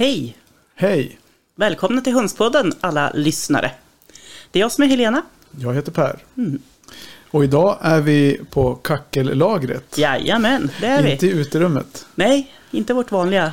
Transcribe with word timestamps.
Hej! 0.00 0.36
Hej! 0.74 1.18
Välkomna 1.54 2.00
till 2.00 2.12
Hönspodden 2.12 2.72
alla 2.80 3.12
lyssnare. 3.14 3.70
Det 4.50 4.58
är 4.58 4.60
jag 4.60 4.72
som 4.72 4.84
är 4.84 4.88
Helena. 4.88 5.22
Jag 5.60 5.74
heter 5.74 5.92
Per. 5.92 6.24
Och 7.30 7.44
idag 7.44 7.78
är 7.80 8.00
vi 8.00 8.40
på 8.50 8.74
kackellagret. 8.74 9.98
Jajamän, 9.98 10.70
det 10.80 10.86
är 10.86 11.06
Inte 11.06 11.26
vi. 11.26 11.32
i 11.32 11.36
uterummet. 11.36 12.06
Nej, 12.14 12.52
inte 12.70 12.94
vårt 12.94 13.12
vanliga. 13.12 13.52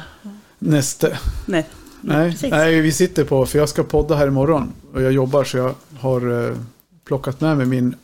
Näste. 0.59 1.19
Nej, 1.45 1.65
Nej, 2.01 2.37
nej, 2.41 2.81
vi 2.81 2.91
sitter 2.91 3.23
på, 3.23 3.45
för 3.45 3.59
jag 3.59 3.69
ska 3.69 3.83
podda 3.83 4.15
här 4.15 4.27
imorgon. 4.27 4.73
Och 4.93 5.01
jag 5.01 5.11
jobbar 5.11 5.43
så 5.43 5.57
jag 5.57 5.75
har 5.99 6.47
eh, 6.49 6.55
plockat 7.05 7.41
med 7.41 7.57
mig 7.57 7.65
min 7.65 7.95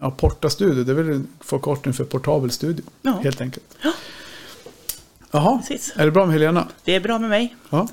ja, 0.00 0.10
Porta-studio. 0.10 0.84
Det 0.84 0.92
är 0.92 0.96
väl 0.96 1.22
förkortning 1.40 1.94
för 1.94 2.04
portabel 2.04 2.50
studio. 2.50 2.84
Ja. 3.02 3.20
Helt 3.22 3.40
enkelt. 3.40 3.76
Jaha, 5.32 5.58
Precis. 5.58 5.92
är 5.96 6.04
det 6.04 6.10
bra 6.10 6.26
med 6.26 6.32
Helena? 6.32 6.68
Det 6.84 6.94
är 6.94 7.00
bra 7.00 7.18
med 7.18 7.30
mig. 7.30 7.56
Ja. 7.70 7.88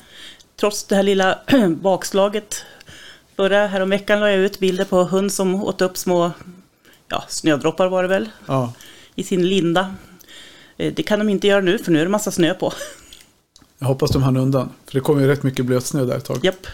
Trots 0.59 0.83
det 0.83 0.95
här 0.95 1.03
lilla 1.03 1.39
bakslaget. 1.81 2.63
Förra 3.35 3.67
häromveckan 3.67 4.19
la 4.19 4.29
jag 4.29 4.39
ut 4.39 4.59
bilder 4.59 4.85
på 4.85 5.03
hund 5.03 5.31
som 5.33 5.63
åt 5.63 5.81
upp 5.81 5.97
små 5.97 6.31
ja, 7.07 7.23
snödroppar 7.27 7.87
var 7.87 8.01
det 8.03 8.09
väl, 8.09 8.29
ja. 8.45 8.73
i 9.15 9.23
sin 9.23 9.47
linda. 9.49 9.95
Eh, 10.77 10.93
Det 10.93 11.03
kan 11.03 11.19
de 11.19 11.29
inte 11.29 11.47
göra 11.47 11.61
nu 11.61 11.77
för 11.77 11.91
nu 11.91 11.99
är 11.99 12.03
det 12.03 12.09
massa 12.11 12.31
snö 12.31 12.53
på. 12.53 12.73
Jag 13.79 13.87
hoppas 13.87 14.11
de 14.11 14.23
hann 14.23 14.37
undan. 14.37 14.69
För 14.85 14.93
det 14.93 14.99
kommer 14.99 15.21
ju 15.21 15.27
rätt 15.27 15.43
mycket 15.43 15.65
blötsnö 15.65 16.05
där 16.05 16.17
ett 16.17 16.25
tag. 16.25 16.39
Japp. 16.45 16.67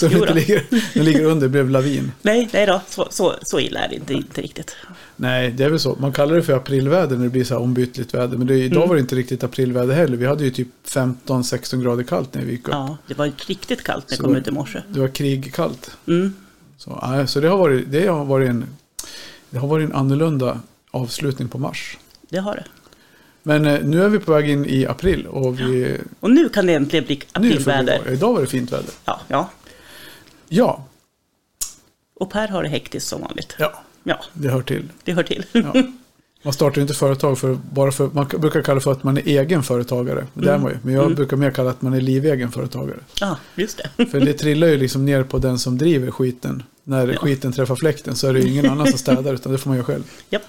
Så 0.00 0.08
den 0.08 0.34
ligger, 0.36 0.62
den 0.94 1.04
ligger 1.04 1.24
under, 1.24 1.48
blev 1.48 1.70
lavin. 1.70 2.12
Nej, 2.22 2.48
nej 2.52 2.66
då, 2.66 2.80
så, 2.88 3.08
så, 3.10 3.34
så 3.42 3.60
illa 3.60 3.80
är 3.80 3.88
det 3.88 3.94
inte, 3.94 4.12
inte 4.14 4.40
riktigt. 4.42 4.76
Nej, 5.16 5.50
det 5.50 5.64
är 5.64 5.70
väl 5.70 5.80
så. 5.80 5.96
Man 6.00 6.12
kallar 6.12 6.34
det 6.36 6.42
för 6.42 6.52
aprilväder 6.52 7.16
när 7.16 7.24
det 7.24 7.30
blir 7.30 7.44
så 7.44 7.54
här 7.54 7.60
ombytligt 7.62 8.14
väder. 8.14 8.36
Men 8.38 8.46
det, 8.46 8.54
idag 8.58 8.76
Mm. 8.76 8.88
var 8.88 8.94
det 8.96 9.00
inte 9.00 9.14
riktigt 9.16 9.44
aprilväder 9.44 9.94
heller. 9.94 10.16
Vi 10.16 10.26
hade 10.26 10.44
ju 10.44 10.50
typ 10.50 10.68
15-16 10.86 11.82
grader 11.82 12.02
kallt 12.04 12.34
när 12.34 12.42
vi 12.42 12.50
gick 12.52 12.68
upp. 12.68 12.74
Ja, 12.74 12.96
det 13.06 13.14
var 13.18 13.32
riktigt 13.46 13.84
kallt 13.84 14.04
när 14.08 14.12
jag 14.12 14.16
Så 14.18 14.24
kom 14.24 14.36
ut 14.36 14.48
i 14.48 14.50
morse. 14.50 14.82
Det 14.88 15.00
var 15.00 15.08
krigkallt. 15.08 15.90
Mm. 16.06 16.34
Så, 16.78 17.04
nej, 17.10 17.28
så 17.28 17.40
det 17.40 17.48
har 17.48 17.56
varit, 17.58 17.92
det 17.92 18.06
har 18.06 18.24
varit 18.24 18.48
en, 18.48 18.64
det 19.50 19.58
har 19.58 19.68
varit 19.68 19.88
en 19.90 19.94
annorlunda 19.96 20.60
avslutning 20.90 21.48
på 21.48 21.58
mars. 21.58 21.98
Det 22.28 22.38
har 22.38 22.54
det. 22.54 22.64
Men 23.42 23.66
eh, 23.66 23.80
nu 23.84 24.02
är 24.04 24.08
vi 24.08 24.18
på 24.18 24.32
väg 24.32 24.50
in 24.50 24.66
i 24.66 24.86
april 24.86 25.26
och 25.26 25.60
vi, 25.60 25.96
Och 26.20 26.30
nu 26.30 26.48
kan 26.48 26.66
det 26.66 26.74
äntligen 26.74 27.04
bli 27.06 27.14
vi 27.16 27.22
aprilväder. 27.32 28.12
idag 28.12 28.32
var 28.32 28.40
det 28.40 28.46
fint 28.46 28.72
väder. 28.72 28.90
Ja, 29.04 29.20
ja. 29.28 29.50
Ja, 30.48 30.84
Och 32.14 32.30
Per 32.30 32.48
har 32.48 32.62
det 32.62 32.68
hektiskt 32.68 33.06
som 33.08 33.20
vanligt. 33.20 33.56
ja, 33.58 33.82
Ja, 34.02 34.24
det 34.32 34.48
hör 34.48 34.62
till. 34.62 34.88
det 35.04 35.12
hör 35.12 35.22
till. 35.22 35.44
Ja. 35.52 35.72
Man 36.42 36.52
startar 36.52 36.76
ju 36.76 36.82
inte 36.82 36.94
företag 36.94 37.38
för, 37.38 37.54
bara 37.72 37.92
för, 37.92 38.06
man 38.12 38.26
brukar 38.28 38.62
kalla 38.62 38.80
för 38.80 38.92
att 38.92 39.04
man 39.04 39.18
är 39.18 39.22
egen 39.26 39.62
företagare. 39.62 40.26
Det 40.34 40.50
är 40.50 40.58
man 40.58 40.70
ju. 40.70 40.78
Men 40.82 40.94
jag 40.94 41.14
brukar 41.14 41.36
mer 41.36 41.50
kalla 41.50 41.70
att 41.70 41.82
man 41.82 41.94
är 41.94 42.00
livegen 42.00 42.52
företagare. 42.52 42.98
Ja, 43.20 43.36
just 43.54 43.80
det. 43.96 44.06
För 44.06 44.20
det 44.20 44.32
trillar 44.32 44.66
ju 44.68 44.76
liksom 44.76 45.04
ner 45.04 45.22
på 45.24 45.38
den 45.38 45.58
som 45.58 45.78
driver 45.78 46.10
skiten. 46.10 46.62
När 46.84 47.16
skiten 47.16 47.52
träffar 47.52 47.76
fläkten 47.76 48.16
så 48.16 48.26
är 48.28 48.32
det 48.34 48.40
ju 48.40 48.48
ingen 48.48 48.70
annan 48.70 48.86
som 48.86 48.98
städar 48.98 49.34
utan 49.34 49.52
det 49.52 49.58
får 49.58 49.70
man 49.70 49.76
göra 49.76 49.86
själv. 49.86 50.02
Japp. 50.30 50.42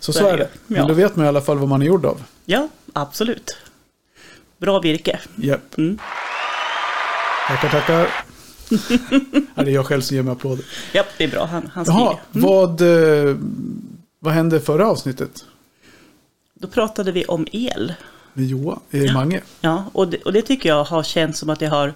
Så 0.00 0.12
Så 0.12 0.18
så 0.18 0.26
är 0.26 0.32
det. 0.32 0.44
det. 0.44 0.48
Men 0.66 0.78
Ja. 0.80 0.86
då 0.88 0.94
vet 0.94 1.16
man 1.16 1.24
i 1.26 1.28
alla 1.28 1.40
fall 1.40 1.58
vad 1.58 1.68
man 1.68 1.82
är 1.82 1.86
gjord 1.86 2.06
av. 2.06 2.22
Ja, 2.44 2.68
absolut. 2.92 3.56
Bra 4.58 4.80
virke. 4.80 5.20
Japp. 5.36 5.78
Mm. 5.78 5.98
Tackar, 7.48 7.68
tackar. 7.68 8.24
ja, 9.54 9.62
det 9.62 9.70
är 9.70 9.74
jag 9.74 9.86
själv 9.86 10.00
som 10.00 10.16
ger 10.16 10.22
mig 10.22 10.32
applåder. 10.32 10.64
Japp, 10.94 11.06
det 11.18 11.24
är 11.24 11.28
bra. 11.28 11.44
Han, 11.44 11.70
han 11.72 11.84
Jaha, 11.88 12.18
skriver. 12.30 12.46
vad, 12.48 12.80
eh, 13.28 13.36
vad 14.18 14.32
hände 14.34 14.60
förra 14.60 14.86
avsnittet? 14.88 15.44
Då 16.54 16.68
pratade 16.68 17.12
vi 17.12 17.24
om 17.24 17.46
el. 17.52 17.94
Med 18.32 18.46
Johan? 18.46 18.80
Eh, 18.90 19.14
Mange? 19.14 19.40
Ja, 19.60 19.84
och 19.92 20.08
det, 20.08 20.16
och 20.22 20.32
det 20.32 20.42
tycker 20.42 20.68
jag 20.68 20.84
har 20.84 21.02
känts 21.02 21.38
som 21.38 21.50
att 21.50 21.58
det 21.58 21.66
har 21.66 21.94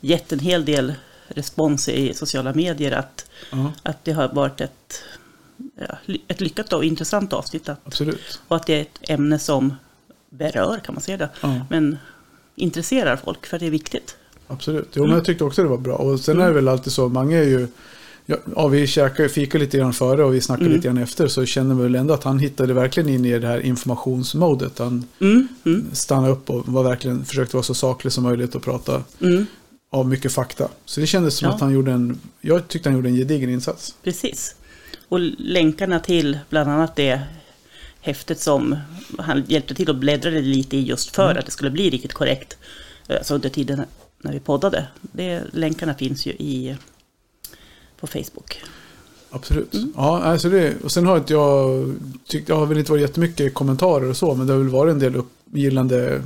gett 0.00 0.32
en 0.32 0.38
hel 0.38 0.64
del 0.64 0.94
respons 1.28 1.88
i 1.88 2.14
sociala 2.14 2.54
medier. 2.54 2.92
Att, 2.92 3.24
Ja, 3.50 3.72
att 3.82 4.04
det 4.04 4.12
har 4.12 4.28
varit 4.28 4.60
ett, 4.60 5.02
ja, 5.88 6.14
ett 6.28 6.40
lyckat 6.40 6.72
och 6.72 6.84
intressant 6.84 7.32
avsnitt. 7.32 7.68
Att, 7.68 7.80
absolut. 7.84 8.40
och 8.48 8.56
att 8.56 8.66
det 8.66 8.74
är 8.74 8.80
ett 8.82 8.98
ämne 9.10 9.38
som 9.38 9.74
berör, 10.30 10.78
kan 10.84 10.94
man 10.94 11.02
säga 11.02 11.16
det. 11.16 11.28
Ja. 11.40 11.60
Men 11.70 11.98
intresserar 12.54 13.16
folk, 13.16 13.46
för 13.46 13.58
det 13.58 13.66
är 13.66 13.70
viktigt. 13.70 14.16
Absolut. 14.48 14.88
Jo, 14.94 15.02
men 15.06 15.12
jag 15.14 15.24
tyckte 15.24 15.44
också 15.44 15.62
det 15.62 15.68
var 15.68 15.78
bra. 15.78 15.94
Och 15.96 16.20
sen 16.20 16.40
är 16.40 16.46
det 16.46 16.52
väl 16.52 16.68
alltid 16.68 16.92
så, 16.92 17.08
Mange 17.08 17.36
är 17.38 17.44
ju... 17.44 17.68
Ja, 18.26 18.36
ja 18.56 18.68
vi 18.68 18.86
käkade, 18.86 19.28
fikade 19.28 19.64
lite 19.64 19.78
grann 19.78 19.92
före 19.92 20.24
och 20.24 20.34
vi 20.34 20.40
snackade 20.40 20.64
Mm. 20.66 20.76
lite 20.76 20.88
grann 20.88 20.98
efter. 20.98 21.28
Så 21.28 21.46
känner 21.46 21.74
man 21.74 21.82
väl 21.82 21.94
ändå 21.94 22.14
att 22.14 22.24
han 22.24 22.38
hittade 22.38 22.74
verkligen 22.74 23.08
in 23.08 23.24
i 23.24 23.38
det 23.38 23.46
här 23.46 23.60
informationsmodet. 23.60 24.78
Han 24.78 25.04
Mm, 25.20 25.48
mm, 25.64 25.86
stannade 25.92 26.32
upp 26.32 26.50
och 26.50 26.68
var 26.68 26.82
verkligen, 26.82 27.24
försökte 27.24 27.56
vara 27.56 27.62
så 27.64 27.74
saklig 27.74 28.12
som 28.12 28.24
möjligt 28.24 28.54
och 28.54 28.62
prata 28.62 29.02
mm, 29.20 29.46
av 29.90 30.08
mycket 30.08 30.32
fakta. 30.32 30.68
Så 30.84 31.00
det 31.00 31.06
kändes 31.06 31.34
som 31.36 31.48
Ja. 31.48 31.54
att 31.54 31.60
han 31.60 31.72
gjorde 31.72 31.92
en... 31.92 32.18
Jag 32.40 32.68
tyckte 32.68 32.88
han 32.88 32.96
gjorde 32.96 33.08
en 33.08 33.16
gedigen 33.16 33.50
insats. 33.50 33.94
precis. 34.04 34.54
Och 35.08 35.20
länkarna 35.38 36.00
till 36.00 36.38
bland 36.50 36.70
annat 36.70 36.96
det 36.96 37.20
häftet 38.00 38.40
som 38.40 38.76
han 39.18 39.44
hjälpte 39.48 39.74
till 39.74 39.88
och 39.88 39.96
bläddrade 39.96 40.40
lite 40.40 40.76
i 40.76 40.82
just 40.82 41.14
för 41.16 41.24
Mm. 41.30 41.36
att 41.38 41.46
det 41.46 41.52
skulle 41.52 41.70
bli 41.70 41.90
riktigt 41.90 42.12
korrekt. 42.14 42.56
Alltså 43.08 43.34
under 43.34 43.48
tiden 43.48 43.82
när 44.22 44.32
vi 44.32 44.40
poddade. 44.40 44.86
Det, 45.00 45.42
länkarna 45.52 45.94
finns 45.94 46.26
ju 46.26 46.30
i, 46.30 46.76
på 48.00 48.06
Facebook. 48.06 48.62
Absolut. 49.30 49.74
Ja, 49.96 50.22
alltså 50.22 50.48
det, 50.50 50.74
och 50.84 50.92
sen 50.92 51.06
har 51.06 51.16
inte 51.18 51.32
jag 51.32 51.94
tyckt, 52.26 52.46
det 52.46 52.54
har 52.54 52.66
väl 52.66 52.78
inte 52.78 52.90
varit 52.90 53.02
jättemycket 53.02 53.54
kommentarer 53.54 54.08
och 54.10 54.16
så, 54.16 54.34
men 54.34 54.46
det 54.46 54.52
har 54.52 54.60
väl 54.60 54.68
varit 54.68 54.92
en 54.92 54.98
del 54.98 55.16
uppgillande 55.16 56.22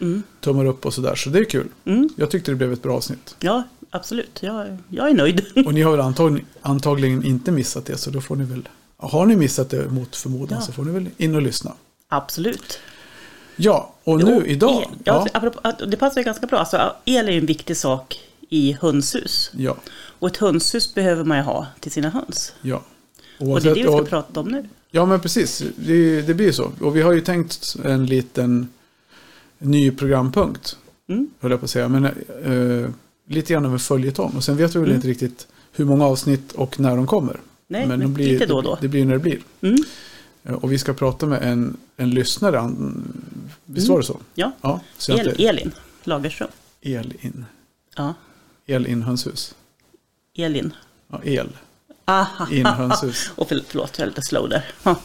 Mm. 0.00 0.22
tummar 0.40 0.64
upp 0.64 0.86
och 0.86 0.94
sådär, 0.94 1.14
så 1.14 1.30
det 1.30 1.38
är 1.38 1.44
kul. 1.44 1.68
Mm. 1.84 2.08
Jag 2.16 2.30
tyckte 2.30 2.50
det 2.50 2.54
blev 2.54 2.72
ett 2.72 2.82
bra 2.82 2.96
avsnitt. 2.96 3.36
Ja, 3.40 3.62
absolut. 3.90 4.38
Jag, 4.42 4.76
jag 4.88 5.10
är 5.10 5.14
nöjd. 5.14 5.44
Och 5.66 5.74
ni 5.74 5.82
har 5.82 5.90
väl 5.90 6.00
antag, 6.00 6.44
antagligen 6.62 7.24
inte 7.24 7.52
missat 7.52 7.86
det, 7.86 7.96
så 7.98 8.10
då 8.10 8.20
får 8.20 8.36
ni 8.36 8.44
väl, 8.44 8.68
har 8.96 9.26
ni 9.26 9.36
missat 9.36 9.70
det 9.70 9.88
mot 9.90 10.16
förmodan 10.16 10.58
Ja. 10.60 10.66
så 10.66 10.72
får 10.72 10.84
ni 10.84 10.92
väl 10.92 11.08
in 11.16 11.34
och 11.34 11.42
lyssna. 11.42 11.72
absolut. 12.08 12.78
Ja, 13.56 13.94
och 14.04 14.18
nu 14.24 14.46
idag, 14.46 14.82
El, 14.82 14.88
ja, 15.04 15.26
ja, 15.32 15.38
apropå- 15.38 15.86
det 15.86 15.96
passar 15.96 16.20
ju 16.20 16.24
ganska 16.24 16.46
bra. 16.46 16.58
Alltså, 16.58 16.92
el 17.04 17.28
är 17.28 17.32
ju 17.32 17.38
en 17.38 17.46
viktig 17.46 17.76
sak 17.76 18.20
i 18.48 18.72
hönshus. 18.80 19.50
ja, 19.56 19.76
Och 20.18 20.28
ett 20.28 20.36
hönshus 20.36 20.94
behöver 20.94 21.24
man 21.24 21.36
ju 21.38 21.42
ha 21.44 21.66
till 21.80 21.92
sina 21.92 22.08
höns. 22.10 22.52
ja. 22.62 22.76
Och 23.38 23.44
det 23.44 23.44
är 23.44 23.48
Oavsett- 23.54 23.64
det 23.64 23.74
vi 23.74 23.82
ska 23.82 24.00
och- 24.00 24.08
prata 24.08 24.40
om 24.40 24.48
nu. 24.48 24.68
Ja, 24.90 25.06
men 25.06 25.20
precis. 25.20 25.62
Det, 25.76 26.22
det 26.22 26.34
blir 26.34 26.52
så. 26.52 26.70
Och 26.80 26.96
vi 26.96 27.02
har 27.02 27.12
ju 27.12 27.20
tänkt 27.20 27.76
en 27.84 28.06
liten 28.06 28.68
ny 29.58 29.90
programpunkt, 29.90 30.76
Mm. 31.08 31.28
höll 31.40 31.50
jag 31.50 31.60
på 31.60 31.64
att 31.64 31.70
säga. 31.70 31.88
Men 31.88 32.04
eh, 32.04 32.90
lite 33.28 33.52
grann 33.52 33.66
av 33.66 33.72
en 33.72 33.78
följetong. 33.78 34.32
Och 34.36 34.44
sen 34.44 34.56
vet 34.56 34.74
vi 34.74 34.78
väl 34.78 34.88
Mm. 34.88 34.96
inte 34.96 35.08
riktigt 35.08 35.46
hur 35.72 35.84
många 35.84 36.06
avsnitt 36.06 36.52
och 36.52 36.80
när 36.80 36.96
de 36.96 37.06
kommer. 37.06 37.40
Nej, 37.68 37.86
men 37.86 38.00
de 38.00 38.14
blir, 38.14 38.28
lite 38.32 38.46
då 38.46 38.56
och 38.56 38.62
då. 38.62 38.74
Det, 38.74 38.78
det 38.80 38.88
blir 38.88 39.04
när 39.04 39.12
det 39.12 39.18
blir. 39.18 39.38
Mm. 39.60 39.76
Eh, 40.44 40.52
Och 40.54 40.72
vi 40.72 40.78
ska 40.78 40.92
prata 40.94 41.26
med 41.26 41.42
en, 41.42 41.76
en 41.96 42.10
lyssnare. 42.10 42.56
Han, 42.56 43.02
visst 43.76 43.86
Mm. 43.88 43.94
var 43.94 44.00
det 44.00 44.06
så? 44.06 44.20
Ja, 44.34 44.52
Ja, 44.60 44.80
så 44.98 45.12
El, 45.12 45.28
inte, 45.28 45.42
Elin 45.44 45.72
Lagerström. 46.04 46.48
El-in. 46.80 47.44
Ja, 47.96 48.14
El-in 48.66 49.02
hönshus. 49.02 49.54
Elin. 50.36 50.72
Ja, 51.08 51.20
el. 51.24 51.48
Aha. 52.04 52.48
In 52.50 52.66
hönshus. 52.66 53.30
Och 53.36 53.48
för, 53.48 53.60
förlåt, 53.68 53.98
jag 53.98 54.02
är 54.06 54.10
lite 54.10 54.22
slow 54.22 54.48
där. 54.48 54.64
Fan. 54.80 54.96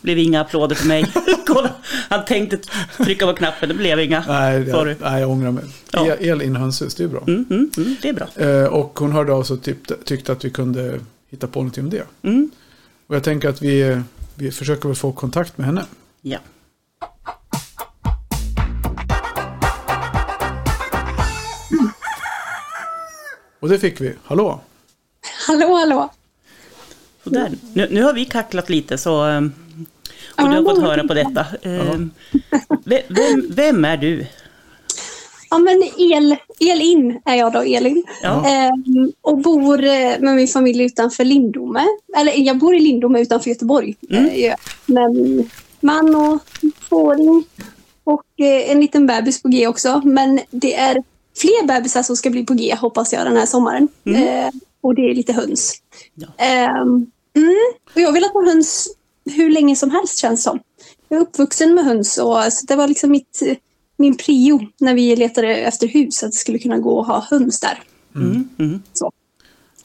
blev 0.00 0.18
inga 0.18 0.40
applåder 0.40 0.76
för 0.76 0.86
mig. 0.86 1.12
Kolla, 1.46 1.70
han 2.10 2.24
tänkte 2.24 2.58
trycka 3.04 3.26
på 3.26 3.32
knappen, 3.34 3.68
det 3.68 3.74
blev 3.74 4.00
inga. 4.00 4.24
Nej, 4.28 4.62
jag, 4.68 4.96
nej, 5.00 5.20
jag 5.20 5.30
ångrar 5.30 5.50
mig. 5.50 5.64
Ja. 5.92 6.06
El- 6.06 6.28
El-in 6.28 6.56
hönshus, 6.56 6.94
det 6.94 7.04
är 7.04 7.08
bra. 7.08 7.20
Mm, 7.26 7.46
mm, 7.50 7.70
mm, 7.76 7.96
det 8.02 8.08
är 8.08 8.12
bra. 8.12 8.28
Eh, 8.36 8.64
och 8.66 8.98
hon 8.98 9.12
hörde 9.12 9.32
av 9.32 9.42
sig 9.42 9.54
och 9.54 9.62
tyckte, 9.62 9.96
tyckte 10.04 10.32
att 10.32 10.44
vi 10.44 10.50
kunde 10.50 11.00
hitta 11.30 11.46
på 11.46 11.58
någonting 11.60 11.84
om 11.84 11.90
det. 11.90 12.06
Mm. 12.22 12.50
Och 13.06 13.14
jag 13.16 13.24
tänker 13.24 13.48
att 13.48 13.62
vi, 13.62 14.02
vi 14.34 14.50
försöker 14.50 14.88
väl 14.88 14.96
få 14.96 15.12
kontakt 15.12 15.58
med 15.58 15.66
henne. 15.66 15.84
Ja. 16.22 16.38
Och 23.64 23.70
det 23.70 23.78
fick 23.78 24.00
vi. 24.00 24.12
Hallå? 24.24 24.60
Hallå, 25.46 25.74
hallå. 25.74 26.10
Så 27.24 27.30
där. 27.30 27.50
Nu, 27.72 27.88
nu 27.90 28.02
har 28.02 28.12
vi 28.12 28.24
kacklat 28.24 28.70
lite 28.70 28.98
så... 28.98 29.22
ehm, 29.24 29.52
Och 30.36 30.48
du 30.50 30.56
har 30.56 30.62
fått 30.62 30.82
höra 30.82 31.04
på 31.08 31.14
detta. 31.14 31.46
Ve- 32.84 33.02
Vem, 33.08 33.46
vem 33.50 33.84
är 33.84 33.96
du? 33.96 34.26
Ja, 35.50 35.58
men 35.58 35.82
el, 35.98 36.36
Elin 36.60 37.20
är 37.24 37.34
jag 37.34 37.52
då, 37.52 37.58
Elin. 37.62 38.04
Ja. 38.22 38.46
Ehm, 38.48 39.12
och 39.20 39.38
bor 39.38 39.84
eh, 39.84 40.18
med 40.20 40.36
min 40.36 40.48
familj 40.48 40.84
utanför 40.84 41.24
Lindome. 41.24 41.86
Eller 42.16 42.32
jag 42.36 42.58
bor 42.58 42.74
i 42.74 42.80
Lindome 42.80 43.20
utanför 43.20 43.50
Göteborg. 43.50 43.96
Mm. 44.10 44.26
Eh, 44.26 44.54
min 44.86 45.50
man 45.80 46.14
och 46.14 46.38
tvååring. 46.88 47.44
Och 48.04 48.24
eh, 48.40 48.70
en 48.70 48.80
liten 48.80 49.06
bebis 49.06 49.42
på 49.42 49.48
G 49.48 49.66
också. 49.66 50.02
Men 50.04 50.40
det 50.50 50.74
är 50.74 51.02
fler 51.36 51.66
bebisar 51.66 52.02
som 52.02 52.16
ska 52.16 52.30
bli 52.30 52.44
på 52.44 52.54
G 52.54 52.74
hoppas 52.74 53.12
jag 53.12 53.26
den 53.26 53.36
här 53.36 53.46
sommaren. 53.46 53.88
Eh, 54.04 54.50
och 54.80 54.94
det 54.94 55.10
är 55.10 55.14
lite 55.14 55.32
höns. 55.32 55.74
Ja. 56.14 56.28
Ehm, 56.38 57.06
mm. 57.36 57.56
Och 57.94 58.00
jag 58.00 58.08
har 58.08 58.12
velat 58.12 58.32
ha 58.32 58.44
höns 58.44 58.88
hur 59.30 59.50
länge 59.50 59.76
som 59.76 59.90
helst 59.90 60.18
känns 60.18 60.42
som. 60.42 60.60
Jag 61.08 61.16
är 61.16 61.22
uppvuxen 61.22 61.74
med 61.74 61.84
höns 61.84 62.18
och 62.18 62.52
så 62.52 62.66
det 62.66 62.76
var 62.76 62.88
liksom 62.88 63.10
mitt 63.10 63.42
min 63.96 64.16
prio 64.16 64.60
när 64.80 64.94
vi 64.94 65.16
letade 65.16 65.56
efter 65.56 65.88
hus, 65.88 66.22
att 66.22 66.32
det 66.32 66.36
skulle 66.36 66.58
kunna 66.58 66.78
gå 66.78 67.00
att 67.00 67.06
ha 67.06 67.20
höns 67.20 67.60
där. 67.60 67.82
Mm. 68.14 68.48
Mm. 68.58 68.82
Så. 68.92 69.12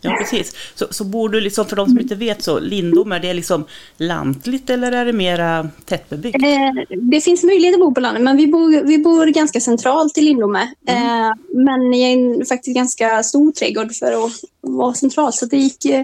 Ja, 0.02 0.16
precis. 0.20 0.56
Så, 0.76 0.88
så 0.90 1.04
bor 1.04 1.30
du, 1.30 1.42
liksom, 1.42 1.66
för 1.66 1.76
de 1.76 1.90
som 1.90 2.00
inte 2.00 2.16
vet, 2.16 2.44
så 2.44 2.60
Lindom, 2.60 3.12
är 3.12 3.20
det 3.20 3.34
liksom 3.34 3.66
lantligt 3.98 4.70
eller 4.70 4.92
är 4.92 5.06
det 5.06 5.14
mera 5.14 5.70
tättbebyggt? 5.86 6.44
Eh, 6.44 6.98
det 7.12 7.22
finns 7.22 7.44
möjlighet 7.44 7.76
att 7.76 7.82
bo 7.82 7.94
på 7.94 8.02
landet, 8.02 8.24
men 8.24 8.38
vi 8.38 8.48
bor, 8.48 8.84
vi 8.84 8.98
bor 8.98 9.26
ganska 9.26 9.60
centralt 9.60 10.18
i 10.18 10.22
Lindome. 10.22 10.62
Eh, 10.88 11.32
men 11.50 11.94
i 11.94 12.02
en 12.04 12.46
faktiskt 12.46 12.76
ganska 12.76 13.24
stor 13.24 13.52
trädgård 13.52 13.96
för 13.96 14.26
att 14.26 14.32
vara 14.62 14.94
central. 14.94 15.34
Så 15.34 15.46
det 15.46 15.58
gick... 15.58 15.86
eh, 15.86 16.04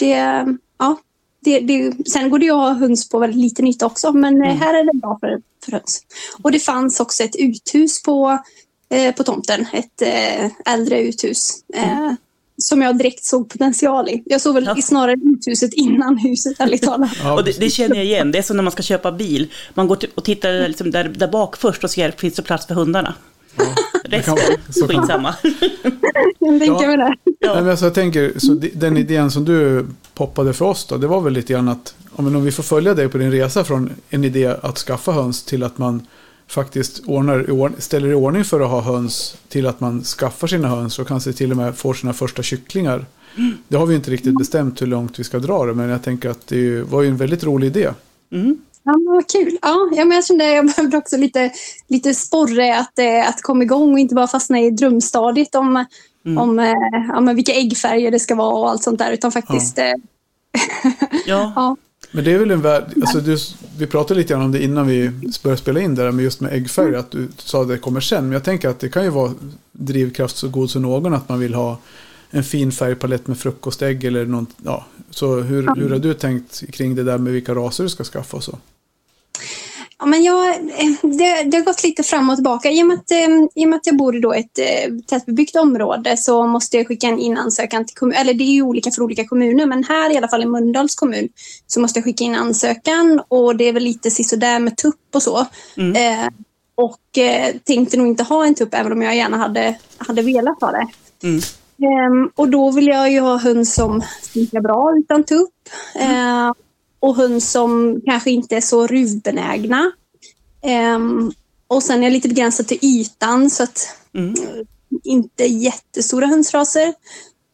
Det, 0.00 0.46
ja, 0.78 0.96
det, 1.44 1.60
det, 1.60 1.92
sen 2.08 2.30
går 2.30 2.38
det 2.38 2.44
ju 2.44 2.52
att 2.52 2.58
ha 2.58 2.72
höns 2.72 3.08
på 3.08 3.18
väldigt 3.18 3.40
liten 3.40 3.66
yta 3.66 3.86
också, 3.86 4.12
men 4.12 4.42
eh, 4.42 4.54
här 4.54 4.74
är 4.74 4.84
det 4.84 4.98
bra 4.98 5.18
för, 5.20 5.42
för 5.64 5.72
höns. 5.72 6.02
Och 6.42 6.52
det 6.52 6.58
fanns 6.58 7.00
också 7.00 7.22
ett 7.22 7.36
uthus 7.36 8.02
på, 8.02 8.38
eh, 8.90 9.14
på 9.14 9.22
tomten, 9.22 9.66
ett 9.72 10.02
eh, 10.02 10.72
äldre 10.74 11.00
uthus. 11.02 11.64
Eh, 11.74 12.12
Som 12.62 12.82
jag 12.82 12.98
direkt 12.98 13.24
såg 13.24 13.48
potential 13.48 14.08
i. 14.08 14.22
Jag 14.26 14.40
såg 14.40 14.54
väl 14.54 14.64
Ja. 14.64 14.82
snarare 14.82 15.16
uthuset 15.24 15.74
innan 15.74 16.18
huset, 16.18 16.52
ärligt 16.58 16.82
talat. 16.82 17.10
Ja, 17.22 17.32
och 17.34 17.44
det, 17.44 17.60
det 17.60 17.70
känner 17.70 17.96
jag 17.96 18.04
igen, 18.04 18.32
det 18.32 18.38
är 18.38 18.42
som 18.42 18.56
när 18.56 18.62
man 18.64 18.72
ska 18.72 18.82
köpa 18.82 19.12
bil. 19.12 19.48
Man 19.74 19.86
går 19.88 19.98
och 20.14 20.24
tittar 20.24 20.52
där, 20.52 20.68
liksom 20.68 20.90
där, 20.90 21.04
där 21.04 21.28
bak 21.28 21.56
först 21.56 21.84
och 21.84 21.90
ser, 21.90 22.10
finns 22.10 22.34
det 22.34 22.42
plats 22.42 22.66
för 22.66 22.74
hundarna? 22.74 23.14
Resten, 24.04 24.36
kan- 24.36 24.72
så 24.72 24.86
kan- 24.86 25.00
skitsamma. 25.00 25.34
Jag 26.38 26.60
tänker 26.60 26.86
mig 26.86 26.96
det. 26.96 27.14
Nej, 27.46 27.54
men 27.54 27.68
alltså 27.68 27.84
jag 27.86 27.94
tänker, 27.94 28.38
så 28.38 28.60
den 28.74 28.96
idén 28.96 29.30
som 29.30 29.44
du 29.44 29.86
poppade 30.14 30.52
för 30.52 30.64
oss 30.64 30.86
då, 30.86 30.96
det 30.96 31.06
var 31.06 31.20
väl 31.20 31.32
lite 31.32 31.52
grann 31.52 31.68
att 31.68 31.94
ja, 32.16 32.24
om 32.26 32.44
vi 32.44 32.52
får 32.52 32.62
följa 32.62 32.94
dig 32.94 33.08
på 33.08 33.18
din 33.18 33.30
resa 33.32 33.64
från 33.64 33.90
en 34.10 34.24
idé 34.24 34.46
att 34.62 34.78
skaffa 34.78 35.12
höns 35.12 35.42
till 35.42 35.62
att 35.62 35.78
man 35.78 36.06
faktiskt 36.50 37.02
ordnar, 37.06 37.80
ställer 37.80 38.08
i 38.08 38.14
ordning 38.14 38.44
för 38.44 38.60
att 38.60 38.70
ha 38.70 38.80
höns 38.80 39.36
till 39.48 39.66
att 39.66 39.80
man 39.80 40.02
skaffar 40.02 40.46
sina 40.46 40.68
höns 40.68 40.98
och 40.98 41.08
kanske 41.08 41.32
till 41.32 41.50
och 41.50 41.56
med 41.56 41.76
får 41.76 41.94
sina 41.94 42.12
första 42.12 42.42
kycklingar. 42.42 43.06
Det 43.68 43.76
har 43.76 43.86
vi 43.86 43.94
inte 43.94 44.10
riktigt 44.10 44.38
bestämt 44.38 44.82
hur 44.82 44.86
långt 44.86 45.18
vi 45.18 45.24
ska 45.24 45.38
dra 45.38 45.66
det, 45.66 45.74
men 45.74 45.88
jag 45.88 46.02
tänker 46.02 46.30
att 46.30 46.46
det 46.46 46.82
var 46.82 47.02
ju 47.02 47.08
en 47.08 47.16
väldigt 47.16 47.44
rolig 47.44 47.66
idé. 47.66 47.88
Mm. 48.32 48.58
Ja, 48.82 48.94
vad 49.06 49.28
kul. 49.28 49.58
Ja, 49.62 49.90
men 49.92 50.10
jag 50.10 50.26
kände 50.26 50.44
jag 50.44 50.66
behövde 50.66 50.96
också 50.96 51.16
lite, 51.16 51.52
lite 51.88 52.14
sporre 52.14 52.78
att, 52.78 52.98
eh, 52.98 53.28
att 53.28 53.42
komma 53.42 53.62
igång 53.62 53.92
och 53.92 53.98
inte 53.98 54.14
bara 54.14 54.26
fastna 54.26 54.60
i 54.60 54.70
drömstadiet 54.70 55.54
om, 55.54 55.84
om 56.38 56.58
eh, 56.58 56.74
ja, 57.08 57.20
men 57.20 57.36
vilka 57.36 57.52
äggfärger 57.52 58.10
det 58.10 58.18
ska 58.18 58.34
vara 58.34 58.54
och 58.54 58.70
allt 58.70 58.82
sånt 58.82 58.98
där. 58.98 59.12
Utan 59.12 59.32
faktiskt... 59.32 59.78
eh, 59.78 59.84
Ja, 61.26 61.52
Ja. 61.56 61.76
Men 62.12 62.24
det 62.24 62.32
är 62.32 62.38
väl 62.38 62.50
en 62.50 62.62
värld, 62.62 62.84
alltså 63.00 63.20
du, 63.20 63.36
vi 63.78 63.86
pratade 63.86 64.20
lite 64.20 64.32
grann 64.32 64.42
om 64.42 64.52
det 64.52 64.62
innan 64.62 64.86
vi 64.86 65.10
började 65.42 65.60
spela 65.60 65.80
in 65.80 65.94
det 65.94 66.02
där 66.02 66.12
med 66.12 66.22
just 66.22 66.40
med 66.40 66.52
äggfärg, 66.52 66.96
att 66.96 67.10
du 67.10 67.28
sa 67.36 67.62
att 67.62 67.68
det 67.68 67.78
kommer 67.78 68.00
sen. 68.00 68.24
Men 68.24 68.32
jag 68.32 68.44
tänker 68.44 68.68
att 68.68 68.80
det 68.80 68.88
kan 68.88 69.04
ju 69.04 69.10
vara 69.10 69.32
drivkraft 69.72 70.36
så 70.36 70.48
god 70.48 70.70
som 70.70 70.82
någon 70.82 71.14
att 71.14 71.28
man 71.28 71.38
vill 71.38 71.54
ha 71.54 71.78
en 72.30 72.44
fin 72.44 72.72
färgpalett 72.72 73.26
med 73.26 73.38
frukostägg 73.38 74.04
eller 74.04 74.26
något. 74.26 74.48
Ja. 74.64 74.86
Så 75.10 75.40
hur, 75.40 75.74
hur 75.76 75.90
har 75.90 75.98
du 75.98 76.14
tänkt 76.14 76.70
kring 76.72 76.94
det 76.94 77.02
där 77.02 77.18
med 77.18 77.32
vilka 77.32 77.54
raser 77.54 77.84
du 77.84 77.90
ska 77.90 78.04
skaffa 78.04 78.36
och 78.36 78.44
så? 78.44 78.58
Ja, 80.00 80.06
men 80.06 80.22
jag, 80.22 80.48
eh, 80.48 80.90
det, 81.02 81.42
det 81.42 81.56
har 81.56 81.64
gått 81.64 81.82
lite 81.82 82.02
fram 82.02 82.30
och 82.30 82.36
tillbaka. 82.36 82.70
I 82.70 82.82
och 82.82 82.86
med 82.86 82.98
att, 82.98 83.10
eh, 83.10 83.62
i 83.62 83.66
och 83.66 83.74
att 83.74 83.86
jag 83.86 83.96
bor 83.96 84.16
i 84.16 84.20
då 84.20 84.32
ett 84.32 84.58
eh, 84.58 84.94
tätbebyggt 85.06 85.56
område 85.56 86.16
så 86.16 86.46
måste 86.46 86.76
jag 86.76 86.88
skicka 86.88 87.06
in 87.06 87.38
ansökan 87.38 87.86
till 87.86 87.96
kommunen. 87.96 88.20
Eller 88.20 88.34
det 88.34 88.44
är 88.44 88.52
ju 88.52 88.62
olika 88.62 88.90
för 88.90 89.02
olika 89.02 89.24
kommuner, 89.24 89.66
men 89.66 89.84
här 89.84 90.12
i 90.12 90.16
alla 90.16 90.28
fall 90.28 90.42
i 90.42 90.46
Mölndals 90.46 90.94
kommun 90.94 91.28
så 91.66 91.80
måste 91.80 91.98
jag 91.98 92.04
skicka 92.04 92.24
in 92.24 92.34
ansökan 92.34 93.22
och 93.28 93.56
det 93.56 93.68
är 93.68 93.72
väl 93.72 93.82
lite 93.82 94.10
sisådär 94.10 94.58
med 94.58 94.76
tupp 94.76 95.14
och 95.14 95.22
så. 95.22 95.38
Eh, 95.76 96.28
och 96.74 97.18
eh, 97.18 97.54
tänkte 97.64 97.96
nog 97.96 98.06
inte 98.06 98.22
ha 98.22 98.46
en 98.46 98.54
tupp 98.54 98.74
även 98.74 98.92
om 98.92 99.02
jag 99.02 99.16
gärna 99.16 99.36
hade, 99.36 99.78
hade 99.98 100.22
velat 100.22 100.60
ha 100.60 100.70
det. 100.70 100.88
Mm. 101.22 101.40
Ehm, 101.82 102.30
och 102.34 102.48
då 102.48 102.70
vill 102.70 102.86
jag 102.86 103.12
ju 103.12 103.20
ha 103.20 103.36
höns 103.36 103.74
som 103.74 104.02
snickrar 104.22 104.60
bra 104.60 104.94
utan 104.98 105.24
tupp. 105.24 105.50
Ehm, 105.94 106.54
och 107.00 107.16
höns 107.16 107.50
som 107.50 108.00
kanske 108.06 108.30
inte 108.30 108.56
är 108.56 108.60
så 108.60 108.86
ruvbenägna. 108.86 109.92
Ehm, 110.62 111.32
och 111.66 111.82
sen 111.82 111.98
är 111.98 112.02
jag 112.02 112.12
lite 112.12 112.28
begränsad 112.28 112.66
till 112.66 112.78
ytan 112.82 113.50
så 113.50 113.62
att 113.62 113.96
Mm. 114.14 114.34
inte 115.04 115.44
jättestora 115.44 116.26
hönsraser. 116.26 116.94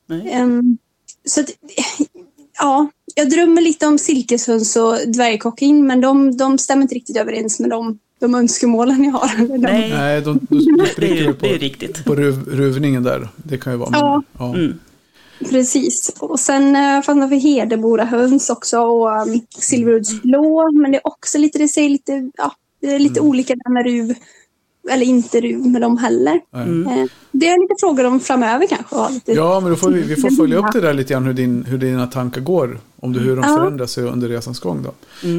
Nej. 0.06 0.30
Ehm, 0.32 0.78
så 1.24 1.40
att, 1.40 1.50
ja, 2.58 2.88
jag 3.14 3.30
drömmer 3.30 3.62
lite 3.62 3.86
om 3.86 3.98
silkeshöns 3.98 4.76
och 4.76 4.98
dvärgkocking 5.06 5.86
men 5.86 6.00
de, 6.00 6.36
de 6.36 6.58
stämmer 6.58 6.82
inte 6.82 6.94
riktigt 6.94 7.16
överens 7.16 7.60
med 7.60 7.70
de, 7.70 7.98
de 8.20 8.34
önskemålen 8.34 9.04
jag 9.04 9.12
har. 9.12 9.46
De, 9.48 9.56
nej, 9.60 9.90
Nej, 9.90 10.20
de, 10.20 10.38
de, 10.50 10.58
de 10.58 10.76
det 10.76 10.82
är 10.82 10.86
spricker 10.86 11.14
ju 11.14 11.26
väl 11.26 11.34
det 11.40 11.46
är 11.46 11.52
ju 11.52 11.58
på, 11.58 11.64
riktigt. 11.64 12.04
på 12.04 12.14
ruv, 12.14 12.44
ruvningen 12.48 13.02
där. 13.02 13.28
Det 13.36 13.58
kan 13.58 13.72
ju 13.72 13.78
vara. 13.78 13.90
men- 13.90 14.00
Ja. 14.00 14.22
ja. 14.38 14.54
Mm. 14.54 14.78
Precis. 15.38 16.16
Och 16.18 16.40
sen 16.40 16.76
eh, 16.76 17.02
fastnade 17.02 17.28
för 17.28 17.36
Hedemora 17.36 18.04
höns 18.04 18.50
också 18.50 18.78
och 18.80 19.22
um, 19.22 19.40
Silveruddsblå. 19.58 20.70
Men 20.72 20.92
det 20.92 20.98
är 20.98 21.06
också 21.06 21.38
lite, 21.38 21.58
det 21.58 21.68
säger 21.68 21.88
lite, 21.90 22.30
ja, 22.36 22.52
det 22.80 22.94
är 22.94 22.98
lite 22.98 23.20
olika 23.20 23.54
där 23.54 23.70
med 23.72 23.84
ruv. 23.84 24.14
Eller 24.90 25.06
inte 25.06 25.40
ruv 25.40 25.66
med 25.66 25.82
dem 25.82 25.98
heller. 25.98 26.40
Nej. 26.50 27.00
Eh, 27.00 27.06
det 27.32 27.48
är 27.48 27.60
lite 27.60 27.74
frågor 27.80 28.04
om 28.06 28.20
framöver 28.20 28.66
kanske. 28.66 29.14
Lite, 29.14 29.32
Ja, 29.32 29.60
men 29.60 29.70
då 29.70 29.76
får 29.76 29.90
vi, 29.90 30.02
vi 30.02 30.16
får 30.16 30.30
följa 30.30 30.58
upp 30.58 30.72
det 30.72 30.80
där 30.80 30.94
lite 30.94 31.12
grann 31.12 31.24
hur, 31.26 31.32
din, 31.32 31.64
hur 31.64 31.78
dina 31.78 32.06
tankar 32.06 32.40
går. 32.40 32.78
Om 33.00 33.12
det, 33.12 33.20
hur 33.20 33.36
de 33.36 33.44
Ja. 33.48 33.56
förändrar 33.56 33.86
sig 33.86 34.04
under 34.04 34.28
resans 34.28 34.60
gång 34.60 34.82
då. 34.82 34.92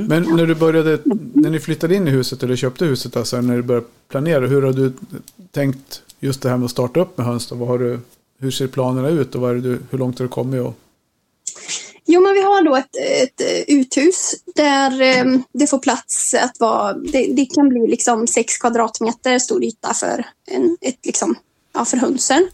Men 0.08 0.24
när 0.24 0.46
du 0.46 0.56
började, 0.56 1.00
när 1.34 1.50
ni 1.50 1.60
flyttade 1.60 1.96
in 1.96 2.08
i 2.08 2.12
huset 2.12 2.44
eller 2.44 2.56
köpte 2.56 2.86
huset, 2.86 3.18
alltså 3.18 3.42
när 3.42 3.56
du 3.56 3.62
började 3.62 3.86
planera, 4.10 4.48
hur 4.48 4.62
har 4.62 4.74
du 4.74 4.94
tänkt 5.52 6.02
just 6.20 6.42
det 6.42 6.50
här 6.50 6.58
med 6.58 6.66
att 6.66 6.72
starta 6.72 7.00
upp 7.00 7.18
med 7.18 7.28
höns 7.28 7.48
då? 7.48 7.56
Vad 7.56 7.68
har 7.68 7.80
du, 7.80 8.00
hur 8.40 8.52
ser 8.52 8.68
planerna 8.68 9.10
ut 9.10 9.36
och 9.36 9.42
vad 9.42 9.52
är 9.52 9.56
det 9.56 9.62
du, 9.62 9.80
hur 9.90 9.98
långt 9.98 10.20
har 10.20 10.26
du 10.26 10.30
kommit? 10.30 10.62
Och, 10.62 10.74
Jo, 12.10 12.22
men 12.22 12.34
vi 12.34 12.42
har 12.42 12.64
då 12.64 12.76
ett, 12.76 12.96
ett 12.96 13.42
eh, 13.42 13.76
uthus 13.78 14.36
där 14.56 15.02
eh, 15.02 15.40
det 15.54 15.68
får 15.68 15.80
plats 15.80 16.34
att 16.34 16.60
vara... 16.60 16.94
Det, 16.94 17.34
det 17.34 17.46
kan 17.46 17.70
bli 17.70 17.88
liksom 17.88 18.28
sex 18.28 18.58
kvadratmeter 18.58 19.40
stor 19.40 19.64
yta 19.64 19.94
för, 19.94 20.26
en, 20.52 20.78
ett, 20.82 21.06
liksom, 21.06 21.36
ja, 21.74 21.86
för 21.86 21.98
hönsen. 21.98 22.48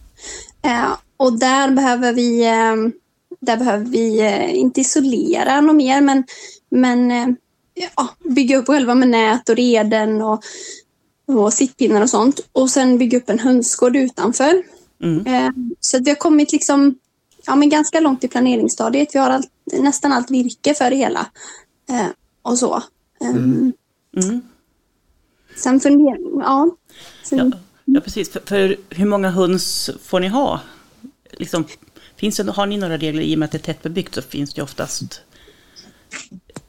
Eh, 0.61 0.91
och 1.17 1.39
där 1.39 1.71
behöver 1.71 2.13
vi, 2.13 2.45
eh, 2.45 2.75
där 3.39 3.57
behöver 3.57 3.85
vi 3.85 4.19
eh, 4.19 4.55
inte 4.55 4.81
isolera 4.81 5.61
något 5.61 5.75
mer, 5.75 6.01
men, 6.01 6.23
men 6.71 7.11
eh, 7.11 7.27
ja, 7.95 8.09
bygga 8.23 8.57
upp 8.57 8.67
själva 8.67 8.95
med 8.95 9.09
nät 9.09 9.49
och 9.49 9.55
reden 9.55 10.21
och, 10.21 10.43
och 11.27 11.53
sittpinnar 11.53 12.01
och 12.01 12.09
sånt. 12.09 12.39
Och 12.51 12.69
sen 12.69 12.97
bygga 12.97 13.17
upp 13.17 13.29
en 13.29 13.39
hönsgård 13.39 13.95
utanför. 13.95 14.63
Mm. 15.03 15.27
Eh, 15.27 15.51
så 15.79 15.99
vi 15.99 16.09
har 16.09 16.15
kommit 16.15 16.51
liksom, 16.51 16.95
ja, 17.45 17.55
men 17.55 17.69
ganska 17.69 17.99
långt 17.99 18.23
i 18.23 18.27
planeringsstadiet. 18.27 19.15
Vi 19.15 19.19
har 19.19 19.29
allt, 19.29 19.51
nästan 19.73 20.11
allt 20.13 20.31
virke 20.31 20.73
för 20.73 20.89
det 20.89 20.95
hela. 20.95 21.27
Eh, 21.89 22.07
och 22.41 22.57
så. 22.57 22.83
Eh, 23.21 23.35
Mm. 24.15 24.41
Sen 25.55 25.79
funderar 25.79 26.17
ja. 26.41 26.75
Sen, 27.23 27.39
Ja, 27.39 27.59
ja, 27.85 28.01
precis. 28.01 28.29
För, 28.31 28.39
för 28.45 28.77
hur 28.89 29.05
många 29.05 29.29
höns 29.29 29.89
får 30.03 30.19
ni 30.19 30.27
ha? 30.27 30.61
Liksom, 31.31 31.65
finns 32.15 32.37
det, 32.37 32.51
har 32.51 32.65
ni 32.65 32.77
några 32.77 32.97
regler? 32.97 33.21
I 33.21 33.35
och 33.35 33.39
med 33.39 33.45
att 33.45 33.51
det 33.51 33.57
är 33.57 33.73
tättbebyggt 33.73 34.15
så 34.15 34.21
finns 34.21 34.53
det 34.53 34.61
oftast 34.61 35.21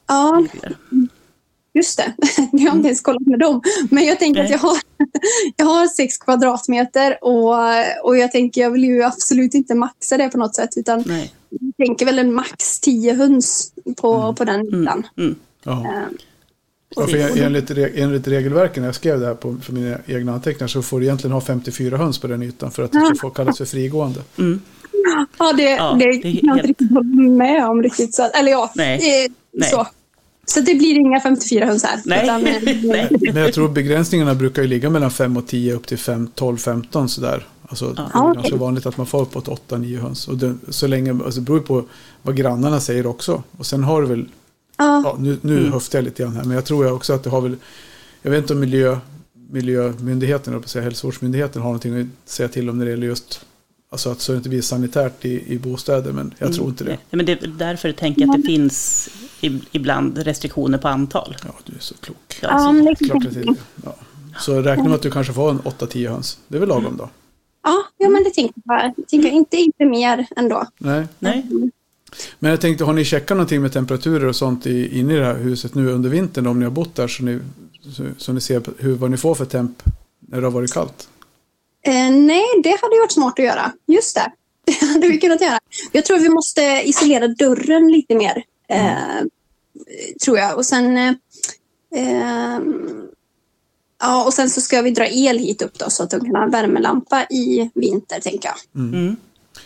ja, 0.07 0.47
regler. 0.53 0.77
Just 1.75 1.97
det. 1.97 2.13
Jag 2.51 2.69
har 2.71 2.75
inte 2.77 2.87
ens 2.87 3.01
kollat 3.01 3.27
med 3.27 3.39
dem. 3.39 3.61
Men 3.89 4.05
jag 4.05 4.19
tänker 4.19 4.43
Nej. 4.43 4.45
att 4.45 4.61
jag 4.61 4.69
har, 4.69 4.77
jag 5.57 5.65
har 5.65 5.87
sex 5.87 6.17
kvadratmeter 6.17 7.17
och, 7.21 7.55
och 8.03 8.17
jag 8.17 8.31
tänker 8.31 8.61
jag 8.61 8.69
vill 8.71 8.83
ju 8.83 9.03
absolut 9.03 9.53
inte 9.53 9.75
maxa 9.75 10.17
det 10.17 10.29
på 10.29 10.37
något 10.37 10.55
sätt. 10.55 10.69
Utan 10.75 11.03
Nej. 11.07 11.33
jag 11.49 11.87
tänker 11.87 12.05
väl 12.05 12.19
en 12.19 12.33
max 12.33 12.79
tio 12.79 13.13
höns 13.13 13.71
på, 14.01 14.33
på 14.33 14.43
den 14.45 14.61
ytan. 14.81 15.07
Mm. 15.17 15.35
ja. 15.63 15.71
Eh, 15.85 16.01
Ja, 16.97 17.07
för 17.07 17.17
en- 17.17 17.43
enligt, 17.43 17.71
enligt 17.71 18.27
regelverken, 18.27 18.81
när 18.83 18.87
jag 18.87 18.95
skrev 18.95 19.19
det 19.19 19.25
här 19.25 19.33
på, 19.35 19.55
för 19.63 19.73
mina 19.73 19.97
egna 20.05 20.33
anteckningar, 20.33 20.67
så 20.67 20.81
får 20.81 20.99
du 20.99 21.05
egentligen 21.05 21.31
ha 21.33 21.41
54 21.41 21.97
höns 21.97 22.19
på 22.19 22.27
den 22.27 22.43
ytan 22.43 22.71
för 22.71 22.83
att 22.83 22.91
det 22.91 22.99
ska 23.05 23.15
få 23.21 23.29
kallas 23.29 23.57
för 23.57 23.65
frigående. 23.65 24.19
Mm. 24.37 24.61
Ja, 25.37 25.53
det, 25.53 25.63
Ja, 25.63 25.95
det, 25.99 26.05
det 26.05 26.27
är 26.27 26.39
kan 26.39 26.47
jag 26.49 26.57
inte 26.57 26.67
riktigt 26.67 26.91
hålla 26.91 27.29
med 27.31 27.65
om 27.69 27.83
riktigt. 27.83 28.15
Så, 28.15 28.23
eller 28.23 28.51
ja, 28.51 28.71
Nej. 28.75 29.25
eh, 29.25 29.31
Nej. 29.53 29.69
Så. 30.45 30.59
Det 30.61 30.75
blir 30.75 30.95
inga 30.99 31.19
54 31.21 31.65
höns 31.65 31.83
här. 31.83 32.01
Nej. 32.05 32.23
Utan, 32.23 32.47
eh, 32.47 32.61
Nej. 32.83 33.09
Men 33.33 33.35
jag 33.43 33.53
tror 33.53 33.69
begränsningarna 33.69 34.35
brukar 34.35 34.61
ju 34.61 34.67
ligga 34.67 34.89
mellan 34.89 35.11
5 35.11 35.37
och 35.37 35.47
10 35.47 35.73
upp 35.73 35.87
till 35.87 35.97
5, 35.97 36.27
12, 36.35 36.57
15 36.57 37.09
sådär. 37.09 37.47
Alltså 37.67 37.89
det 37.93 38.01
är 38.01 38.07
Ja, 38.13 38.33
ganska 38.33 38.55
vanligt 38.55 38.85
att 38.85 38.97
man 38.97 39.05
får 39.07 39.21
uppåt 39.21 39.47
8-9 39.69 39.99
höns. 40.01 40.27
Och 40.27 40.37
det, 40.37 40.55
så 40.69 40.87
länge, 40.87 41.11
alltså 41.11 41.39
det 41.39 41.45
beror 41.45 41.59
på 41.59 41.85
vad 42.21 42.35
grannarna 42.35 42.79
säger 42.79 43.07
också. 43.07 43.43
Och 43.57 43.65
sen 43.65 43.83
har 43.83 44.01
du 44.01 44.07
väl, 44.07 44.25
ja, 44.77 45.01
ja, 45.05 45.15
nu, 45.19 45.37
nu 45.41 45.57
Mm. 45.59 45.71
höftar 45.71 45.97
jag 45.97 46.03
lite 46.05 46.23
grann 46.23 46.35
här, 46.35 46.43
men 46.43 46.51
jag 46.55 46.65
tror 46.65 46.85
jag 46.85 46.95
också 46.95 47.13
att 47.13 47.23
det 47.23 47.29
har 47.29 47.41
väl, 47.41 47.55
jag 48.21 48.31
vet 48.31 48.37
inte 48.41 48.53
om 48.53 48.59
miljö, 48.59 48.97
miljömyndigheten, 49.51 50.53
eller 50.53 50.67
säga 50.67 50.83
hälsovårdsmyndigheten 50.83 51.61
har 51.61 51.67
någonting 51.69 52.01
att 52.01 52.29
säga 52.29 52.49
till 52.49 52.69
om 52.69 52.77
när 52.77 52.85
det 52.85 52.91
gäller 52.91 53.07
just, 53.07 53.45
alltså 53.91 54.09
att 54.09 54.21
så 54.21 54.31
det 54.31 54.37
inte 54.37 54.49
blir 54.49 54.61
sanitärt 54.61 55.25
i, 55.25 55.43
i 55.53 55.57
bostäder, 55.59 56.11
men 56.11 56.33
jag 56.37 56.53
tror 56.53 56.67
inte 56.69 56.83
det. 56.83 56.89
Nej, 56.89 56.99
men 57.09 57.25
det 57.25 57.31
är 57.43 57.47
därför 57.47 57.87
jag 57.89 57.95
tänker 57.97 58.29
att 58.29 58.35
det 58.37 58.43
finns 58.47 59.09
ibland 59.71 60.17
restriktioner 60.17 60.77
på 60.77 60.87
antal. 60.87 61.35
Ja, 61.43 61.49
du 61.65 61.75
är 61.75 61.79
så 61.79 61.95
klok. 61.95 62.39
Ja, 62.41 62.59
så- 62.59 63.05
tänka 63.09 63.29
det. 63.29 63.45
mig. 63.45 63.55
Ja. 63.83 63.95
Så 64.39 64.61
räkna 64.61 64.83
med 64.83 64.93
att 64.93 65.01
du 65.01 65.11
kanske 65.11 65.33
får 65.33 65.49
en 65.49 65.59
8-10 65.59 66.09
höns. 66.09 66.37
Det 66.47 66.55
är 66.55 66.59
väl 66.59 66.69
lagom 66.69 66.97
då? 66.97 67.09
Ja, 67.63 67.83
ja 67.97 68.09
men 68.09 68.23
det 68.23 68.29
tänker 68.29 68.53
jag. 68.65 68.93
jag 68.97 69.07
tänker 69.07 69.29
inte, 69.29 69.57
inte 69.57 69.85
mer 69.85 70.27
ändå. 70.35 70.65
Nej. 70.77 71.07
Nej. 71.19 71.45
Men 72.39 72.51
jag 72.51 72.61
tänkte, 72.61 72.83
har 72.83 72.93
ni 72.93 73.05
checkat 73.05 73.37
någonting 73.37 73.61
med 73.61 73.73
temperaturer 73.73 74.25
och 74.27 74.35
sånt 74.35 74.65
i, 74.65 74.99
inne 74.99 75.13
i 75.13 75.17
det 75.17 75.25
här 75.25 75.35
huset 75.35 75.75
nu 75.75 75.89
under 75.91 76.09
vintern 76.09 76.47
om 76.47 76.59
ni 76.59 76.65
har 76.65 76.71
bott 76.71 76.95
där 76.95 77.07
så 77.07 77.23
ni, 77.23 77.39
så, 77.93 78.03
så 78.17 78.33
ni 78.33 78.41
ser 78.41 78.61
hur, 78.77 78.95
vad 78.95 79.11
ni 79.11 79.17
får 79.17 79.35
för 79.35 79.45
temp 79.45 79.83
när 80.19 80.41
det 80.41 80.47
har 80.47 80.51
varit 80.51 80.73
kallt? 80.73 81.07
Eh, 81.81 82.11
nej, 82.11 82.43
det 82.63 82.77
hade 82.81 82.95
ju 82.95 82.99
varit 83.01 83.11
smart 83.11 83.39
att 83.39 83.45
göra. 83.45 83.71
Just 83.87 84.15
det. 84.15 84.31
Det 84.79 84.85
hade 84.85 85.07
vi 85.07 85.17
kunnat 85.17 85.41
göra. 85.41 85.59
Jag 85.91 86.05
tror 86.05 86.19
vi 86.19 86.29
måste 86.29 86.61
isolera 86.85 87.27
dörren 87.27 87.91
lite 87.91 88.15
mer. 88.15 88.43
Eh, 88.69 89.21
tror 90.23 90.37
jag. 90.37 90.57
Och 90.57 90.65
sen... 90.65 90.97
Eh, 90.97 91.13
eh, 91.95 92.59
ja, 93.99 94.25
och 94.25 94.33
sen 94.33 94.49
så 94.49 94.61
ska 94.61 94.81
vi 94.81 94.91
dra 94.91 95.07
el 95.07 95.37
hit 95.37 95.61
upp 95.61 95.79
då 95.79 95.89
så 95.89 96.03
att 96.03 96.09
de 96.09 96.19
kan 96.19 96.35
ha 96.35 96.47
värmelampa 96.47 97.23
i 97.23 97.69
vinter, 97.73 98.19
tänker 98.19 98.49
jag. 98.49 98.83
Mm. 98.83 99.15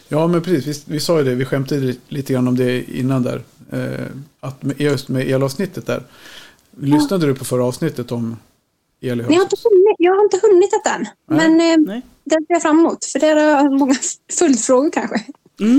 Ja, 0.07 0.27
men 0.27 0.41
precis. 0.41 0.87
Vi, 0.87 0.93
vi 0.93 0.99
sa 0.99 1.17
ju 1.19 1.23
det, 1.25 1.35
vi 1.35 1.45
skämtade 1.45 1.81
li- 1.81 1.99
lite 2.07 2.33
grann 2.33 2.47
om 2.47 2.55
det 2.57 2.83
innan 2.97 3.23
där. 3.23 3.43
Eh, 3.71 4.05
att 4.39 4.63
med, 4.63 4.81
just 4.81 5.09
med 5.09 5.27
elavsnittet 5.29 5.85
där. 5.85 6.03
Lyssnade 6.79 7.25
du 7.27 7.35
på 7.35 7.45
förra 7.45 7.65
avsnittet 7.65 8.11
om 8.11 8.37
el 9.01 9.19
i 9.19 9.23
Men 9.23 9.33
jag 9.33 9.39
har 9.39 9.45
höst? 9.45 9.53
inte 9.53 9.69
hunnit, 9.69 9.95
jag 9.97 10.15
har 10.15 10.23
inte 10.23 10.39
hunnit 10.41 10.69
det 10.83 10.89
än. 10.89 11.05
Men 11.27 11.51
eh, 11.61 11.77
Nej. 11.87 12.01
det 12.23 12.35
ser 12.35 12.45
jag 12.47 12.61
fram 12.61 12.79
emot. 12.79 13.05
För 13.05 13.19
det 13.19 13.27
är 13.27 13.77
många 13.77 13.95
följdfrågor 14.39 14.89
kanske. 14.89 15.23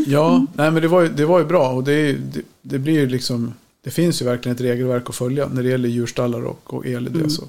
Ja, 0.06 0.46
nej, 0.54 0.70
men 0.70 0.82
det 0.82 0.88
var 0.88 1.00
ju, 1.02 1.08
det 1.08 1.24
var 1.24 1.38
ju 1.38 1.44
bra 1.44 1.70
och 1.72 1.84
det, 1.84 2.12
det, 2.12 2.40
det 2.62 2.78
blir 2.78 2.92
ju 2.92 3.08
liksom 3.08 3.54
det 3.82 3.90
finns 3.90 4.22
ju 4.22 4.26
verkligen 4.26 4.54
ett 4.54 4.60
regelverk 4.60 5.08
att 5.08 5.14
följa 5.14 5.48
när 5.48 5.62
det 5.62 5.68
gäller 5.68 5.88
djurstallar 5.88 6.42
och, 6.42 6.74
och 6.74 6.86
el 6.86 7.06
i 7.06 7.10
det. 7.10 7.30
Så. 7.30 7.44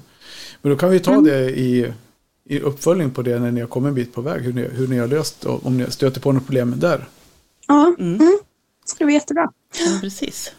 Men 0.62 0.72
då 0.72 0.78
kan 0.78 0.90
vi 0.90 1.00
ta 1.00 1.20
det 1.20 1.50
i, 1.50 1.92
i 2.44 2.60
uppföljning 2.60 3.10
på 3.10 3.22
det 3.22 3.38
när 3.38 3.50
ni 3.50 3.60
har 3.60 3.68
kommit 3.68 3.88
en 3.88 3.94
bit 3.94 4.14
på 4.14 4.20
väg. 4.20 4.42
Hur 4.42 4.52
ni, 4.52 4.62
hur 4.62 4.88
ni 4.88 4.98
har 4.98 5.06
löst 5.06 5.44
och 5.44 5.66
om 5.66 5.76
ni 5.76 5.90
stöter 5.90 6.20
på 6.20 6.32
något 6.32 6.46
problem 6.46 6.74
där. 6.76 7.08
Ja, 7.68 7.94
mm. 7.98 8.18
det 8.18 8.38
ska 8.84 9.04
bli 9.04 9.14
jättebra. 9.14 9.52
Ja, 9.78 9.98
precis. 10.00 10.52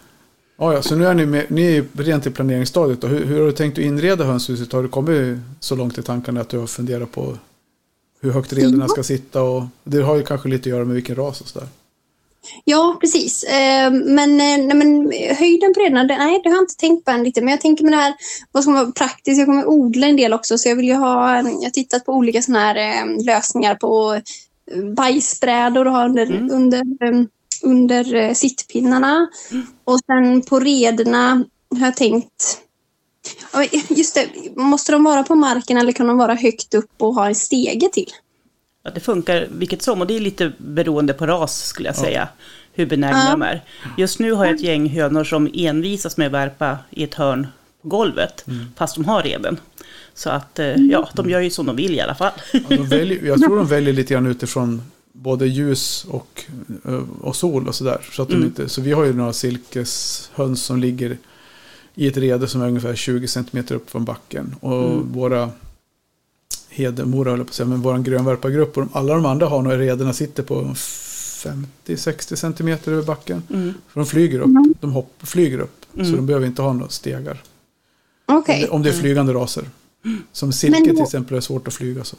Ja, 0.57 0.73
ja, 0.73 0.81
så 0.81 0.95
nu 0.95 1.05
är 1.05 1.13
ni, 1.13 1.25
med, 1.25 1.51
ni 1.51 1.77
är 1.77 1.85
rent 1.93 2.27
i 2.27 2.29
planeringsstadiet. 2.29 3.01
Då. 3.01 3.07
Hur, 3.07 3.25
hur 3.25 3.39
har 3.39 3.45
du 3.45 3.51
tänkt 3.51 3.77
att 3.77 3.83
inreda 3.83 4.23
hönshuset? 4.23 4.71
Har 4.71 4.83
du 4.83 4.89
kommit 4.89 5.37
så 5.59 5.75
långt 5.75 5.97
i 5.97 6.01
tankarna 6.01 6.41
att 6.41 6.49
du 6.49 6.57
har 6.57 6.67
funderat 6.67 7.11
på 7.11 7.37
hur 8.21 8.31
högt 8.31 8.53
rederna 8.53 8.87
ska 8.87 9.03
sitta? 9.03 9.41
Och, 9.41 9.63
det 9.83 10.01
har 10.01 10.15
ju 10.15 10.23
kanske 10.23 10.49
lite 10.49 10.61
att 10.61 10.65
göra 10.65 10.85
med 10.85 10.95
vilken 10.95 11.15
ras 11.15 11.41
och 11.41 11.47
sådär. 11.47 11.67
Ja, 12.63 12.97
precis. 13.01 13.43
Eh, 13.43 13.91
men, 13.91 14.31
eh, 14.31 14.57
nej, 14.57 14.75
men 14.75 15.11
höjden 15.37 15.73
på 15.73 15.79
redan, 15.79 16.07
det, 16.07 16.17
nej, 16.17 16.41
det 16.43 16.49
har 16.49 16.55
jag 16.55 16.63
inte 16.63 16.75
tänkt 16.75 17.05
på 17.05 17.11
än 17.11 17.23
lite. 17.23 17.41
Men 17.41 17.51
jag 17.51 17.61
tänker 17.61 17.83
med 17.83 17.93
det 17.93 17.97
här, 17.97 18.13
vad 18.51 18.65
man 18.65 18.75
vara 18.75 18.91
praktiskt? 18.91 19.37
Jag 19.37 19.47
kommer 19.47 19.69
odla 19.69 20.07
en 20.07 20.17
del 20.17 20.33
också, 20.33 20.57
så 20.57 20.69
jag 20.69 20.75
vill 20.75 20.85
ju 20.85 20.95
ha, 20.95 21.37
jag 21.37 21.43
har 21.43 21.69
tittat 21.69 22.05
på 22.05 22.13
olika 22.13 22.41
sådana 22.41 22.59
här 22.59 22.75
eh, 22.75 23.25
lösningar 23.25 23.75
på 23.75 24.21
bajsbrädor 24.95 25.87
och 25.87 25.93
ha 25.93 26.05
under, 26.05 26.51
under, 26.51 26.79
eh, 26.79 27.25
under 27.63 28.15
eh, 28.15 28.33
sittpinnarna. 28.33 29.27
Och 29.83 29.99
sen 29.99 30.41
på 30.41 30.59
rederna 30.59 31.45
har 31.79 31.85
jag 31.85 31.95
tänkt, 31.95 32.59
just 33.89 34.15
det, 34.15 34.27
måste 34.55 34.91
de 34.91 35.03
vara 35.03 35.23
på 35.23 35.35
marken 35.35 35.77
eller 35.77 35.91
kan 35.91 36.07
de 36.07 36.17
vara 36.17 36.33
högt 36.33 36.73
upp 36.73 37.01
och 37.01 37.15
ha 37.15 37.27
en 37.27 37.35
stege 37.35 37.89
till? 37.89 38.09
Ja, 38.83 38.91
det 38.93 38.99
funkar 38.99 39.47
vilket 39.51 39.81
som 39.81 40.01
och 40.01 40.07
det 40.07 40.15
är 40.15 40.19
lite 40.19 40.51
beroende 40.57 41.13
på 41.13 41.25
ras 41.27 41.65
skulle 41.65 41.89
jag 41.89 41.95
säga. 41.95 42.27
Hur 42.73 42.85
benägna 42.85 43.23
Ja. 43.25 43.31
de 43.31 43.41
är. 43.41 43.61
Just 43.97 44.19
nu 44.19 44.31
har 44.31 44.45
jag 44.45 44.55
ett 44.55 44.61
gäng 44.61 44.89
hönor 44.89 45.23
som 45.23 45.49
envisas 45.53 46.17
med 46.17 46.27
att 46.27 46.33
värpa 46.33 46.77
i 46.89 47.03
ett 47.03 47.13
hörn 47.13 47.47
på 47.81 47.87
golvet. 47.87 48.45
Fast 48.75 48.95
de 48.95 49.05
har 49.05 49.23
reden. 49.23 49.57
Så 50.13 50.29
att 50.29 50.59
eh, 50.59 50.75
ja, 50.75 51.09
de 51.13 51.29
gör 51.29 51.39
ju 51.39 51.49
som 51.49 51.65
de 51.65 51.75
vill 51.75 51.95
i 51.95 52.01
alla 52.01 52.15
fall. 52.15 52.31
Ja, 52.53 52.59
de 52.69 52.77
väljer, 52.89 53.25
jag 53.25 53.41
tror 53.41 53.57
de 53.57 53.67
väljer 53.67 53.93
lite 53.93 54.13
grann 54.13 54.25
utifrån 54.27 54.81
både 55.13 55.47
ljus 55.47 56.05
och, 56.09 56.43
eh, 56.85 57.01
och 57.21 57.35
sol 57.35 57.67
och 57.67 57.75
sådär. 57.75 58.01
Så, 58.11 58.21
att 58.21 58.29
de 58.29 58.43
inte, 58.43 58.69
så 58.69 58.81
vi 58.81 58.91
har 58.91 59.03
ju 59.05 59.13
några 59.13 59.33
silkeshöns 59.33 60.63
som 60.63 60.79
ligger 60.79 61.17
i 61.95 62.07
ett 62.07 62.17
rede 62.17 62.47
som 62.47 62.61
är 62.61 62.67
ungefär 62.67 62.95
20 62.95 63.27
cm 63.27 63.65
upp 63.69 63.89
från 63.89 64.05
backen. 64.05 64.55
Och 64.59 65.05
våra 65.05 65.49
Hedemora, 66.73 67.29
höll 67.29 67.39
på 67.39 67.43
att 67.49 67.53
säga, 67.53 67.67
men 67.67 67.81
vår 67.81 67.97
grönvärpargrupp 67.97 68.77
och 68.77 68.83
de, 68.83 68.89
alla 68.93 69.13
de 69.13 69.25
andra 69.25 69.45
har 69.47 69.61
nog 69.61 69.79
redena 69.79 70.13
sitter 70.13 70.43
på 70.43 70.75
50-60 71.85 72.35
cm 72.35 72.67
över 72.93 73.03
backen. 73.03 73.43
För 73.87 73.99
de 73.99 74.05
flyger 74.05 74.39
upp, 74.39 74.49
de 74.81 74.91
hopp, 74.91 75.13
flyger 75.23 75.59
upp. 75.59 75.85
Så 75.95 76.01
de 76.15 76.25
behöver 76.25 76.47
inte 76.47 76.61
ha 76.61 76.73
några 76.73 76.89
stegar. 76.89 77.43
Okej. 78.25 78.55
Om, 78.55 78.61
det, 78.61 78.69
om 78.69 78.83
det 78.83 78.89
är 78.89 78.93
flygande 78.93 79.33
raser. 79.33 79.63
Som 80.31 80.53
silke 80.53 80.79
Men 80.79 80.87
då- 80.89 80.95
till 80.95 81.03
exempel 81.03 81.37
är 81.37 81.41
svårt 81.41 81.67
att 81.67 81.73
flyga 81.73 82.03
så. 82.03 82.15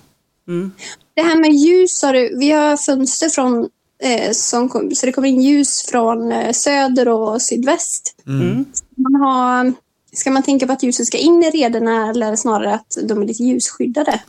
Mm. 0.48 0.70
Det 1.14 1.22
här 1.22 1.36
med 1.40 1.52
ljus 1.52 2.02
har 2.02 2.12
du, 2.12 2.38
vi 2.38 2.50
har 2.50 2.76
fönster 2.76 3.28
från, 3.28 3.68
eh, 4.02 4.30
som, 4.32 4.68
kom- 4.68 4.94
så 4.94 5.06
det 5.06 5.12
kommer 5.12 5.28
in 5.28 5.40
ljus 5.42 5.82
från 5.82 6.32
eh, 6.32 6.52
söder 6.52 7.08
och 7.08 7.42
sydväst. 7.42 8.14
Mm. 8.26 8.64
Man 8.96 9.14
har, 9.14 9.72
ska 10.12 10.30
man 10.30 10.42
tänka 10.42 10.66
på 10.66 10.72
att 10.72 10.82
ljuset 10.82 11.06
ska 11.06 11.18
in 11.18 11.42
i 11.42 11.50
rederna 11.50 12.10
eller 12.10 12.36
snarare 12.36 12.74
att 12.74 12.96
de 13.08 13.22
är 13.22 13.26
lite 13.26 13.42
ljusskyddade? 13.42 14.20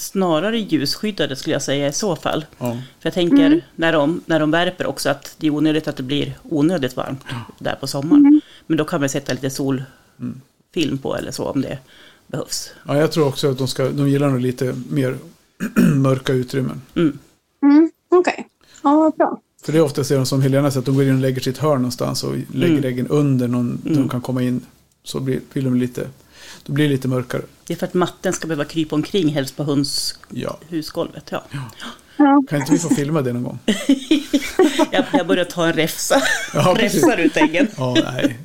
Snarare 0.00 0.58
ljusskyddade 0.58 1.36
skulle 1.36 1.52
jag 1.54 1.62
säga 1.62 1.88
i 1.88 1.92
så 1.92 2.16
fall. 2.16 2.44
Ja. 2.58 2.70
För 2.70 3.06
jag 3.06 3.14
tänker 3.14 3.64
när, 3.76 3.92
de, 3.92 4.20
när 4.26 4.40
de 4.40 4.50
värper 4.50 4.86
också 4.86 5.08
att 5.10 5.34
det 5.38 5.46
är 5.46 5.50
onödigt 5.50 5.88
att 5.88 5.96
det 5.96 6.02
blir 6.02 6.38
onödigt 6.42 6.96
varmt 6.96 7.24
där 7.58 7.74
på 7.80 7.86
sommaren. 7.86 8.40
Men 8.66 8.76
då 8.76 8.84
kan 8.84 9.00
man 9.00 9.08
sätta 9.08 9.32
lite 9.32 9.50
solfilm 9.50 10.98
på 11.02 11.16
eller 11.16 11.30
så 11.30 11.44
om 11.44 11.60
det 11.62 11.78
behövs. 12.26 12.70
Ja, 12.86 12.96
jag 12.96 13.12
tror 13.12 13.26
också 13.28 13.50
att 13.50 13.58
de, 13.58 13.68
ska, 13.68 13.88
de 13.90 14.08
gillar 14.08 14.28
nog 14.28 14.40
lite 14.40 14.74
mer 14.90 15.16
mörka 15.94 16.32
utrymmen. 16.32 16.82
Mm. 16.94 17.18
Mm, 17.62 17.90
Okej, 18.08 18.48
ja 18.82 18.90
vad 18.98 19.14
bra. 19.14 19.40
För 19.62 19.72
det 19.72 19.78
är 19.78 19.82
ofta 19.82 20.04
ser 20.04 20.16
de 20.16 20.26
som 20.26 20.42
Helena 20.42 20.70
säger, 20.70 20.78
att 20.80 20.86
de 20.86 20.94
går 20.94 21.04
in 21.04 21.14
och 21.14 21.20
lägger 21.20 21.40
sitt 21.40 21.58
hörn 21.58 21.76
någonstans 21.78 22.24
och 22.24 22.34
lägger 22.54 22.72
Mm. 22.78 22.84
äggen 22.84 23.06
under 23.06 23.48
någon 23.48 23.78
de 23.84 24.08
kan 24.08 24.20
komma 24.20 24.42
in. 24.42 24.60
Så 25.02 25.20
blir, 25.20 25.40
blir 25.52 25.62
de 25.62 25.74
lite, 25.76 26.08
då 26.62 26.72
blir 26.72 26.84
det 26.84 26.90
lite 26.92 27.08
mörkare. 27.08 27.42
Det 27.66 27.72
är 27.74 27.78
för 27.78 27.86
att 27.86 27.94
matten 27.94 28.32
ska 28.32 28.46
behöva 28.46 28.64
krypa 28.64 28.94
omkring 28.96 29.28
helst 29.28 29.56
på 29.56 29.64
höns 29.64 30.18
Ja. 30.30 30.58
husgolvet. 30.68 31.24
Ja. 31.30 31.44
Ja. 31.50 31.60
Kan 32.48 32.60
inte 32.60 32.72
vi 32.72 32.78
få 32.78 32.88
filma 32.94 33.22
det 33.22 33.32
någon 33.32 33.42
gång? 33.42 33.58
Jag, 34.92 35.04
jag 35.12 35.26
börjar 35.26 35.44
ta 35.44 35.66
en 35.66 35.72
räfsa. 35.72 36.22
Ja, 36.54 36.74
precis. 36.78 37.02
Räfsar 37.04 37.18
ut 37.18 37.36
äggen. 37.36 37.68
Ja, 37.76 37.96
nej. 38.14 38.38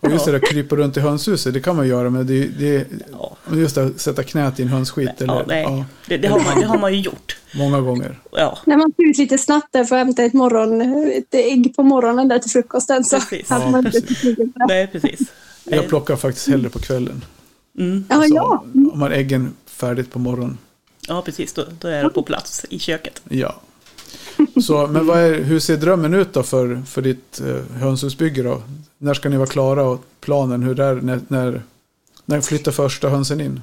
Och 0.00 0.10
just 0.10 0.24
det 0.24 0.32
där 0.32 0.38
krypa 0.38 0.76
runt 0.76 0.96
i 0.96 1.00
hönshuset, 1.00 1.54
det 1.54 1.60
kan 1.60 1.76
man 1.76 1.88
göra. 1.88 2.10
Men 2.10 2.26
det, 2.26 2.44
det, 2.58 2.86
Ja. 3.12 3.36
just 3.52 3.74
det, 3.74 3.98
sätta 4.00 4.22
knät 4.22 4.60
i 4.60 4.62
en 4.62 4.68
hönsskit. 4.68 5.20
Eller, 5.20 5.34
Ja, 5.34 5.44
nej. 5.46 5.62
ja, 5.62 5.84
Det, 6.06 6.16
det, 6.16 6.28
har 6.28 6.40
man, 6.40 6.60
det 6.60 6.66
har 6.66 6.78
man 6.78 6.92
ju 6.94 7.00
gjort. 7.00 7.36
många 7.54 7.80
gånger. 7.80 8.18
Ja, 8.32 8.58
När 8.66 8.76
man 8.76 8.92
ser 8.96 9.10
ut 9.10 9.18
lite 9.18 9.38
snabbt 9.38 9.68
där 9.72 9.84
för 9.84 9.96
att 9.96 10.06
hämta 10.06 10.22
ett, 10.24 10.32
morgon, 10.32 10.82
ett 11.12 11.34
ägg 11.34 11.76
på 11.76 11.82
morgonen 11.82 12.28
där 12.28 12.38
till 12.38 12.50
frukosten 12.50 13.04
så 13.04 13.16
Precis. 13.20 13.48
hade 13.50 13.64
Ja, 13.64 13.70
man 13.70 13.86
inte 13.86 14.02
nej 14.68 14.86
precis. 14.86 15.20
Jag 15.64 15.88
plockar 15.88 16.16
faktiskt 16.16 16.48
hellre 16.48 16.70
på 16.70 16.78
kvällen. 16.78 17.24
Mm. 17.78 18.04
Ja, 18.08 18.16
Så, 18.28 18.34
ja. 18.34 18.64
Om 18.74 18.90
man 18.94 19.00
har 19.00 19.10
äggen 19.10 19.52
färdigt 19.66 20.12
på 20.12 20.18
morgonen. 20.18 20.58
Ja, 21.08 21.22
precis. 21.22 21.52
Då, 21.52 21.64
då 21.80 21.88
är 21.88 22.02
det 22.02 22.08
på 22.10 22.22
plats 22.22 22.66
i 22.70 22.78
köket. 22.78 23.22
Ja. 23.28 23.60
Så, 24.62 24.86
men 24.86 25.06
vad 25.06 25.18
är, 25.18 25.42
hur 25.42 25.60
ser 25.60 25.76
drömmen 25.76 26.14
ut 26.14 26.32
då 26.32 26.42
för, 26.42 26.82
för 26.86 27.02
ditt 27.02 27.40
eh, 27.40 27.76
hönshusbygge 27.76 28.42
då? 28.42 28.62
När 28.98 29.14
ska 29.14 29.28
ni 29.28 29.36
vara 29.36 29.46
klara 29.46 29.84
och 29.84 30.04
planen? 30.20 30.62
Hur 30.62 30.80
är, 30.80 30.94
när, 30.94 31.20
när, 31.28 31.62
när 32.24 32.40
flyttar 32.40 32.72
första 32.72 33.08
hönsen 33.08 33.40
in? 33.40 33.60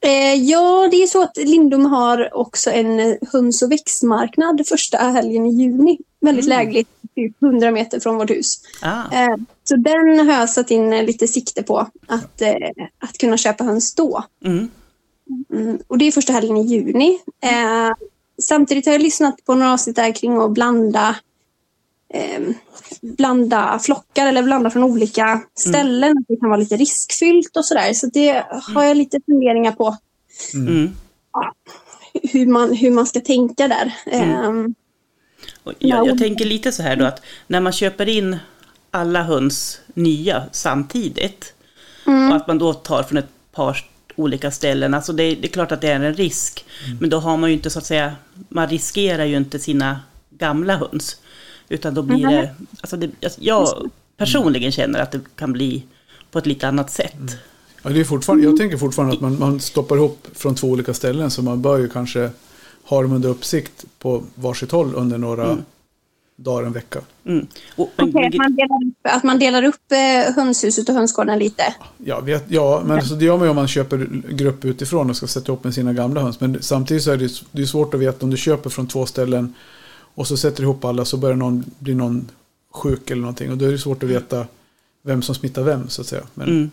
Eh, 0.00 0.34
ja, 0.34 0.88
det 0.90 1.02
är 1.02 1.06
så 1.06 1.22
att 1.22 1.36
Lindom 1.36 1.86
har 1.86 2.36
också 2.36 2.70
en 2.70 3.18
höns 3.32 3.62
och 3.62 3.72
växtmarknad 3.72 4.66
första 4.68 4.98
helgen 4.98 5.46
i 5.46 5.50
juni. 5.50 5.98
Väldigt 6.20 6.44
lägligt, 6.44 6.88
typ 7.14 7.42
100 7.42 7.70
meter 7.70 8.00
från 8.00 8.16
vårt 8.16 8.30
hus. 8.30 8.60
Ah, 8.82 9.02
Eh, 9.12 9.36
så 9.64 9.76
den 9.76 10.28
har 10.28 10.34
jag 10.34 10.50
satt 10.50 10.70
in 10.70 10.90
lite 10.90 11.28
sikte 11.28 11.62
på, 11.62 11.86
att, 12.06 12.42
eh, 12.42 12.54
att 12.98 13.18
kunna 13.18 13.36
köpa 13.36 13.64
höns 13.64 13.94
då. 13.94 14.24
mm. 14.44 14.70
Mm, 15.52 15.78
och 15.86 15.98
det 15.98 16.04
är 16.04 16.12
första 16.12 16.32
helgen 16.32 16.56
i 16.56 16.66
juni. 16.66 17.18
Eh, 17.42 17.92
samtidigt 18.42 18.86
har 18.86 18.92
jag 18.92 19.02
lyssnat 19.02 19.44
på 19.44 19.54
några 19.54 19.72
avsnitt 19.72 19.96
där 19.96 20.12
kring 20.14 20.36
att 20.40 20.50
blanda 20.50 21.16
eh, 22.14 22.40
blanda 23.00 23.78
flockar 23.82 24.26
eller 24.26 24.42
blanda 24.42 24.70
från 24.70 24.82
olika 24.84 25.40
ställen. 25.54 26.24
Det 26.28 26.36
kan 26.36 26.48
vara 26.48 26.60
lite 26.60 26.76
riskfyllt 26.76 27.56
och 27.56 27.64
sådär. 27.64 27.92
Så 27.92 28.06
det 28.06 28.44
har 28.74 28.84
jag 28.84 28.96
lite 28.96 29.20
funderingar 29.26 29.72
på 29.72 29.96
Mm. 30.54 30.90
hur 32.22 32.46
man, 32.46 32.72
hur 32.76 32.90
man 32.90 33.06
ska 33.06 33.20
tänka 33.20 33.68
där. 33.68 33.94
Eh, 34.06 34.50
Och 35.64 35.72
Jag, 35.78 36.06
jag 36.06 36.18
tänker 36.18 36.44
lite 36.44 36.72
så 36.72 36.82
här 36.82 36.96
då 36.96 37.04
att 37.04 37.22
när 37.46 37.60
man 37.60 37.72
köper 37.72 38.08
in 38.08 38.36
alla 38.90 39.22
höns 39.22 39.80
nya 39.94 40.42
samtidigt 40.52 41.54
och 42.30 42.36
att 42.36 42.46
man 42.46 42.58
då 42.58 42.74
tar 42.74 43.02
från 43.02 43.18
ett 43.18 43.28
par 43.52 43.84
olika 44.18 44.50
ställen, 44.50 44.94
alltså 44.94 45.12
det, 45.12 45.34
det 45.34 45.48
är 45.48 45.52
klart 45.52 45.72
att 45.72 45.80
det 45.80 45.88
är 45.88 46.00
en 46.00 46.14
risk. 46.14 46.64
Men 47.00 47.10
då 47.10 47.18
har 47.18 47.36
man 47.36 47.50
ju 47.50 47.56
inte 47.56 47.70
så 47.70 47.78
att 47.78 47.86
säga, 47.86 48.16
man 48.48 48.68
riskerar 48.68 49.24
ju 49.24 49.36
inte 49.36 49.58
sina 49.58 50.00
gamla 50.30 50.76
höns. 50.76 51.16
Utan 51.68 51.94
då 51.94 52.02
blir 52.02 52.26
det, 52.26 52.54
alltså 52.80 52.96
det, 52.96 53.10
jag 53.38 53.90
personligen 54.16 54.72
känner 54.72 55.00
att 55.00 55.12
det 55.12 55.20
kan 55.36 55.52
bli 55.52 55.84
på 56.30 56.38
ett 56.38 56.46
lite 56.46 56.68
annat 56.68 56.90
sätt. 56.90 57.38
Ja, 57.82 57.90
det 57.90 58.00
är 58.00 58.04
fortfarande, 58.04 58.44
jag 58.44 58.56
tänker 58.56 58.76
fortfarande 58.76 59.14
att 59.14 59.20
man, 59.20 59.38
man 59.38 59.60
stoppar 59.60 59.96
ihop 59.96 60.26
från 60.34 60.54
två 60.54 60.68
olika 60.68 60.94
ställen 60.94 61.30
så 61.30 61.42
man 61.42 61.62
bör 61.62 61.78
ju 61.78 61.88
kanske 61.88 62.30
ha 62.84 63.02
dem 63.02 63.12
under 63.12 63.28
uppsikt 63.28 63.84
på 63.98 64.22
varsitt 64.34 64.72
håll 64.72 64.94
under 64.94 65.18
några 65.18 65.44
Mm. 65.44 65.64
Dagar, 66.40 66.66
en 66.66 66.72
vecka. 66.72 67.00
Mm. 67.24 67.46
Och, 67.76 67.90
men, 67.96 68.08
Okej, 68.08 68.26
att, 68.26 68.34
man 68.34 68.54
delar 68.56 68.86
upp, 68.86 68.96
att 69.02 69.22
man 69.22 69.38
delar 69.38 69.62
upp 69.62 69.92
eh, 69.92 70.34
hönshuset 70.34 70.88
och 70.88 70.94
hönsgården 70.94 71.38
lite. 71.38 71.74
Ja, 71.98 72.20
vet, 72.20 72.44
ja 72.48 72.82
men 72.86 73.02
så 73.02 73.14
det 73.14 73.24
gör 73.24 73.36
man 73.36 73.46
ju 73.46 73.50
om 73.50 73.56
man 73.56 73.68
köper 73.68 74.08
grupp 74.28 74.64
utifrån 74.64 75.10
och 75.10 75.16
ska 75.16 75.26
sätta 75.26 75.52
ihop 75.52 75.64
med 75.64 75.74
sina 75.74 75.92
gamla 75.92 76.20
höns. 76.20 76.40
Men 76.40 76.62
samtidigt 76.62 77.02
så 77.02 77.10
är 77.10 77.16
det, 77.16 77.42
det 77.52 77.62
är 77.62 77.66
svårt 77.66 77.94
att 77.94 78.00
veta 78.00 78.24
om 78.24 78.30
du 78.30 78.36
köper 78.36 78.70
från 78.70 78.86
två 78.86 79.06
ställen 79.06 79.54
och 80.14 80.26
så 80.26 80.36
sätter 80.36 80.56
du 80.56 80.62
ihop 80.62 80.84
alla 80.84 81.04
så 81.04 81.16
börjar 81.16 81.36
någon, 81.36 81.64
blir 81.78 81.94
någon 81.94 82.30
sjuk 82.74 83.10
eller 83.10 83.22
någonting. 83.22 83.50
Och 83.50 83.58
då 83.58 83.64
är 83.64 83.72
det 83.72 83.78
svårt 83.78 84.02
att 84.02 84.08
veta 84.08 84.46
vem 85.02 85.22
som 85.22 85.34
smittar 85.34 85.62
vem 85.62 85.88
så 85.88 86.00
att 86.00 86.06
säga. 86.06 86.22
Men, 86.34 86.48
mm. 86.48 86.70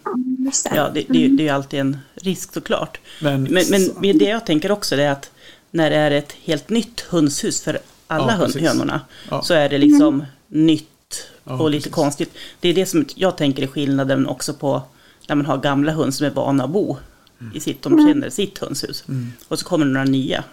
Ja, 0.75 0.89
det, 0.93 1.05
det, 1.09 1.17
är 1.17 1.21
ju- 1.21 1.35
det 1.35 1.43
är 1.43 1.45
ju 1.45 1.49
alltid 1.49 1.79
en 1.79 1.97
risk 2.15 2.53
såklart. 2.53 2.99
men, 3.21 3.43
Men, 3.43 3.63
men 3.69 3.89
men 3.99 4.17
det 4.17 4.25
jag 4.25 4.45
tänker 4.45 4.71
också 4.71 4.95
är 4.95 5.09
att 5.09 5.31
när 5.71 5.89
det 5.89 5.95
är 5.95 6.11
ett 6.11 6.31
helt 6.31 6.69
nytt 6.69 6.99
hönshus 7.01 7.61
för 7.61 7.79
alla 8.07 8.47
Ja, 8.55 8.59
hönorna 8.59 9.01
Ja. 9.29 9.41
så 9.41 9.53
är 9.53 9.69
det 9.69 9.77
liksom 9.77 10.23
nytt 10.47 10.87
Ja, 11.43 11.53
och 11.59 11.69
lite 11.69 11.81
precis. 11.81 11.93
konstigt. 11.95 12.33
Det 12.59 12.69
är 12.69 12.73
det 12.73 12.85
som 12.85 13.05
jag 13.15 13.37
tänker 13.37 13.63
är 13.63 13.67
skillnaden 13.67 14.27
också 14.27 14.53
på 14.53 14.81
när 15.27 15.35
man 15.35 15.45
har 15.45 15.57
gamla 15.57 15.91
höns 15.91 16.17
som 16.17 16.27
är 16.27 16.31
vana 16.31 16.63
att 16.63 16.69
bo 16.69 16.97
Mm. 17.41 17.55
i 17.55 17.59
sitt, 17.59 17.81
de 17.81 18.07
känner 18.07 18.29
sitt 18.29 18.57
hönshus. 18.57 19.03
Och 19.47 19.59
så 19.59 19.65
kommer 19.65 19.85
det 19.85 19.91
några 19.91 20.05
nya 20.05 20.43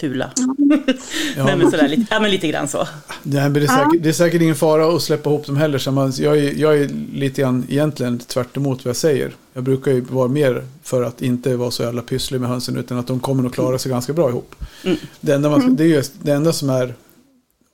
fula. 0.00 0.30
Ja. 0.36 0.54
Nej, 1.44 1.56
men 1.56 1.70
sådär, 1.70 1.88
lite, 1.88 2.06
ja, 2.10 2.20
men 2.20 2.30
lite 2.30 2.48
grann 2.48 2.68
så. 2.68 2.88
Nej, 3.22 3.42
men 3.42 3.52
det, 3.52 3.62
är 3.62 3.66
säkert, 3.66 4.02
det 4.02 4.08
är 4.08 4.12
säkert 4.12 4.42
ingen 4.42 4.54
fara 4.54 4.96
att 4.96 5.02
släppa 5.02 5.30
ihop 5.30 5.46
dem 5.46 5.56
heller. 5.56 5.78
Så 5.78 5.92
man, 5.92 6.12
jag, 6.18 6.38
är, 6.38 6.52
jag 6.54 6.78
är 6.78 6.88
lite 7.12 7.40
grann 7.40 7.66
egentligen 7.68 8.18
tvärt 8.18 8.56
emot 8.56 8.84
vad 8.84 8.88
jag 8.88 8.96
säger. 8.96 9.32
Jag 9.52 9.64
brukar 9.64 9.92
ju 9.92 10.00
vara 10.00 10.28
mer 10.28 10.64
för 10.82 11.02
att 11.02 11.22
inte 11.22 11.56
vara 11.56 11.70
så 11.70 11.82
jävla 11.82 12.02
pysslig 12.02 12.40
med 12.40 12.50
hönsen 12.50 12.76
utan 12.76 12.98
att 12.98 13.06
de 13.06 13.20
kommer 13.20 13.46
att 13.46 13.54
klara 13.54 13.78
sig 13.78 13.90
ganska 13.90 14.12
bra 14.12 14.28
ihop. 14.28 14.54
Mm. 14.84 14.96
Det, 15.20 15.32
enda 15.32 15.50
man, 15.50 15.76
det, 15.76 15.84
är 15.84 15.88
just, 15.88 16.12
det 16.22 16.32
enda 16.32 16.52
som 16.52 16.70
är, 16.70 16.94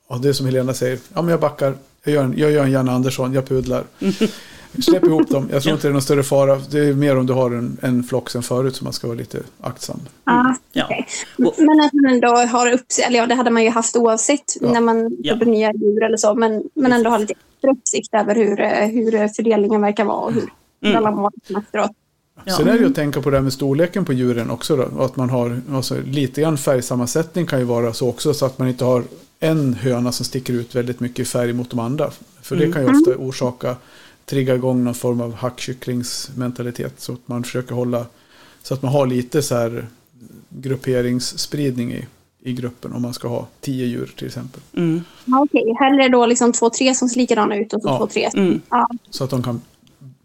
ja, 0.09 0.17
det 0.17 0.29
är 0.29 0.33
som 0.33 0.47
Helena 0.47 0.75
säger, 0.75 0.99
ja 1.15 1.23
men 1.23 1.31
jag 1.31 1.41
backar, 1.41 1.75
jag 2.05 2.15
gör 2.15 2.25
en, 2.25 2.35
jag 2.37 2.51
gör 2.51 2.65
en 2.65 2.71
Janne 2.71 2.93
Andersson, 2.93 3.33
jag 3.33 3.49
pudlar. 3.49 3.85
Släpp 4.81 5.05
ihop 5.05 5.29
dem, 5.29 5.49
jag 5.53 5.63
tror 5.63 5.75
inte 5.75 5.87
det 5.87 5.91
är 5.91 5.93
någon 5.93 6.03
större 6.03 6.23
fara. 6.23 6.61
Det 6.71 6.79
är 6.79 6.95
mer 6.95 7.17
om 7.17 7.27
du 7.27 7.33
har 7.33 7.51
en, 7.51 7.77
en 7.83 8.03
flock 8.05 8.31
sen 8.31 8.43
förut 8.43 8.77
som 8.77 8.85
man 8.85 8.93
ska 8.93 9.07
vara 9.07 9.19
lite 9.19 9.39
aktsam. 9.61 10.01
Ja, 10.25 10.57
Ja. 10.73 11.05
Och- 11.39 11.55
Men 11.59 11.81
att 11.81 11.93
man 11.93 12.13
ändå 12.13 12.29
har 12.29 12.73
uppsikt, 12.73 13.07
eller 13.09 13.19
ja, 13.19 13.27
det 13.27 13.35
hade 13.35 13.51
man 13.51 13.63
ju 13.65 13.71
haft 13.71 13.97
oavsett 13.97 14.57
Ja. 14.61 14.73
när 14.73 14.81
man 14.81 15.17
Ja. 15.23 15.33
köper 15.35 15.47
nya 15.47 15.73
djur 15.73 16.03
eller 16.03 16.17
så. 16.17 16.35
Men, 16.35 16.63
men 16.75 16.93
ändå 16.93 17.11
ha 17.11 17.19
lite 17.19 17.35
uppsikt 17.73 18.15
över 18.15 18.35
hur, 18.35 18.61
eh, 18.61 18.69
hur 18.89 19.29
fördelningen 19.29 19.81
verkar 19.81 20.05
vara 20.05 20.19
och 20.21 20.33
hur 20.33 20.53
Mm. 20.85 20.97
alla 20.97 21.11
mår 21.11 21.31
efteråt. 21.59 21.91
Ja. 22.45 22.57
Sen 22.57 22.69
är 22.69 22.73
det 22.73 22.79
ju 22.79 22.87
att 22.87 22.95
tänka 22.95 23.23
på 23.23 23.31
det 23.31 23.37
här 23.37 23.43
med 23.43 23.53
storleken 23.53 24.05
på 24.05 24.13
djuren 24.13 24.51
också. 24.51 24.77
Då, 24.77 25.03
att 25.03 25.17
man 25.17 25.31
har 25.31 25.61
alltså, 25.73 25.97
lite 26.07 26.41
grann 26.41 26.59
färgsammansättning 26.59 27.47
kan 27.47 27.59
ju 27.59 27.65
vara 27.65 27.93
så 27.93 28.09
också. 28.09 28.35
Så 28.35 28.47
att 28.47 28.59
man 28.59 28.69
inte 28.69 28.85
har 28.85 29.05
en 29.41 29.75
höna 29.75 30.13
som 30.13 30.25
sticker 30.27 30.53
ut 30.53 30.75
väldigt 30.77 31.01
mycket 31.01 31.19
i 31.19 31.25
färg 31.25 31.53
mot 31.53 31.71
de 31.71 31.79
andra. 31.79 32.11
För 32.43 32.57
det 32.57 32.65
Mm. 32.65 32.73
kan 32.73 32.83
ju 32.83 33.01
ofta 33.01 33.11
orsaka, 33.17 33.77
trigga 34.27 34.55
igång 34.55 34.85
någon 34.85 34.95
form 34.95 35.21
av 35.21 35.35
hackkycklingsmentalitet. 35.35 37.01
Så 37.01 37.13
att 37.13 37.29
man 37.29 37.45
försöker 37.45 37.75
hålla, 37.75 38.07
så 38.63 38.75
att 38.75 38.83
man 38.83 38.93
har 38.93 39.07
lite 39.07 39.43
så 39.43 39.55
här 39.55 39.87
grupperingsspridning 40.49 41.93
i, 41.93 42.07
i 42.43 42.53
gruppen. 42.53 42.93
Om 42.93 43.03
man 43.03 43.15
ska 43.15 43.29
ha 43.29 43.47
tio 43.61 43.87
djur 43.87 44.13
till 44.17 44.27
exempel. 44.27 44.61
Mm. 44.77 45.01
Okej. 45.27 45.75
Hellre 45.81 46.09
då 46.09 46.27
liksom 46.27 46.53
två, 46.53 46.71
tre 46.71 46.95
som 46.95 47.09
ser 47.09 47.21
likadana 47.21 47.57
ut 47.57 47.73
och 47.73 47.83
så 47.83 47.89
Ja. 47.89 47.99
två, 47.99 48.07
tre. 48.07 48.31
Mm. 48.35 48.61
Ja. 48.69 48.89
Så 49.11 49.25
att 49.25 49.31
de 49.31 49.43
kan 49.43 49.61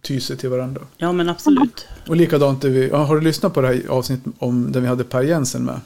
ty 0.01 0.19
sig 0.19 0.37
till 0.37 0.49
varandra. 0.49 0.81
Ja, 0.97 1.11
men 1.11 1.29
absolut. 1.29 1.87
Och 2.07 2.15
likadant, 2.15 2.63
är 2.63 2.69
vi, 2.69 2.89
har 2.89 3.15
du 3.15 3.21
lyssnat 3.21 3.53
på 3.53 3.61
det 3.61 3.67
här 3.67 3.81
avsnittet 3.89 4.33
om 4.39 4.71
där 4.71 4.79
vi 4.81 4.87
hade 4.87 5.03
Per 5.03 5.21
Jensen 5.21 5.65
med? 5.65 5.79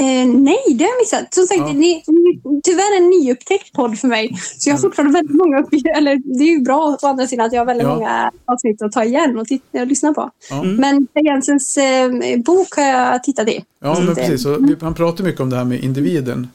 Eh, 0.00 0.26
nej, 0.34 0.58
det 0.78 0.84
har 0.84 0.90
jag 0.90 1.00
missat. 1.02 1.34
Som 1.34 1.46
sagt, 1.46 1.58
Ja. 1.60 1.72
ni, 1.72 2.02
ni, 2.06 2.40
tyvärr 2.64 2.96
en 2.98 3.10
nyupptäckt 3.10 3.72
podd 3.72 3.98
för 3.98 4.08
mig. 4.08 4.36
Så 4.58 4.68
jag 4.70 4.74
har 4.76 4.80
fortfarande 4.80 5.12
väldigt 5.14 5.36
många 5.36 5.58
uppgifter. 5.60 5.90
Eller 5.96 6.38
det 6.38 6.44
är 6.44 6.48
ju 6.48 6.60
bra 6.60 6.96
å 7.02 7.06
andra 7.06 7.26
sidan 7.26 7.46
att 7.46 7.52
jag 7.52 7.60
har 7.60 7.66
väldigt 7.66 7.86
Ja. 7.86 7.94
många 7.94 8.32
avsnitt 8.44 8.82
att 8.82 8.92
ta 8.92 9.04
igen 9.04 9.38
och, 9.38 9.46
titta, 9.46 9.80
och 9.80 9.86
lyssna 9.86 10.12
på. 10.14 10.30
Ja. 10.50 10.62
Men 10.62 11.06
Per 11.06 11.24
Jensens 11.24 11.76
eh, 11.76 12.10
bok 12.44 12.68
har 12.76 12.82
jag 12.84 13.24
tittat 13.24 13.48
i. 13.48 13.64
Ja, 13.80 13.94
Så 13.94 14.00
men 14.02 14.14
det- 14.14 14.20
precis. 14.20 14.42
Så 14.42 14.58
vi, 14.58 14.76
han 14.80 14.94
pratar 14.94 15.24
mycket 15.24 15.40
om 15.40 15.50
det 15.50 15.56
här 15.56 15.64
med 15.64 15.84
individen. 15.84 16.48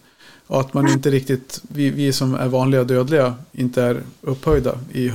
Och 0.48 0.60
att 0.60 0.74
man 0.74 0.88
inte 0.90 1.10
riktigt, 1.10 1.62
vi, 1.74 1.90
vi 1.90 2.14
som 2.14 2.36
är 2.36 2.48
vanliga 2.48 2.84
dödliga, 2.84 3.36
inte 3.52 3.84
är 3.84 4.02
upphöjda 4.22 4.78
i 4.94 5.08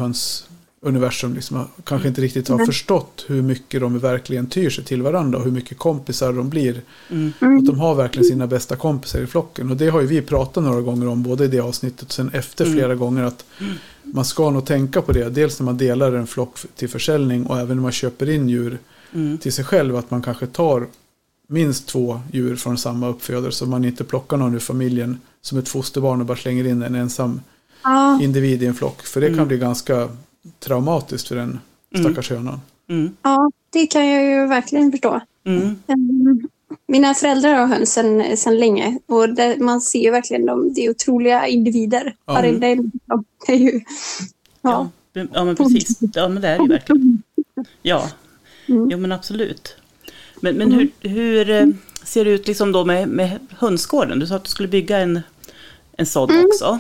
hönsuniversum. 0.85 1.35
Liksom, 1.35 1.65
kanske 1.85 2.09
inte 2.09 2.21
riktigt 2.21 2.49
har 2.49 2.57
Nej. 2.57 2.67
förstått 2.67 3.25
hur 3.29 3.43
mycket 3.43 3.81
de 3.81 3.99
verkligen 3.99 4.47
tyr 4.47 4.71
sig 4.71 4.85
till 4.85 5.03
varandra 5.03 5.39
och 5.39 5.45
hur 5.45 5.51
mycket 5.51 5.79
kompisar 5.79 6.33
de 6.33 6.49
blir. 6.51 6.83
Mm. 7.11 7.33
Att 7.59 7.67
de 7.67 7.79
har 7.79 7.95
verkligen 7.95 8.25
sina 8.29 8.47
bästa 8.47 8.77
kompisar 8.77 9.21
i 9.21 9.27
flocken. 9.27 9.71
Och 9.71 9.77
det 9.77 9.89
har 9.89 10.01
ju 10.01 10.07
vi 10.07 10.23
pratat 10.23 10.65
några 10.65 10.81
gånger 10.81 11.09
om, 11.09 11.23
både 11.23 11.45
i 11.45 11.49
det 11.49 11.61
avsnittet 11.61 12.03
och 12.03 12.13
sen 12.13 12.31
efter 12.33 12.65
Mm. 12.65 12.77
flera 12.77 12.95
gånger. 12.95 13.23
att 13.23 13.45
Man 14.03 14.25
ska 14.25 14.51
nog 14.51 14.67
tänka 14.67 15.03
på 15.03 15.13
det, 15.13 15.29
dels 15.31 15.59
när 15.61 15.65
man 15.65 15.77
delar 15.77 16.13
en 16.13 16.27
flock 16.27 16.59
till 16.77 16.89
försäljning 16.89 17.47
och 17.47 17.59
även 17.59 17.77
när 17.77 17.83
man 17.83 17.93
köper 17.93 18.29
in 18.31 18.49
djur 18.49 18.79
Mm. 19.15 19.39
till 19.39 19.53
sig 19.53 19.65
själv 19.65 19.97
att 19.97 20.11
man 20.11 20.23
kanske 20.23 20.47
tar 20.47 20.87
minst 21.49 21.87
två 21.89 22.21
djur 22.33 22.57
från 22.57 22.79
samma 22.79 23.09
uppfödare 23.09 23.53
så 23.53 23.67
man 23.67 23.85
inte 23.85 24.05
plockar 24.05 24.37
någon 24.37 24.55
ur 24.55 24.59
familjen 24.59 25.19
som 25.43 25.59
ett 25.59 25.69
fosterbarn 25.69 26.21
och 26.21 26.27
bara 26.27 26.39
slänger 26.39 26.65
in 26.67 26.83
en 26.83 26.95
ensam 26.95 27.41
Ja, 27.83 28.19
individ 28.23 28.63
i 28.63 28.67
en 28.67 28.75
flock. 28.75 29.03
För 29.07 29.21
det 29.21 29.27
kan 29.27 29.35
Mm. 29.35 29.49
bli 29.49 29.59
ganska 29.59 30.09
traumatiskt 30.59 31.29
för 31.29 31.37
den 31.37 31.59
stackars 32.01 32.31
hönan. 32.31 32.61
Mm. 32.89 33.17
ja, 33.23 33.51
det 33.71 33.87
kan 33.87 34.07
jag 34.09 34.25
ju 34.25 34.47
verkligen 34.47 34.91
förstå. 34.93 35.21
Mm. 35.45 35.77
Mm. 35.87 36.49
Mina 36.87 37.15
föräldrar 37.15 37.55
har 37.55 37.67
höns 37.67 37.93
sedan, 37.93 38.37
sedan 38.37 38.59
länge 38.59 38.99
och 39.07 39.29
det, 39.35 39.57
man 39.61 39.81
ser 39.81 39.99
ju 40.03 40.11
verkligen 40.11 40.47
dem. 40.47 40.73
Det 40.75 40.87
är 40.87 40.91
otroliga 40.91 41.47
individer. 41.47 42.17
Ja. 42.27 42.33
Varenda 42.33 42.75
dem. 42.75 43.25
Det 43.47 43.53
är 43.53 43.57
ju... 43.57 43.81
Ja, 44.63 44.91
Ja. 45.13 45.27
ja, 45.33 45.45
men 45.45 45.57
precis. 45.57 45.99
Ja, 46.15 46.29
men 46.29 46.43
det 46.43 46.49
är 46.49 46.59
det 46.59 46.63
ju 46.65 46.69
verkligen. 46.69 47.23
Ja, 47.83 48.09
Mm. 48.69 48.91
jo 48.91 48.99
men 48.99 49.13
absolut. 49.13 49.77
Men, 50.41 50.55
men 50.57 50.73
hur, 50.73 50.91
hur 51.01 51.51
eh, 51.51 51.67
ser 52.05 52.25
det 52.25 52.31
ut 52.31 52.47
liksom 52.47 52.73
då 52.73 52.85
med, 52.85 53.09
med 53.09 53.39
hönsgården? 53.51 54.19
Du 54.19 54.27
sa 54.27 54.37
att 54.37 54.45
du 54.45 54.51
skulle 54.51 54.69
bygga 54.69 54.99
en, 54.99 55.21
en 55.97 56.07
sån 56.07 56.31
Mm. 56.31 56.47
också. 56.47 56.79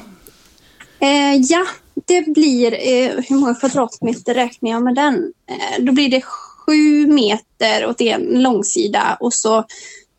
Eh, 0.99 1.35
ja, 1.43 1.67
det 2.07 2.35
blir... 2.35 2.73
Eh, 2.73 3.25
hur 3.29 3.37
många 3.37 3.55
kvadratmeter 3.55 4.35
räknar 4.35 4.71
jag 4.71 4.83
med 4.83 4.95
den? 4.95 5.33
Eh, 5.47 5.85
då 5.85 5.93
blir 5.93 6.09
det 6.09 6.21
sju 6.21 7.07
meter 7.07 7.87
åt 7.87 8.01
en 8.01 8.43
långsida 8.43 9.17
och 9.21 9.35
så 9.35 9.65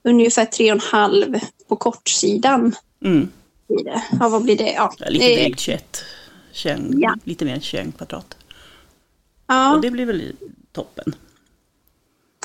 ungefär 0.03 0.45
tre 0.45 0.71
och 0.71 0.75
en 0.75 0.89
halv 0.91 1.39
på 1.67 1.75
kortsidan. 1.75 2.75
Mm. 3.03 3.29
Ja, 3.67 4.29
vad 4.29 4.43
blir 4.43 4.57
det? 4.57 4.71
Ja, 4.71 4.93
Ja, 4.99 5.09
lite 5.09 5.25
eh, 5.25 5.41
drygt 5.41 5.59
21. 5.59 6.03
21 6.51 6.79
Ja. 6.89 7.15
Lite 7.23 7.45
mer 7.45 7.53
än 7.53 7.61
21 7.61 7.97
kvadrat. 7.97 8.37
ja. 9.47 9.75
Och 9.75 9.81
det 9.81 9.91
blir 9.91 10.05
väl 10.05 10.33
toppen. 10.71 11.15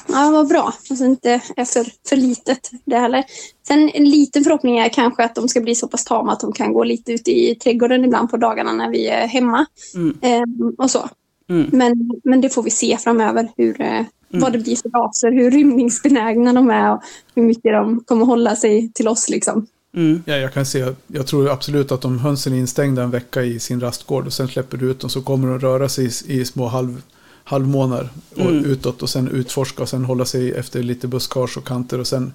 Ja, 0.09 0.31
vad 0.31 0.49
bra. 0.49 0.75
Alltså 0.91 1.05
inte 1.05 1.41
är 1.57 1.65
för, 1.65 1.87
för 2.09 2.17
litet 2.17 2.71
det 2.85 2.97
heller. 2.97 3.25
Sen 3.67 3.91
en 3.95 4.11
liten 4.11 4.45
förhoppning 4.45 4.79
är 4.79 4.89
kanske 4.89 5.25
att 5.25 5.35
de 5.35 5.49
ska 5.49 5.61
bli 5.61 5.75
så 5.75 5.89
pass 5.89 6.05
tama 6.05 6.33
att 6.33 6.41
de 6.41 6.53
kan 6.53 6.73
gå 6.73 6.85
lite 6.85 7.13
ut 7.13 7.29
i 7.29 7.55
trädgården 7.55 8.05
ibland 8.05 8.31
på 8.31 8.37
dagarna 8.37 8.73
när 8.73 8.91
vi 8.91 9.07
är 9.07 9.27
hemma. 9.27 9.67
Mm. 9.95 10.17
Ehm, 10.23 10.75
och 10.79 10.91
så. 10.91 11.09
Mm. 11.49 11.71
Men, 11.73 12.21
men 12.25 12.41
det 12.41 12.49
får 12.49 12.63
vi 12.63 12.71
se 12.71 12.97
framöver 12.97 13.49
hur, 13.57 13.81
eh, 13.81 14.03
vad 14.29 14.53
det 14.53 14.59
blir 14.59 14.77
för 14.77 14.89
raser, 14.89 15.33
hur 15.33 15.51
rymningsbenägna 15.51 16.53
de 16.53 16.71
är 16.71 16.93
och 16.93 17.03
hur 17.35 17.43
mycket 17.43 17.73
de 17.73 18.05
kommer 18.05 18.27
hålla 18.27 18.57
sig 18.57 18.93
till 18.93 19.09
oss. 19.09 19.29
Liksom. 19.29 19.67
Mm. 19.95 20.23
Ja, 20.27 20.37
jag 20.37 20.53
kan 20.53 20.67
se, 20.67 20.95
jag 21.07 21.27
tror 21.27 21.51
absolut 21.51 21.93
att 21.93 22.05
om 22.05 22.19
hönsen 22.19 22.53
är 22.53 22.59
instängda 22.59 23.03
en 23.03 23.11
vecka 23.11 23.43
i 23.43 23.61
sin 23.61 23.81
rastgård 23.81 24.27
och 24.27 24.33
sen 24.33 24.49
släpper 24.49 24.77
du 24.77 24.91
ut 24.91 25.01
dem 25.01 25.11
så 25.11 25.23
kommer 25.23 25.49
de 25.49 25.59
röra 25.59 25.89
sig 25.89 26.05
i, 26.27 26.41
i 26.41 26.45
små 26.45 26.67
halv, 26.67 27.03
halvmånar 27.51 28.09
och 28.35 28.41
Mm. 28.41 28.65
utåt 28.65 29.03
och 29.03 29.11
sen 29.11 29.29
utforska 29.29 29.83
och 29.83 29.89
sen 29.89 30.05
hålla 30.05 30.25
sig 30.25 30.53
efter 30.53 30.83
lite 30.83 31.09
buskage 31.09 31.57
och 31.59 31.65
kanter 31.67 31.99
och 32.01 32.07
sen 32.07 32.33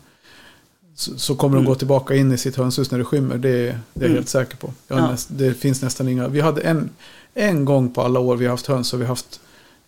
så, 0.95 1.17
så 1.19 1.35
kommer 1.35 1.55
Mm. 1.57 1.65
de 1.65 1.69
gå 1.69 1.75
tillbaka 1.75 2.15
in 2.15 2.31
i 2.31 2.37
sitt 2.37 2.55
hönshus 2.55 2.91
när 2.91 2.97
det 2.97 3.05
skymmer. 3.05 3.37
Det, 3.37 3.49
är- 3.49 3.53
det 3.53 3.69
är 3.69 3.79
jag 3.93 4.03
Mm. 4.05 4.15
helt 4.15 4.29
säker 4.29 4.57
på. 4.57 4.73
Ja. 4.87 5.11
näst, 5.11 5.27
det 5.31 5.53
finns 5.53 5.81
nästan 5.81 6.07
inga. 6.07 6.27
Vi 6.27 6.41
hade 6.41 6.61
en, 6.61 6.89
en 7.33 7.65
gång 7.65 7.89
på 7.91 8.01
alla 8.01 8.19
år 8.19 8.35
vi 8.37 8.45
har 8.45 8.51
haft 8.51 8.67
höns 8.67 8.93
och 8.93 9.01
vi 9.01 9.05
haft 9.05 9.39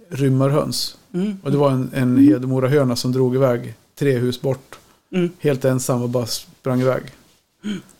rymmarhöns. 0.10 0.98
Mm. 1.14 1.38
Och 1.44 1.52
det 1.52 1.58
var 1.58 1.72
en, 1.72 1.90
en 1.94 2.18
Hedemorahöna 2.18 2.96
som 2.96 3.12
drog 3.12 3.36
iväg 3.36 3.74
tre 4.00 4.18
hus 4.18 4.42
bort. 4.42 4.76
Mm. 5.12 5.30
Helt 5.40 5.66
ensam 5.66 6.02
och 6.02 6.10
bara 6.10 6.26
sprang 6.26 6.82
iväg. 6.82 7.04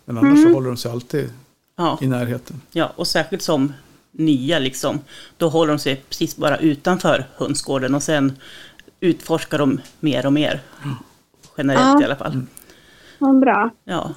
Men 0.06 0.18
annars 0.18 0.44
så 0.44 0.54
håller 0.54 0.68
de 0.68 0.78
sig 0.78 0.92
alltid 0.92 1.30
Ja. 1.76 2.00
i 2.02 2.08
närheten. 2.08 2.62
ja, 2.72 2.92
och 2.96 3.08
särskilt 3.08 3.42
som 3.44 3.74
nya 4.18 4.60
liksom. 4.60 5.00
Då 5.38 5.50
håller 5.50 5.74
de 5.74 5.80
sig 5.80 5.96
precis 6.10 6.36
bara 6.38 6.58
utanför 6.58 7.26
hönsgården 7.38 7.96
och 7.96 8.04
sen 8.04 8.38
utforskar 9.00 9.58
de 9.58 9.82
mer 10.00 10.26
och 10.26 10.34
mer. 10.34 10.62
Generellt 11.58 11.82
Ja. 11.86 12.02
i 12.02 12.06
alla 12.06 12.16
fall. 12.16 12.42
Vad 13.20 13.40
bra. 13.40 13.70
Ja. 13.86 14.14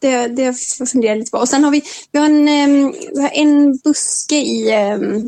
Det, 0.00 0.28
det 0.28 0.52
får 0.52 0.76
jag 0.78 0.88
fundera 0.88 1.14
lite 1.14 1.30
på. 1.30 1.38
Och 1.38 1.48
sen 1.48 1.64
har 1.64 1.70
vi, 1.70 1.82
vi, 2.12 2.18
har 2.18 2.26
en, 2.26 2.48
em, 2.48 2.92
vi 3.14 3.22
har 3.22 3.30
en 3.34 3.76
buske 3.84 4.36
i, 4.36 4.70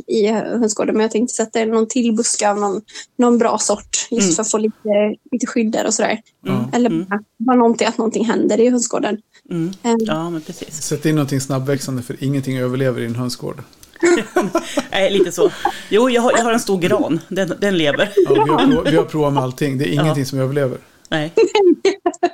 i 0.06 0.26
hönsgården, 0.28 0.94
men 0.94 1.02
jag 1.02 1.10
tänkte 1.10 1.34
sätta 1.34 1.64
någon 1.64 1.88
till 1.88 2.12
buske 2.14 2.50
av 2.50 2.58
någon, 2.58 2.80
någon 3.18 3.38
bra 3.38 3.58
sort. 3.58 4.08
Just 4.10 4.24
Mm. 4.26 4.34
för 4.34 4.42
att 4.42 4.50
få 4.50 4.58
lite, 4.58 5.14
lite 5.32 5.46
skydd 5.46 5.72
där 5.72 5.86
och 5.86 5.94
sådär. 5.94 6.20
Ja. 6.44 6.70
Eller 6.72 6.90
Mm. 6.90 7.04
bara, 7.08 7.20
bara 7.38 7.56
någonting, 7.56 7.86
att 7.86 7.98
någonting 7.98 8.24
händer 8.24 8.60
i 8.60 8.70
hönsgården. 8.70 9.18
Mm. 9.50 9.72
Em, 9.82 9.98
Ja, 10.00 10.30
men 10.30 10.40
precis. 10.40 10.82
Sätt 10.82 11.06
in 11.06 11.14
någonting 11.14 11.40
snabbväxande 11.40 12.02
för 12.02 12.16
ingenting 12.24 12.58
överlever 12.58 13.00
i 13.00 13.06
en 13.06 13.14
hönsgård. 13.16 13.62
Nej, 14.90 15.10
lite 15.10 15.32
så. 15.32 15.50
Jo, 15.88 16.10
jag 16.10 16.22
har, 16.22 16.32
jag 16.36 16.44
har 16.44 16.52
en 16.52 16.60
stor 16.60 16.78
gran. 16.80 17.20
Den, 17.28 17.52
den 17.60 17.78
lever. 17.78 18.12
Ja, 18.16 18.32
vi, 18.34 18.38
har 18.50 18.66
provat, 18.66 18.92
vi 18.92 18.96
har 18.96 19.04
provat 19.04 19.32
med 19.32 19.42
allting. 19.42 19.78
Det 19.78 19.84
är 19.88 19.94
Ja. 19.94 20.02
ingenting 20.02 20.26
som 20.26 20.38
överlever. 20.38 20.78
Nej. 21.08 21.32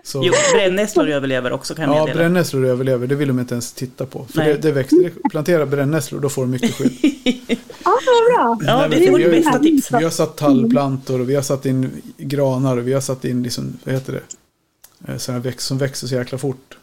Så, 0.05 0.23
Jo, 0.25 0.33
brännässlor 0.55 1.09
överlever 1.11 1.53
också 1.53 1.75
kan 1.75 1.85
jag 1.85 1.97
ja, 1.97 2.01
meddela. 2.05 2.19
brännässlor 2.19 2.67
överlever. 2.67 3.07
Det 3.07 3.15
vill 3.15 3.29
de 3.29 3.39
inte 3.41 3.55
ens 3.55 3.73
titta 3.73 4.07
på. 4.07 4.27
För 4.31 4.39
Nej. 4.39 4.49
det, 4.53 4.59
det 4.59 4.73
växer. 4.73 5.13
Plantera 5.31 5.67
brännässlor, 5.67 6.21
då 6.21 6.29
får 6.29 6.43
de 6.43 6.51
mycket 6.51 6.75
skydd. 6.75 6.93
Ja, 7.85 7.93
vad 8.07 8.59
bra. 8.61 8.67
Ja, 8.73 8.81
Nej, 8.81 8.89
det 8.91 8.97
är 8.97 9.01
vi 9.01 9.11
vårt 9.11 9.23
har- 9.23 9.31
bästa 9.31 9.59
tips. 9.59 9.93
Vi 9.93 10.05
har 10.05 10.11
satt 10.11 10.37
tallplantor 10.37 11.21
och 11.21 11.31
vi 11.31 11.35
har 11.35 11.43
satt 11.43 11.67
in 11.67 12.03
granar 12.19 12.77
och 12.77 12.89
vi 12.89 12.93
har 12.93 13.01
satt 13.01 13.25
in, 13.25 13.43
liksom, 13.43 13.73
vad 13.85 13.95
heter 13.95 14.13
det? 14.13 15.13
Eh, 15.13 15.19
Sådana 15.19 15.43
växt, 15.43 15.67
som 15.67 15.79
växer 15.79 16.07
så 16.07 16.15
jäkla 16.15 16.39
fort. 16.39 16.77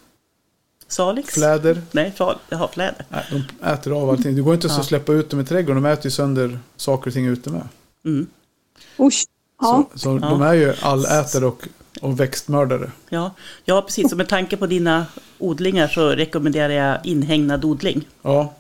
Salix? 0.94 1.34
Fläder. 1.34 1.82
Nej, 1.92 2.12
fal, 2.18 2.36
jaha, 2.50 2.68
fläder. 2.74 3.06
Nej, 3.10 3.24
de 3.62 3.68
äter 3.68 3.92
av 4.02 4.10
allting. 4.10 4.36
Det 4.36 4.42
går 4.42 4.54
inte 4.54 4.70
så 4.70 4.76
Ja. 4.76 4.80
att 4.80 4.86
släppa 4.86 5.14
ut 5.14 5.30
dem 5.30 5.40
i 5.40 5.46
trädgården. 5.46 5.84
De 5.84 5.90
äter 5.90 6.06
ju 6.06 6.12
sönder 6.12 6.60
saker 6.76 7.08
och 7.08 7.14
ting 7.14 7.26
ute 7.26 7.50
med. 7.50 7.62
Mm. 8.06 8.28
Usch. 9.00 9.24
Ja. 9.62 9.86
Så, 9.94 10.00
så 10.00 10.20
Ja. 10.22 10.30
de 10.30 10.42
är 10.42 10.54
ju 10.54 10.74
allätare 10.82 11.46
och, 11.46 11.68
och 12.02 12.20
växtmördare. 12.20 12.92
Ja. 13.10 13.32
ja, 13.66 13.82
precis. 13.82 14.12
Och 14.12 14.18
med 14.18 14.28
tanke 14.30 14.58
på 14.58 14.66
dina 14.68 15.06
odlingar 15.40 15.88
så 15.88 16.10
rekommenderar 16.10 16.70
jag 16.74 16.98
inhägnad 17.06 17.66
odling. 17.66 18.08
Ja, 18.22 18.54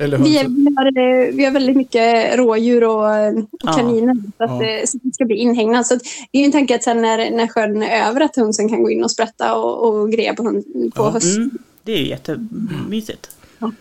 eller 0.00 0.18
Vi, 0.18 0.36
har, 0.36 0.44
eh, 0.44 1.34
vi 1.34 1.44
har 1.44 1.52
väldigt 1.52 1.76
mycket 1.76 2.36
rådjur 2.38 2.84
och, 2.84 3.04
och 3.04 3.60
Ja. 3.62 3.72
kaniner. 3.72 4.14
Så 4.38 4.44
att, 4.44 4.50
Ja. 4.50 4.62
eh, 4.66 4.84
så 4.86 4.98
det 5.02 5.14
ska 5.14 5.24
bli 5.24 5.36
inhägnat. 5.36 5.86
Så 5.86 5.94
att, 5.94 6.00
det 6.32 6.38
är 6.38 6.40
ju 6.40 6.46
en 6.46 6.52
tanke 6.52 6.74
att 6.74 6.82
sen 6.82 7.02
när, 7.02 7.30
när 7.30 7.46
skörden 7.46 7.82
är 7.82 8.08
över 8.08 8.20
att 8.20 8.36
hönsen 8.36 8.68
kan 8.68 8.82
gå 8.82 8.90
in 8.90 9.04
och 9.04 9.10
sprätta 9.10 9.54
och, 9.56 9.88
och 9.88 10.12
greja 10.12 10.34
på, 10.34 10.42
hund, 10.42 10.64
på 10.94 11.02
Ja. 11.02 11.10
höst. 11.10 11.36
Mm. 11.36 11.50
Det 11.82 11.92
är 11.92 11.98
ju 11.98 12.08
jättemysigt. 12.08 13.36
Ja. 13.58 13.72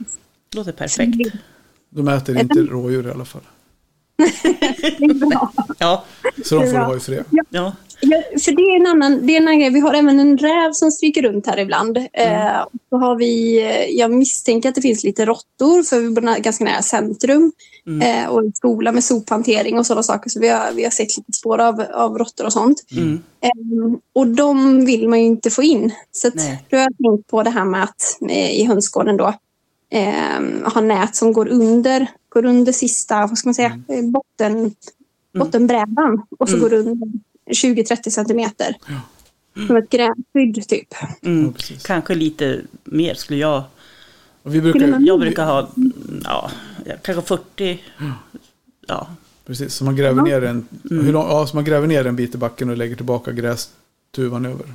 Låter 0.56 0.72
perfekt. 0.72 1.36
De 1.90 2.08
äter 2.08 2.40
inte 2.40 2.60
rådjur 2.60 3.08
i 3.08 3.12
alla 3.12 3.26
fall. 3.26 3.42
Det 4.82 5.04
är 5.04 5.30
bra. 5.30 5.54
Ja, 5.78 6.06
Så 6.44 6.56
de 6.56 6.66
får 6.66 6.74
Bra. 6.74 6.84
ha 6.84 6.98
i 6.98 7.00
fred. 7.00 7.24
ja. 7.50 7.74
Ja, 8.02 8.24
för 8.40 8.52
det 8.52 8.62
är 8.62 8.76
en 8.80 8.88
annan, 8.88 9.28
det 9.28 9.34
är 9.34 9.38
en 9.38 9.48
annan 9.48 9.60
grej. 9.60 9.70
Vi 9.70 9.80
har 9.80 9.94
även 9.94 10.20
en 10.20 10.38
räv 10.38 10.72
som 10.72 10.92
stryker 10.92 11.22
runt 11.22 11.48
här 11.48 11.60
ibland. 11.60 11.98
Eh, 11.98 12.62
och 12.62 12.72
så 12.90 12.98
har 12.98 13.16
vi, 13.16 13.62
eh, 13.62 14.00
jag 14.00 14.12
misstänker 14.12 14.70
att 14.70 14.76
det 14.76 14.82
finns 14.82 15.04
lite 15.04 15.26
råttor 15.26 15.84
för 15.84 16.00
vi 16.00 16.10
bor 16.10 16.42
ganska 16.42 16.64
nära 16.64 16.82
centrum. 16.82 17.52
Mm. 17.88 18.24
Eh, 18.24 18.30
och 18.30 18.42
en 18.42 18.54
skola 18.54 18.92
med 18.92 19.04
sophantering 19.04 19.80
och 19.80 19.86
sådana 19.86 20.04
saker. 20.04 20.30
Så 20.30 20.40
vi 20.40 20.48
har, 20.48 20.72
vi 20.74 20.84
har 20.84 20.92
sett 20.92 21.18
lite 21.18 21.34
spår 21.34 21.60
av, 21.60 21.82
av 21.94 22.18
råttor 22.18 22.46
och 22.46 22.54
sånt. 22.54 22.84
Mm. 22.92 23.22
Eh, 23.42 24.00
och 24.14 24.28
de 24.28 24.86
vill 24.86 25.10
man 25.10 25.20
ju 25.20 25.26
inte 25.26 25.50
få 25.50 25.64
in. 25.64 25.92
Så 26.12 26.28
att, 26.28 26.36
då 26.70 26.78
har 26.78 26.84
jag 26.84 26.98
tänkt 26.98 27.28
på 27.28 27.44
det 27.44 27.50
här 27.50 27.66
med 27.66 27.84
att 27.84 28.18
eh, 28.30 28.52
i 28.52 28.66
hönsgården 28.66 29.18
då 29.18 29.34
eh, 29.92 30.72
ha 30.74 30.82
nät 30.82 31.16
som 31.16 31.34
går 31.34 31.48
under, 31.48 32.08
går 32.30 32.46
under 32.46 32.72
sista, 32.72 33.28
vad 33.28 33.38
ska 33.38 33.48
man 33.50 33.54
säga, 33.54 33.82
eh, 33.88 34.04
botten, 34.04 34.76
bottenbrädan. 35.34 36.22
Och 36.40 36.50
så 36.50 36.56
Mm. 36.56 36.64
går 36.64 36.70
det 36.70 36.78
under 36.78 37.08
20-30 37.52 38.10
centimeter. 38.10 38.76
Som 39.68 39.76
ett 39.76 39.90
gränsskydd 39.90 40.68
typ. 40.68 40.88
Mm. 41.22 41.54
Ja. 41.70 41.76
Kanske 41.84 42.16
lite 42.16 42.62
mer 42.84 43.14
skulle 43.14 43.40
jag... 43.40 43.64
Och 44.44 44.56
vi 44.56 44.62
brukar, 44.62 44.98
Jag 45.00 45.20
brukar 45.20 45.46
ha 45.46 45.70
ja, 46.24 46.52
kanske 47.02 47.22
40... 47.22 47.80
Ja, 48.88 49.08
precis, 49.46 49.74
så 49.74 49.84
man 49.86 49.96
gräver 49.96 50.22
ner 50.22 50.44
en, 50.44 50.68
Mm. 50.92 51.06
hur 51.06 51.14
lång, 51.14 51.28
ja, 51.28 51.48
så 51.48 51.56
man 51.58 51.66
gräver 51.66 51.88
ner 51.88 52.06
en 52.08 52.16
bit 52.16 52.36
i 52.36 52.38
backen 52.38 52.70
och 52.70 52.78
lägger 52.78 52.96
tillbaka 52.96 53.32
grästuvan 53.32 54.46
över. 54.46 54.66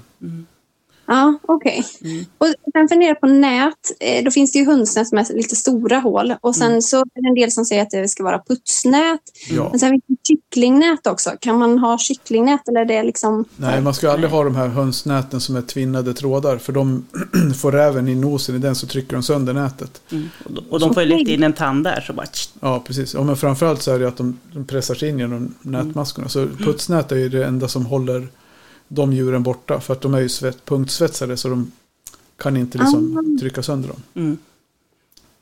Ja, 1.06 1.38
okej. 1.42 1.84
Mm. 2.04 2.24
Och 2.38 2.46
sen 2.72 2.88
funderar 2.88 3.14
på 3.14 3.26
nät. 3.26 3.72
Eh, 4.00 4.24
Då 4.24 4.30
finns 4.30 4.52
det 4.52 4.58
ju 4.58 4.66
hönsnät 4.66 5.08
som 5.08 5.18
är 5.18 5.36
lite 5.36 5.56
stora 5.56 5.98
hål. 5.98 6.34
Och 6.40 6.54
sen 6.56 6.68
Mm. 6.68 6.82
så 6.82 6.96
är 6.96 7.22
det 7.22 7.28
en 7.28 7.34
del 7.34 7.52
som 7.52 7.64
säger 7.64 7.82
att 7.82 7.90
det 7.90 8.08
ska 8.08 8.24
vara 8.24 8.42
putsnät. 8.48 9.20
Ja. 9.50 9.68
Men 9.70 9.80
sen 9.80 9.90
finns 9.90 10.02
det 10.06 10.16
kycklingnät 10.28 11.06
också. 11.06 11.30
Kan 11.40 11.58
man 11.58 11.78
ha 11.78 11.98
kycklingnät 11.98 12.68
eller 12.68 12.80
är 12.80 12.84
det 12.84 13.02
liksom... 13.02 13.44
Nej, 13.56 13.80
man 13.80 13.94
ska 13.94 14.10
aldrig 14.10 14.30
ha 14.30 14.44
de 14.44 14.56
här 14.56 14.68
hönsnäten 14.68 15.40
som 15.40 15.56
är 15.56 15.62
tvinnade 15.62 16.14
trådar. 16.14 16.58
För 16.58 16.72
de 16.72 17.04
får 17.60 17.72
räven 17.72 18.08
i 18.08 18.14
nosen 18.14 18.54
i 18.56 18.58
den 18.58 18.74
så 18.74 18.86
trycker 18.86 19.12
de 19.12 19.22
sönder 19.22 19.52
nätet. 19.52 20.02
mm. 20.12 20.28
och, 20.70 20.80
de, 20.80 20.86
och 20.88 20.94
får 20.94 21.02
ju 21.02 21.08
lätt 21.08 21.28
in 21.28 21.42
en 21.42 21.52
tand 21.52 21.84
där 21.84 22.00
så 22.06 22.12
bara... 22.12 22.26
Ja, 22.60 22.82
precis. 22.86 23.14
Ja, 23.14 23.22
men 23.22 23.36
framförallt 23.36 23.82
så 23.82 23.92
är 23.92 23.98
det 23.98 24.08
att 24.08 24.16
de, 24.16 24.38
de 24.52 24.64
pressar 24.66 24.94
sig 24.94 25.08
in 25.08 25.18
genom 25.18 25.54
nätmaskorna. 25.62 26.28
Så 26.28 26.46
putsnät 26.46 27.12
är 27.12 27.16
ju 27.16 27.28
det 27.28 27.44
enda 27.44 27.68
som 27.68 27.86
håller 27.86 28.28
de 28.88 29.12
djuren 29.12 29.42
borta. 29.42 29.80
För 29.80 29.92
att 29.92 30.00
de 30.00 30.14
är 30.14 30.20
ju 30.20 30.28
svett, 30.28 30.64
punktsvetsade 30.64 31.36
så 31.36 31.48
de 31.48 31.72
kan 32.36 32.56
inte 32.56 32.78
liksom 32.78 33.38
trycka 33.40 33.62
sönder 33.62 33.88
dem. 33.88 34.02
Mm. 34.14 34.38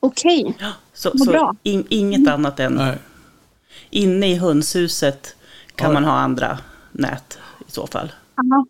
Okej. 0.00 0.54
Ja, 0.58 0.72
så 0.94 1.10
Vad 1.10 1.18
så 1.18 1.30
bra. 1.30 1.56
in, 1.62 1.84
inget 1.88 2.28
annat 2.28 2.60
än 2.60 2.72
Nej, 2.74 2.98
inne 3.90 4.30
i 4.32 4.34
hönshuset 4.34 5.36
kan 5.74 5.86
Ja. 5.88 5.92
man 5.92 6.04
ha 6.04 6.12
andra 6.12 6.58
nät 6.92 7.38
i 7.68 7.70
så 7.72 7.86
fall. 7.86 8.12
Ja. 8.36 8.66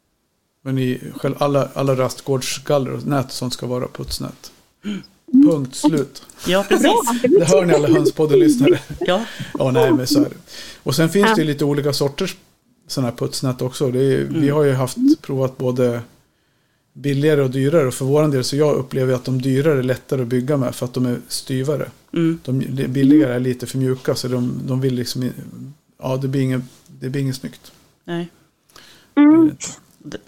men 0.62 0.78
i 0.78 1.00
själv, 1.16 1.34
alla, 1.38 1.68
alla 1.74 1.94
rastgårdsgaller 1.96 2.90
och 2.92 3.06
nät 3.06 3.32
sånt 3.32 3.52
ska 3.52 3.66
vara 3.66 3.88
putsnät. 3.88 4.52
Punkt 5.32 5.74
slut. 5.74 6.22
Ja, 6.46 6.64
precis. 6.68 6.92
Det 7.38 7.44
hör 7.48 7.64
ni 7.66 7.74
alla 7.74 7.88
hönspodden-lyssnare. 7.88 8.78
Ja, 9.00 9.24
Ja, 9.58 9.70
nej, 9.70 9.92
men 9.92 10.06
så 10.06 10.18
är 10.20 10.24
det. 10.28 10.36
Och 10.82 10.94
sen 10.94 11.08
finns 11.08 11.34
det 11.34 11.40
ju 11.40 11.46
lite 11.46 11.64
olika 11.64 11.92
sorters 11.92 12.36
sådana 12.86 13.10
här 13.10 13.16
putsnät 13.16 13.62
också. 13.62 13.90
Det 13.90 13.98
är, 14.14 14.24
Vi 14.24 14.48
har 14.48 14.62
ju 14.62 14.72
haft 14.72 14.96
provat 15.22 15.58
både 15.58 16.00
billigare 16.92 17.42
och 17.42 17.50
dyrare. 17.50 17.86
Och 17.86 17.94
för 17.94 18.04
vår 18.04 18.28
del 18.28 18.44
så 18.44 18.56
jag 18.56 18.74
upplever 18.76 19.14
att 19.14 19.24
de 19.24 19.42
dyrare 19.42 19.78
är 19.78 19.82
lättare 19.82 20.22
att 20.22 20.28
bygga 20.28 20.56
med 20.56 20.74
för 20.74 20.86
att 20.86 20.94
de 20.94 21.06
är 21.06 21.18
styvare. 21.28 21.90
mm. 22.12 22.38
De 22.44 22.58
billigare 22.88 23.32
är 23.34 23.40
lite 23.40 23.66
för 23.66 23.78
mjuka 23.78 24.14
så 24.14 24.28
de, 24.28 24.60
de 24.66 24.80
vill 24.80 24.94
liksom 24.94 25.30
Ja, 26.02 26.16
det 26.16 26.28
blir 26.28 26.40
inget, 26.40 26.62
det 27.00 27.08
blir 27.10 27.22
inget 27.22 27.36
snyggt. 27.36 27.72
nej, 28.04 28.28
Mm. 29.16 29.42
inte. 30.04 30.18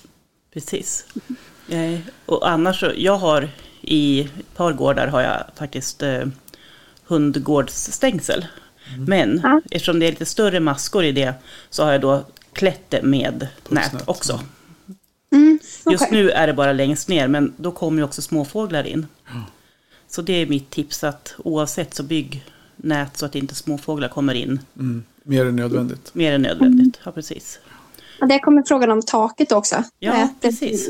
precis. 0.53 1.07
Eh, 1.69 1.99
och 2.27 2.49
annars 2.51 2.81
så, 2.81 2.93
jag 2.97 3.17
har 3.17 3.49
i 3.81 4.21
ett 4.21 4.55
par 4.57 4.73
gårdar 4.73 5.07
har 5.07 5.21
jag 5.23 5.45
faktiskt 5.57 6.03
eh, 6.03 6.25
hundgårdsstängsel. 7.07 8.47
Men 9.07 9.41
Ja. 9.43 9.61
eftersom 9.71 9.99
det 10.01 10.07
är 10.07 10.11
lite 10.11 10.27
större 10.27 10.61
maskor 10.61 11.05
i 11.05 11.13
det 11.13 11.35
så 11.71 11.85
har 11.85 11.93
jag 11.93 12.01
då 12.01 12.25
klätt 12.55 12.91
det 12.91 13.03
med 13.03 13.49
Putsnät, 13.63 13.93
nät 13.93 14.09
också. 14.09 14.41
Mm. 15.33 15.59
Just 15.91 16.05
okej. 16.05 16.23
nu 16.23 16.31
är 16.31 16.47
det 16.47 16.53
bara 16.55 16.73
längst 16.73 17.09
ner, 17.09 17.29
men 17.29 17.55
då 17.57 17.71
kommer 17.71 17.99
ju 17.99 18.05
också 18.05 18.23
småfåglar 18.23 18.87
in. 18.87 19.07
Så 20.09 20.23
det 20.23 20.33
är 20.33 20.47
mitt 20.47 20.71
tips 20.71 21.05
att 21.05 21.35
oavsett 21.39 21.95
så 21.95 22.03
bygg 22.03 22.45
nät 22.77 23.17
så 23.17 23.27
att 23.27 23.35
inte 23.35 23.55
småfåglar 23.55 24.09
kommer 24.09 24.35
in 24.35 24.61
Mm, 24.77 25.05
mer 25.23 25.47
än 25.47 25.57
nödvändigt. 25.57 26.15
mer 26.15 26.33
än 26.33 26.43
nödvändigt. 26.43 27.01
Ja, 27.05 27.13
precis. 27.13 27.59
Och 28.21 28.29
där 28.29 28.39
kommer 28.39 28.63
frågan 28.67 28.91
om 28.91 29.03
taket 29.03 29.53
också. 29.53 29.85
Ja, 29.99 30.29
precis. 30.41 30.89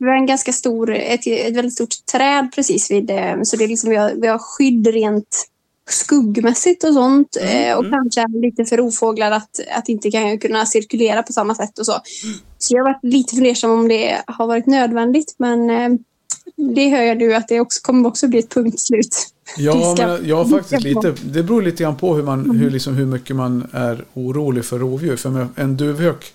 Vi 0.00 0.06
har 0.06 0.14
en 0.14 0.26
ganska 0.26 0.52
stor, 0.52 0.94
ett, 0.94 1.26
ett 1.26 1.56
väldigt 1.56 1.74
stort 1.74 2.06
träd 2.12 2.52
precis 2.54 2.90
vid, 2.90 3.10
eh, 3.10 3.34
så 3.42 3.56
det 3.56 3.64
är 3.64 3.68
liksom, 3.68 3.90
vi, 3.90 3.96
har, 3.96 4.12
vi 4.16 4.26
har 4.26 4.38
skydd 4.38 4.86
rent 4.86 5.49
skuggmässigt 5.92 6.84
och 6.84 6.94
sånt. 6.94 7.36
Mm, 7.40 7.70
eh, 7.70 7.76
Och 7.76 7.84
mm. 7.84 8.00
kanske 8.00 8.38
lite 8.42 8.64
för 8.64 8.76
rovfåglar 8.76 9.30
att, 9.30 9.60
att 9.76 9.88
inte 9.88 10.10
kan 10.10 10.38
kunna 10.38 10.66
cirkulera 10.66 11.22
på 11.22 11.32
samma 11.32 11.54
sätt 11.54 11.78
och 11.78 11.86
så. 11.86 11.94
Så 12.58 12.74
jag 12.74 12.84
har 12.84 12.92
varit 12.92 13.04
lite 13.04 13.34
fundersam 13.34 13.70
om 13.70 13.88
det 13.88 14.22
har 14.26 14.46
varit 14.46 14.66
nödvändigt. 14.66 15.34
Men 15.38 15.70
eh, 15.70 15.88
det 16.74 16.88
hör 16.88 17.02
jag 17.02 17.18
nu 17.18 17.34
att 17.34 17.48
det 17.48 17.60
också, 17.60 17.80
kommer 17.82 18.08
också 18.08 18.28
bli 18.28 18.38
ett 18.38 18.54
punktslut. 18.54 19.26
Ja, 19.56 19.94
men 19.98 20.28
jag 20.28 20.36
har 20.36 20.44
faktiskt 20.44 20.82
lite, 20.82 21.14
det 21.24 21.42
beror 21.42 21.62
lite 21.62 21.82
grann 21.82 21.96
på 21.96 22.14
hur, 22.14 22.22
man, 22.22 22.50
hur, 22.50 22.70
liksom, 22.70 22.94
hur 22.94 23.06
mycket 23.06 23.36
man 23.36 23.66
är 23.72 24.04
orolig 24.14 24.64
för 24.64 24.78
rovdjur. 24.78 25.16
För 25.16 25.48
en 25.56 25.76
duvhök, 25.76 26.32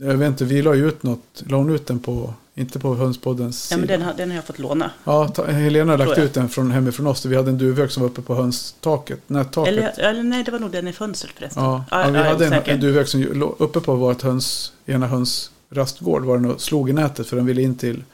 jag 0.00 0.14
vet 0.14 0.28
inte, 0.28 0.44
vi 0.44 0.62
la 0.62 0.74
ju 0.74 0.88
ut 0.88 1.02
något, 1.02 1.42
la 1.46 1.56
hon 1.56 1.70
ut 1.70 1.86
den 1.86 1.98
på, 1.98 2.34
inte 2.54 2.78
på 2.78 2.94
hönspoddens 2.94 3.68
Ja, 3.70 3.76
men 3.76 3.86
sida? 3.86 3.98
den 3.98 4.06
har, 4.06 4.14
den 4.14 4.28
har 4.30 4.36
jag 4.36 4.44
fått 4.44 4.58
låna. 4.58 4.90
Ja, 5.04 5.28
ta, 5.28 5.46
Helena 5.46 5.92
har 5.92 5.98
lagt 5.98 6.18
ut 6.18 6.34
den 6.34 6.48
från 6.48 6.70
hemifrån 6.70 7.06
oss. 7.06 7.24
Vi 7.26 7.36
hade 7.36 7.50
en 7.50 7.58
duvhök 7.58 7.90
som 7.90 8.02
var 8.02 8.10
uppe 8.10 8.22
på 8.22 8.34
hönstaket, 8.34 9.20
nättaket. 9.26 9.72
Eller, 9.72 10.00
eller 10.00 10.22
nej, 10.22 10.44
det 10.44 10.50
var 10.50 10.58
nog 10.58 10.70
den 10.70 10.88
i 10.88 10.92
fönstret 10.92 11.32
förresten. 11.38 11.62
ja, 11.62 11.84
ja, 11.90 12.04
jag 12.04 12.12
vi 12.12 12.18
hade 12.18 12.46
en, 12.46 12.52
en 12.64 12.80
duvhök 12.80 13.08
som 13.08 13.20
låg 13.32 13.54
uppe 13.58 13.80
på 13.80 13.94
vårt 13.94 14.22
höns, 14.22 14.72
ena 14.86 15.06
höns 15.06 15.50
rastgård 15.70 16.24
var 16.24 16.36
den 16.38 16.50
och 16.50 16.60
slog 16.60 16.90
i 16.90 16.92
nätet 16.92 17.26
för 17.26 17.36
den 17.36 17.46
ville 17.46 17.62
in 17.62 17.74
till 17.76 18.04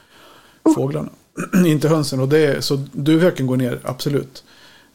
Oh. 0.63 0.75
fåglarna. 0.75 1.09
inte 1.67 1.89
hönsen. 1.89 2.21
Och 2.21 2.29
det, 2.29 2.39
är- 2.39 2.61
så 2.61 2.77
duvhöken 2.93 3.47
går 3.47 3.57
ner, 3.57 3.81
absolut. 3.85 4.45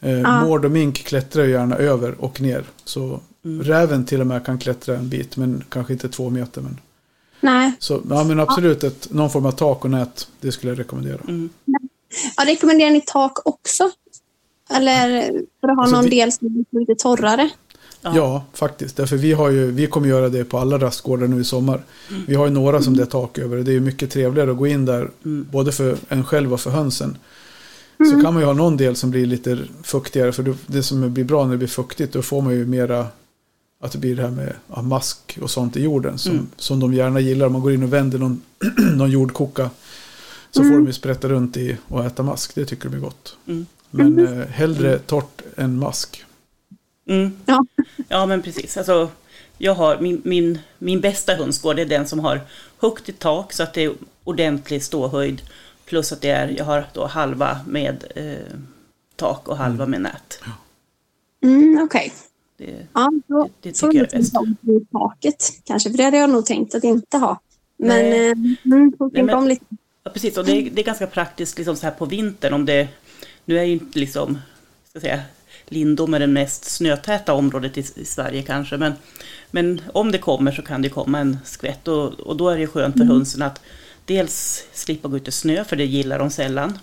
Eh, 0.02 0.12
Ja. 0.12 0.42
Mård 0.46 0.66
och 0.66 0.72
mink 0.72 0.96
klättrar 1.04 1.44
gärna 1.46 1.76
över 1.76 2.16
och 2.24 2.42
ner. 2.42 2.64
Så 2.86 3.20
Mm. 3.46 3.64
räven 3.64 4.06
till 4.06 4.22
och 4.22 4.28
med 4.28 4.46
kan 4.46 4.58
klättra 4.60 4.96
en 4.98 5.10
bit, 5.10 5.38
men 5.38 5.64
kanske 5.70 5.94
inte 5.94 6.10
två 6.10 6.30
meter. 6.30 6.62
Men 6.62 6.80
Nej. 7.44 7.72
Så 7.80 8.02
ja, 8.10 8.24
men 8.24 8.40
absolut, 8.40 8.84
ett, 8.84 9.08
någon 9.12 9.30
form 9.30 9.46
av 9.46 9.52
tak 9.52 9.86
och 9.86 9.92
nät, 9.92 10.28
det 10.42 10.52
skulle 10.52 10.72
jag 10.72 10.80
rekommendera. 10.80 11.20
Mm. 11.28 11.50
Ja, 12.38 12.46
rekommenderar 12.46 12.90
ni 12.92 13.02
tak 13.02 13.48
också? 13.48 13.92
Eller 14.70 15.22
för 15.62 15.68
att 15.68 15.76
ha 15.76 15.82
Alltså, 15.84 15.96
någon 15.96 16.06
vi- 16.06 16.10
del 16.10 16.32
som 16.32 16.48
är 16.72 16.80
lite 16.80 16.96
torrare? 16.96 17.50
Ja. 18.02 18.44
faktiskt. 18.54 18.98
Därför 18.98 19.18
vi, 19.18 19.34
har 19.34 19.50
ju, 19.50 19.72
vi 19.72 19.88
kommer 19.88 20.08
göra 20.08 20.30
det 20.30 20.44
på 20.44 20.58
alla 20.58 20.78
rastgårdar 20.78 21.28
nu 21.28 21.42
i 21.42 21.44
sommar. 21.44 21.84
Vi 22.28 22.36
har 22.36 22.46
ju 22.46 22.52
några 22.52 22.82
som 22.82 22.98
det 22.98 23.02
är 23.04 23.06
tak 23.08 23.38
över. 23.38 23.58
och 23.58 23.64
Det 23.64 23.72
är 23.72 23.74
ju 23.74 23.80
mycket 23.80 24.12
trevligare 24.12 24.52
att 24.52 24.58
gå 24.58 24.68
in 24.68 24.86
där, 24.86 25.10
både 25.24 25.72
för 25.72 25.98
en 26.10 26.26
själv 26.26 26.54
och 26.54 26.60
för 26.62 26.72
hönsen. 26.72 27.18
Så 27.98 28.22
kan 28.22 28.34
man 28.34 28.40
ju 28.40 28.46
ha 28.46 28.54
någon 28.54 28.78
del 28.78 28.96
som 28.96 29.12
blir 29.12 29.26
lite 29.26 29.58
fuktigare. 29.84 30.32
För 30.32 30.44
det- 30.44 30.58
det 30.68 30.84
som 30.84 31.14
blir 31.14 31.24
bra 31.24 31.44
när 31.46 31.52
det 31.52 31.58
blir 31.58 31.68
fuktigt, 31.68 32.14
då 32.14 32.22
får 32.22 32.42
man 32.42 32.54
ju 32.54 32.66
mera 32.66 33.08
att 33.84 33.92
det 33.92 33.98
blir 33.98 34.16
det 34.16 34.22
här 34.22 34.32
med 34.32 34.54
ja, 34.76 34.82
mask 34.82 35.38
och 35.42 35.52
sånt 35.52 35.76
i 35.76 35.82
jorden. 35.82 36.18
Som, 36.18 36.50
som 36.58 36.80
de 36.80 36.94
gärna 36.94 37.20
gillar. 37.20 37.46
Om 37.46 37.54
man 37.54 37.62
går 37.62 37.74
in 37.74 37.84
och 37.84 37.94
vänder 37.94 38.20
någon, 38.20 38.42
någon 38.98 39.12
jordkoka. 39.12 39.70
Så 40.52 40.64
får 40.64 40.72
de 40.72 40.86
ju 40.86 40.94
sprätta 40.94 41.30
runt 41.30 41.58
i 41.58 41.78
och 41.88 42.06
äta 42.06 42.24
mask. 42.24 42.56
Det 42.56 42.66
tycker 42.66 42.90
de 42.90 42.96
är 42.96 43.02
gott. 43.02 43.38
Mm. 43.48 43.66
Men 43.90 44.28
eh, 44.28 44.48
hellre 44.48 45.00
torrt 45.00 45.42
än 45.58 45.80
mask. 45.80 46.26
Mm. 47.08 47.32
Ja. 47.46 47.66
Ja, 48.08 48.26
men 48.26 48.42
precis. 48.42 48.78
Alltså, 48.78 49.10
jag 49.58 49.76
har, 49.76 50.00
min, 50.00 50.22
min, 50.26 50.60
min 50.78 51.02
bästa 51.02 51.36
hönsgård 51.36 51.80
är 51.80 51.86
den 51.86 52.08
som 52.08 52.20
har 52.20 52.42
högt 52.78 53.10
i 53.10 53.12
tak 53.12 53.54
så 53.54 53.64
att 53.64 53.74
det 53.74 53.84
är 53.84 53.94
ordentlig 54.24 54.84
ståhöjd. 54.84 55.42
Plus 55.86 56.12
att 56.12 56.22
det 56.22 56.30
är, 56.30 56.48
jag 56.58 56.66
har 56.66 56.86
då 56.94 57.06
halva 57.06 57.60
med 57.68 58.04
eh, 58.16 58.58
tak 59.16 59.48
och 59.48 59.58
halva 59.58 59.86
med 59.86 60.02
nät. 60.02 60.40
Mm, 61.44 61.84
Okej. 61.84 62.14
Det, 62.66 62.88
Ja, 62.94 63.12
då 63.28 63.44
Det- 63.44 63.70
det 63.70 63.80
får 63.80 63.92
tycker 63.92 64.08
jag 64.12 64.22
är 64.22 64.40
om 64.40 64.56
på 64.90 65.00
taket 65.00 65.50
kanske. 65.64 65.90
För 65.90 65.98
det 65.98 66.04
hade 66.04 66.18
jag 66.18 66.30
nog 66.30 66.46
tänkt 66.46 66.76
att 66.76 66.84
inte 66.84 67.18
ha. 67.18 67.40
Men 67.78 67.88
Nej. 68.10 68.28
eh, 68.28 68.38
mm, 68.66 68.94
får 68.98 69.10
tänka 69.10 69.38
om 69.38 69.48
lite. 69.48 69.66
ja, 70.04 70.12
precis. 70.12 70.38
Och 70.38 70.46
det 70.46 70.52
är, 70.52 70.70
det 70.70 70.82
är 70.82 70.86
ganska 70.86 71.08
praktiskt 71.08 71.58
liksom 71.58 71.76
så 71.76 71.86
här 71.86 71.94
på 71.94 72.06
vintern. 72.06 72.54
Om 72.54 72.66
det, 72.66 72.88
nu 73.46 73.60
är 73.60 73.64
ju 73.64 73.74
inte 73.74 74.00
liksom, 74.00 74.38
ska 74.90 75.00
säga, 75.00 75.22
Lindom 75.68 76.14
är 76.14 76.20
det 76.20 76.28
mest 76.28 76.66
snötäta 76.66 77.34
området 77.34 77.78
i, 77.78 77.84
i 77.96 78.06
Sverige 78.06 78.42
kanske. 78.42 78.78
Men, 78.78 78.94
men 79.52 79.82
om 79.94 80.12
det 80.12 80.18
kommer 80.18 80.52
så 80.52 80.62
kan 80.62 80.82
det 80.82 80.90
komma 80.90 81.20
en 81.20 81.38
skvätt. 81.46 81.88
Och, 81.88 82.14
och 82.14 82.38
då 82.38 82.50
är 82.50 82.58
det 82.58 82.68
skönt 82.68 82.98
för 82.98 83.04
hönsen 83.06 83.42
att 83.42 83.62
dels 84.06 84.66
slippa 84.74 85.08
gå 85.08 85.18
ut 85.18 85.28
i 85.28 85.32
snö, 85.32 85.64
för 85.64 85.76
det 85.76 85.86
gillar 85.86 86.20
de 86.20 86.30
sällan. 86.30 86.80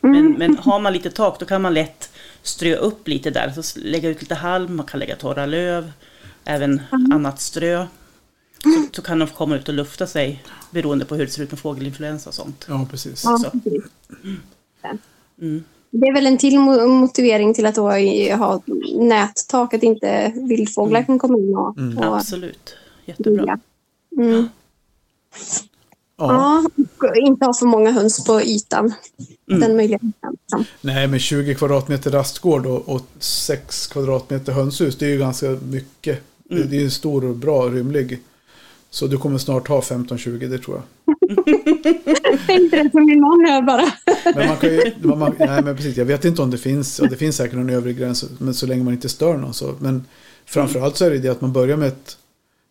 Men, 0.00 0.32
men 0.38 0.56
har 0.58 0.80
man 0.80 0.92
lite 0.92 1.10
tak 1.10 1.40
då 1.40 1.46
kan 1.46 1.62
man 1.62 1.74
lätt 1.74 2.09
strö 2.42 2.76
upp 2.76 3.08
lite 3.08 3.30
där. 3.30 3.50
Så 3.62 3.78
lägga 3.80 4.08
ut 4.08 4.20
lite 4.20 4.34
halm, 4.34 4.76
man 4.76 4.86
kan 4.86 5.00
lägga 5.00 5.16
torra 5.16 5.46
löv, 5.46 5.92
även 6.44 6.80
annat 7.12 7.40
strö. 7.40 7.86
Så, 8.62 8.68
så 8.92 9.02
kan 9.02 9.18
de 9.18 9.28
komma 9.28 9.56
ut 9.56 9.68
och 9.68 9.74
lufta 9.74 10.06
sig 10.06 10.44
beroende 10.70 11.04
på 11.04 11.14
hur 11.14 11.24
det 11.26 11.30
ser 11.32 11.42
ut 11.42 11.50
med 11.50 11.60
fågelinfluensa 11.60 12.30
och 12.30 12.34
sånt. 12.34 12.66
Ja, 12.68 12.86
precis. 12.90 13.22
Ja, 13.24 13.38
så. 13.38 13.50
precis. 13.50 13.82
Mm. 15.40 15.64
Det 15.90 16.06
är 16.06 16.14
väl 16.14 16.26
en 16.26 16.38
till 16.38 16.58
mo- 16.58 16.86
motivering 16.86 17.54
till 17.54 17.66
att 17.66 17.74
då 17.74 17.82
ha 18.36 18.62
nättak, 18.98 19.74
att 19.74 19.82
inte 19.82 20.32
vildfåglar 20.36 21.02
kan 21.02 21.18
komma 21.18 21.38
in 21.38 21.56
och, 21.56 21.78
Mm. 21.78 21.98
och 21.98 22.16
Absolut, 22.16 22.76
jättebra. 23.06 23.58
bygga. 24.16 24.48
Mm. 26.20 26.36
Ja. 26.36 26.64
Ja, 27.00 27.14
inte 27.16 27.46
ha 27.46 27.54
för 27.54 27.66
många 27.66 27.90
höns 27.90 28.24
på 28.24 28.42
ytan. 28.42 28.92
Mm. 29.50 29.60
Den 29.60 29.76
möjligheten. 29.76 30.12
Nej, 30.80 31.08
men 31.08 31.18
20 31.20 31.54
kvadratmeter 31.54 32.10
rastgård 32.10 32.66
och, 32.66 32.88
och 32.88 33.02
6 33.18 33.86
kvadratmeter 33.86 34.52
hönshus, 34.52 34.96
det 34.98 35.06
är 35.06 35.10
ju 35.10 35.18
ganska 35.18 35.46
mycket. 35.50 36.20
Det, 36.44 36.62
det 36.62 36.76
är 36.76 36.80
ju 36.80 36.90
stor 36.90 37.24
och 37.24 37.36
bra 37.36 37.68
rymlig. 37.68 38.20
Så 38.90 39.06
du 39.06 39.18
kommer 39.18 39.38
snart 39.38 39.68
ha 39.68 39.80
15-20, 39.80 40.48
det 40.48 40.58
tror 40.58 40.76
jag. 40.76 41.16
Tänkte 42.46 42.82
det 42.82 42.90
som 42.90 43.04
min 43.04 43.20
man 43.20 43.44
här 43.46 43.62
bara. 43.62 43.92
Men 44.34 44.48
man 44.48 44.56
kan 44.56 44.70
ju, 44.70 44.92
man, 45.02 45.18
man- 45.18 45.34
nej 45.38 45.62
men 45.62 45.76
precis, 45.76 45.96
jag 45.96 46.04
vet 46.04 46.24
inte 46.24 46.42
om 46.42 46.50
det 46.50 46.58
finns, 46.58 46.98
och 46.98 47.08
det 47.08 47.16
finns 47.16 47.36
säkert 47.36 47.56
någon 47.56 47.70
övre 47.70 47.92
gräns, 47.92 48.24
men 48.38 48.54
så 48.54 48.66
länge 48.66 48.84
man 48.84 48.94
inte 48.94 49.08
stör 49.08 49.36
någon 49.36 49.54
så. 49.54 49.74
Men 49.78 50.04
framförallt 50.46 50.96
så 50.96 51.04
är 51.04 51.10
det 51.10 51.18
det 51.18 51.28
att 51.28 51.40
man 51.40 51.52
börjar 51.52 51.76
med 51.76 51.88
ett, 51.88 52.16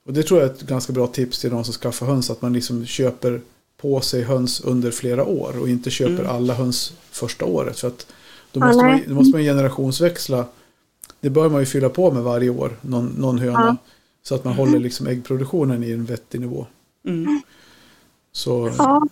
och 0.09 0.15
det 0.15 0.23
tror 0.23 0.39
jag 0.39 0.49
är 0.49 0.53
ett 0.53 0.61
ganska 0.61 0.93
bra 0.93 1.07
tips 1.07 1.39
till 1.39 1.49
de 1.49 1.63
som 1.63 1.73
skaffar 1.73 2.05
höns, 2.05 2.29
att 2.29 2.41
man 2.41 2.53
liksom 2.53 2.85
köper 2.85 3.41
på 3.77 4.01
sig 4.01 4.23
höns 4.23 4.61
under 4.61 4.91
flera 4.91 5.25
år 5.25 5.59
och 5.61 5.69
inte 5.69 5.89
köper 5.89 6.23
alla 6.23 6.53
höns 6.53 6.93
första 7.11 7.45
året. 7.45 7.79
För 7.79 7.87
att 7.87 8.07
då 8.51 8.59
måste, 8.59 8.83
man, 8.83 9.01
då 9.07 9.13
måste 9.13 9.31
man 9.31 9.41
generationsväxla, 9.41 10.45
det 11.19 11.29
bör 11.29 11.49
man 11.49 11.59
ju 11.59 11.65
fylla 11.65 11.89
på 11.89 12.11
med 12.11 12.23
varje 12.23 12.49
år, 12.49 12.77
någon, 12.81 13.05
någon 13.05 13.39
höna. 13.39 13.77
Ja. 13.81 13.91
Så 14.23 14.35
att 14.35 14.43
man 14.43 14.53
håller 14.53 14.79
liksom 14.79 15.07
äggproduktionen 15.07 15.83
i 15.83 15.91
en 15.91 16.05
vettig 16.05 16.41
nivå. 16.41 16.65
Mm. 17.07 17.41
Så, 18.31 18.71
Ja, 18.77 19.07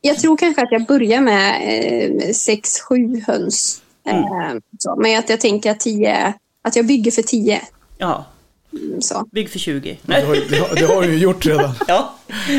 jag 0.00 0.18
tror 0.18 0.36
kanske 0.36 0.62
att 0.62 0.72
jag 0.72 0.86
börjar 0.86 1.20
med 1.20 1.60
eh, 1.62 2.32
sex, 2.32 2.80
sju 2.80 3.22
höns. 3.26 3.82
Mm. 4.04 4.24
Eh, 4.24 4.62
så. 4.78 4.96
Men 4.96 5.18
att 5.18 5.28
jag 5.30 5.40
tänker 5.40 5.70
att, 5.70 5.80
tio, 5.80 6.34
att 6.62 6.76
jag 6.76 6.86
bygger 6.86 7.10
för 7.10 7.22
tio. 7.22 7.62
Ja, 7.98 8.24
Mm, 8.24 8.37
Så. 9.00 9.28
bygg 9.32 9.50
för 9.50 9.58
20. 9.58 9.98
det, 10.02 10.12
har, 10.14 10.34
det, 10.50 10.58
har, 10.58 10.74
det 10.74 10.86
har 10.94 11.02
du 11.02 11.12
ju 11.12 11.18
gjort 11.18 11.46
redan. 11.46 11.74
Ja, 11.88 12.14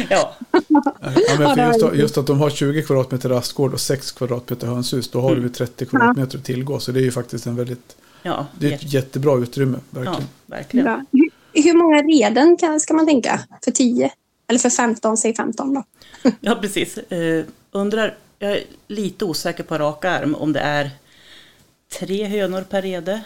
ja. 0.10 0.36
Ja, 0.52 1.36
men 1.40 1.56
för 1.56 1.68
just, 1.68 1.82
Ja, 1.82 1.94
just 1.94 2.18
att 2.18 2.28
de 2.28 2.40
har 2.40 2.50
20 2.50 2.84
kvadratmeter 2.84 3.30
rastgård 3.30 3.74
och 3.74 3.80
6 3.80 4.12
kvadratmeter 4.12 4.68
hönshus, 4.68 5.12
då 5.12 5.22
har 5.22 5.36
du 5.36 5.42
ju 5.42 5.50
30 5.50 5.86
kvadratmeter 5.86 6.38
att 6.38 6.44
tillgå. 6.46 6.80
Så 6.80 6.92
det 6.92 7.00
är 7.00 7.04
ju 7.04 7.12
faktiskt 7.12 7.46
en 7.46 7.56
väldigt, 7.56 7.96
ja, 8.24 8.48
det 8.60 8.68
är 8.68 8.72
ett 8.72 8.84
jätte- 8.84 8.96
jättebra 8.96 9.38
utrymme, 9.38 9.78
ja 9.92 10.00
verkligen. 10.00 10.28
verkligen. 10.46 10.84
Bra. 10.86 11.06
Hur, 11.12 11.30
hur 11.64 11.74
många 11.74 12.02
reden 12.02 12.58
kan, 12.58 12.80
ska 12.80 12.94
man 12.94 13.08
tänka? 13.08 13.40
För 13.64 13.72
tio? 13.72 14.12
Eller 14.48 14.60
för 14.60 14.70
15, 14.70 15.18
säg 15.18 15.36
15 15.36 15.74
då. 15.74 15.84
Ja, 16.42 16.56
precis. 16.62 16.98
Eh, 16.98 17.46
undrar, 17.72 18.18
jag 18.40 18.52
är 18.52 18.64
lite 18.88 19.26
osäker 19.26 19.64
på 19.64 19.78
rak 19.78 20.06
arm 20.06 20.36
om 20.36 20.54
det 20.54 20.60
är 20.60 20.90
tre 22.00 22.26
hönor 22.26 22.62
per 22.62 22.82
rede. 22.82 23.22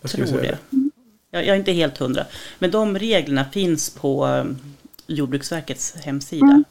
Jag 0.00 0.10
Tror 0.10 0.26
säga 0.26 0.40
det. 0.42 0.58
det. 0.70 0.83
Jag, 1.34 1.46
jag 1.46 1.54
är 1.54 1.58
inte 1.58 1.72
helt 1.72 1.98
hundra. 1.98 2.24
Men 2.58 2.70
de 2.70 2.98
reglerna 2.98 3.44
finns 3.52 3.90
på 3.90 4.26
eh, 4.26 4.44
Jordbruksverkets 5.06 5.94
hemsida. 6.02 6.62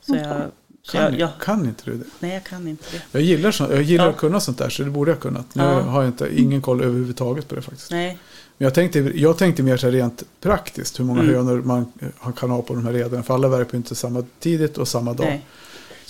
Så 0.00 0.14
jag, 0.16 0.42
så 0.82 0.92
Kan, 0.92 1.02
jag, 1.02 1.18
jag, 1.18 1.30
kan 1.40 1.64
inte 1.64 1.82
du 1.90 1.94
det? 1.96 2.04
nej, 2.20 2.34
jag 2.34 2.44
kan 2.44 2.68
inte 2.68 2.84
det. 2.92 3.02
Jag 3.12 3.22
gillar, 3.22 3.50
så, 3.50 3.64
jag 3.70 3.82
gillar 3.82 4.04
Ja. 4.04 4.10
att 4.10 4.16
kunna 4.16 4.40
sånt 4.40 4.58
där, 4.58 4.68
så 4.70 4.82
det 4.82 4.90
borde 4.90 5.10
jag 5.10 5.20
kunnat. 5.20 5.54
Nu 5.54 5.62
Ja. 5.62 5.80
har 5.80 6.02
jag 6.02 6.08
inte, 6.08 6.40
ingen 6.40 6.62
koll 6.62 6.80
överhuvudtaget 6.82 7.48
på 7.48 7.54
det 7.54 7.62
faktiskt. 7.62 7.90
Nej, 7.90 8.18
Men 8.58 8.66
jag 8.66 8.74
tänkte, 8.74 8.98
jag 8.98 9.38
tänkte 9.38 9.62
mer 9.62 9.76
så 9.76 9.86
här 9.86 9.92
rent 9.92 10.22
praktiskt, 10.40 11.00
hur 11.00 11.04
många 11.04 11.20
Mm. 11.20 11.34
hönor 11.34 11.62
man 11.62 11.92
eh, 12.24 12.32
kan 12.32 12.50
ha 12.50 12.62
på 12.62 12.74
de 12.74 12.86
här 12.86 12.92
reden. 12.92 13.22
För 13.24 13.34
alla 13.34 13.48
värper 13.48 13.76
inte 13.76 13.94
samma 13.94 14.24
tidigt 14.40 14.78
och 14.78 14.88
samma 14.88 15.12
dag. 15.12 15.26
nej. 15.26 15.44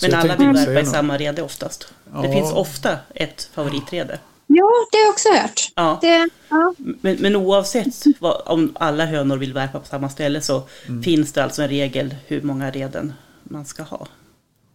Men 0.01 0.13
alla 0.13 0.35
vill 0.35 0.47
värpa 0.53 0.71
i 0.71 0.75
något. 0.83 0.87
samma 0.91 1.17
rede 1.17 1.41
oftast. 1.41 1.93
Det 2.05 2.27
Ja. 2.27 2.33
finns 2.33 2.51
ofta 2.53 2.97
ett 3.15 3.49
favoritrede. 3.53 4.19
Ja, 4.51 4.65
det 4.91 4.97
har 4.97 5.03
jag 5.03 5.11
också 5.11 5.29
hört. 5.29 5.71
Ja. 5.75 5.97
Det, 6.01 6.29
ja. 6.49 6.73
Men, 6.77 7.17
men 7.19 7.35
oavsett 7.35 8.03
vad, 8.19 8.41
om 8.45 8.71
alla 8.79 9.05
hönor 9.05 9.37
vill 9.37 9.53
värpa 9.53 9.79
på 9.79 9.85
samma 9.85 10.09
ställe 10.09 10.41
så 10.41 10.63
Mm. 10.87 11.03
finns 11.03 11.31
det 11.33 11.43
alltså 11.43 11.61
en 11.61 11.67
regel 11.69 12.15
hur 12.27 12.41
många 12.41 12.71
reden 12.71 13.13
man 13.43 13.65
ska 13.65 13.83
ha. 13.83 14.07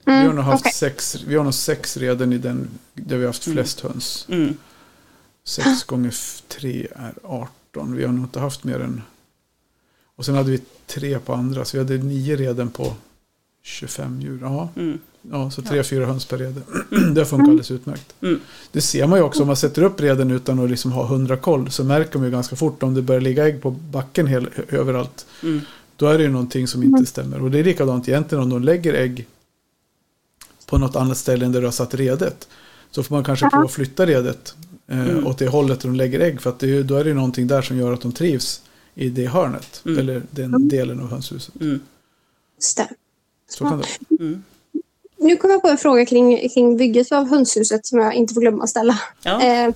vi, 0.04 0.12
har 0.12 0.20
Mm, 0.22 0.36
nog 0.36 0.44
haft 0.44 0.62
okej. 0.62 0.72
sex, 0.72 1.16
vi 1.26 1.36
har 1.36 1.44
nog 1.44 1.54
sex 1.54 1.96
reden 1.96 2.32
i 2.32 2.38
den 2.38 2.68
där 2.94 3.16
vi 3.16 3.22
har 3.22 3.28
haft 3.28 3.44
flest 3.44 3.80
höns. 3.80 4.26
Mm. 4.30 4.56
Sex 5.44 5.84
gånger 5.84 6.14
tre 6.48 6.86
är 6.96 7.14
18. 7.24 7.96
Vi 7.96 8.04
har 8.04 8.12
nog 8.12 8.24
inte 8.24 8.40
haft 8.40 8.64
mer 8.64 8.80
än... 8.80 9.02
Och 10.16 10.24
sen 10.24 10.34
hade 10.34 10.50
vi 10.50 10.60
tre 10.86 11.18
på 11.18 11.34
andra, 11.34 11.64
så 11.64 11.76
vi 11.76 11.82
hade 11.82 12.04
nio 12.04 12.36
reden 12.36 12.70
på 12.70 12.94
25 13.66 14.20
djur. 14.20 14.38
Ja, 14.42 14.68
Mm. 14.76 14.98
ja 15.30 15.50
så 15.50 15.62
tre, 15.62 15.82
fyra 15.84 16.06
höns 16.06 16.24
per 16.24 16.38
rede. 16.38 16.60
det 17.14 17.24
funkar 17.24 17.44
alldeles 17.48 17.70
utmärkt. 17.70 18.14
Mm. 18.20 18.40
Det 18.72 18.80
ser 18.80 19.06
man 19.06 19.18
ju 19.18 19.22
också 19.24 19.40
om 19.42 19.46
man 19.46 19.56
sätter 19.56 19.82
upp 19.82 20.00
reden 20.00 20.30
utan 20.30 20.58
att 20.58 20.70
liksom 20.70 20.92
ha 20.92 21.06
hundra 21.06 21.36
koll. 21.36 21.70
Så 21.70 21.84
märker 21.84 22.18
man 22.18 22.24
ju 22.26 22.30
ganska 22.32 22.56
fort 22.56 22.82
om 22.82 22.94
det 22.94 23.02
börjar 23.02 23.20
ligga 23.20 23.46
ägg 23.48 23.62
på 23.62 23.70
backen 23.70 24.26
hel, 24.26 24.48
överallt. 24.68 25.26
Mm. 25.42 25.60
Då 25.96 26.06
är 26.06 26.18
det 26.18 26.24
ju 26.24 26.30
någonting 26.30 26.66
som 26.68 26.82
inte 26.82 27.06
stämmer. 27.06 27.42
Och 27.42 27.50
det 27.50 27.58
är 27.58 27.64
likadant 27.64 28.08
egentligen 28.08 28.44
om 28.44 28.50
de 28.50 28.62
lägger 28.62 28.94
ägg 28.94 29.26
på 30.66 30.78
något 30.78 30.96
annat 30.96 31.16
ställe 31.18 31.46
än 31.46 31.52
där 31.52 31.60
du 31.60 31.66
har 31.66 31.72
satt 31.72 31.94
redet. 31.94 32.48
Så 32.90 33.02
får 33.02 33.14
man 33.14 33.24
kanske 33.24 33.50
prova 33.50 33.64
att 33.64 33.72
flytta 33.72 34.06
redet 34.06 34.54
eh, 34.88 35.00
Mm. 35.10 35.26
åt 35.26 35.38
det 35.38 35.48
hållet 35.48 35.80
där 35.80 35.88
de 35.88 35.94
lägger 35.96 36.20
ägg. 36.20 36.40
För 36.40 36.50
att 36.50 36.58
det 36.58 36.82
då 36.82 36.94
är 36.96 37.04
det 37.04 37.08
ju 37.08 37.14
någonting 37.14 37.46
där 37.46 37.62
som 37.62 37.76
gör 37.76 37.92
att 37.92 38.00
de 38.00 38.12
trivs 38.12 38.62
i 38.94 39.08
det 39.08 39.26
hörnet. 39.26 39.82
Mm. 39.86 39.98
Eller 39.98 40.22
den 40.30 40.68
delen 40.68 41.00
av 41.00 41.10
hönshuset. 41.10 41.54
Mm. 41.60 41.80
Så 43.48 43.64
kan 43.64 43.70
det 43.70 43.76
vara. 43.76 44.20
Mm. 44.20 44.42
Nu 45.16 45.36
kommer 45.36 45.54
jag 45.54 45.62
på 45.62 45.68
en 45.68 45.78
fråga 45.78 46.06
kring, 46.06 46.48
kring 46.48 46.76
bygget 46.76 47.12
av 47.12 47.28
hönshuset 47.28 47.86
som 47.86 47.98
jag 47.98 48.14
inte 48.14 48.34
får 48.34 48.40
glömma 48.40 48.64
att 48.64 48.70
ställa. 48.70 48.98
Ja. 49.22 49.42
Eh, 49.42 49.74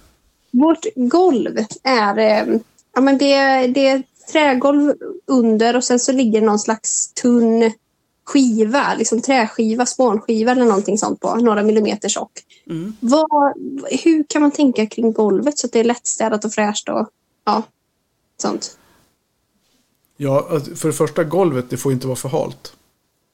vårt 0.51 0.87
golv 0.95 1.59
är, 1.83 2.19
eh, 2.19 2.59
ja, 2.95 3.01
men 3.01 3.19
det, 3.19 3.67
det 3.67 3.89
är 3.89 4.03
trägolv 4.33 4.95
under 5.27 5.77
och 5.77 5.85
sen 5.85 6.01
så 6.01 6.13
ligger 6.13 6.41
någon 6.41 6.59
slags 6.59 7.13
tunn 7.13 7.73
skiva, 8.25 8.95
liksom 8.95 9.23
träskiva, 9.23 9.87
spånskiva 9.87 10.53
eller 10.53 10.65
någonting 10.65 10.99
sånt 10.99 11.21
på, 11.21 11.35
några 11.35 11.63
millimeter 11.63 12.09
tjock. 12.09 12.33
Mm. 12.67 12.97
Vad, 13.01 13.53
hur 14.05 14.25
kan 14.29 14.43
man 14.43 14.51
tänka 14.51 14.87
kring 14.87 15.13
golvet 15.13 15.59
så 15.59 15.67
att 15.67 15.73
det 15.73 15.81
är 15.81 15.85
lättstädat 15.85 16.45
och 16.45 16.53
fräscht 16.53 16.89
och 16.89 17.09
ja, 17.45 17.63
sånt? 18.37 18.79
Ja, 20.17 20.61
för 20.77 20.89
det 20.89 20.95
första 20.95 21.25
golvet, 21.25 21.71
det 21.71 21.77
får 21.77 21.93
inte 21.93 22.07
vara 22.07 22.17
för 22.17 22.29
halt. 22.29 22.73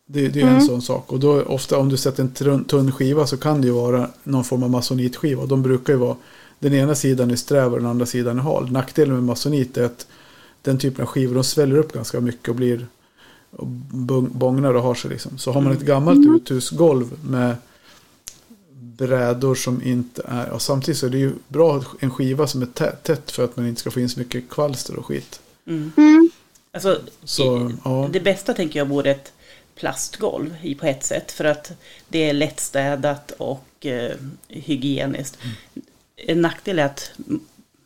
Det, 0.06 0.28
det 0.28 0.40
är 0.40 0.46
en 0.46 0.62
sån 0.62 0.82
sak. 0.82 1.12
Och 1.12 1.20
då 1.20 1.42
ofta 1.42 1.78
om 1.78 1.88
du 1.88 1.96
sätter 1.96 2.22
en 2.22 2.30
tunn, 2.30 2.64
tunn 2.64 2.92
skiva 2.92 3.26
så 3.26 3.36
kan 3.36 3.60
det 3.60 3.66
ju 3.66 3.72
vara 3.72 4.10
någon 4.24 4.44
form 4.44 4.62
av 4.62 4.70
masonitskiva. 4.70 5.46
De 5.46 5.62
brukar 5.62 5.92
ju 5.92 5.98
vara, 5.98 6.16
den 6.58 6.74
ena 6.74 6.94
sidan 6.94 7.30
är 7.30 7.36
sträv 7.36 7.72
och 7.72 7.78
den 7.78 7.88
andra 7.88 8.06
sidan 8.06 8.38
är 8.38 8.42
hal. 8.42 8.72
Nackdelen 8.72 9.14
med 9.14 9.24
masonit 9.24 9.76
är 9.76 9.84
att 9.84 10.06
den 10.62 10.78
typen 10.78 11.02
av 11.02 11.06
skivor 11.06 11.34
de 11.34 11.44
sväller 11.44 11.76
upp 11.76 11.92
ganska 11.92 12.20
mycket 12.20 12.48
och 12.48 12.54
blir 12.54 12.86
och 13.50 13.66
bångnar 13.66 14.74
och 14.74 14.82
har 14.82 14.94
sig 14.94 15.10
liksom. 15.10 15.38
Så 15.38 15.52
har 15.52 15.60
man 15.60 15.72
ett 15.72 15.80
gammalt 15.80 16.26
uthusgolv 16.36 17.10
med 17.28 17.56
brädor 18.72 19.54
som 19.54 19.82
inte 19.82 20.22
är, 20.24 20.50
och 20.50 20.62
samtidigt 20.62 20.98
så 20.98 21.06
är 21.06 21.10
det 21.10 21.18
ju 21.18 21.32
bra 21.48 21.84
en 22.00 22.10
skiva 22.10 22.46
som 22.46 22.62
är 22.62 22.66
tä- 22.66 22.96
tätt 23.02 23.30
för 23.30 23.44
att 23.44 23.56
man 23.56 23.66
inte 23.68 23.80
ska 23.80 23.90
få 23.90 24.00
in 24.00 24.08
så 24.08 24.18
mycket 24.20 24.48
kvalster 24.50 24.96
och 24.98 25.06
skit. 25.06 25.40
Mm. 25.66 25.92
Mm. 25.96 26.30
Alltså, 26.72 27.00
Så, 27.24 27.72
ja. 27.84 28.08
Det 28.12 28.20
bästa 28.20 28.54
tänker 28.54 28.78
jag 28.78 28.86
vore 28.86 29.10
ett 29.10 29.32
plastgolv 29.74 30.56
i 30.62 30.74
på 30.74 30.87
ett 30.87 31.04
sätt. 31.04 31.32
För 31.32 31.44
att 31.44 31.72
det 32.08 32.28
är 32.30 32.32
lättstädat 32.32 33.30
och 33.38 33.87
eh, 33.87 34.12
hygieniskt. 34.48 35.38
En 36.26 36.40
nackdel 36.42 36.78
är 36.78 36.84
att 36.84 37.10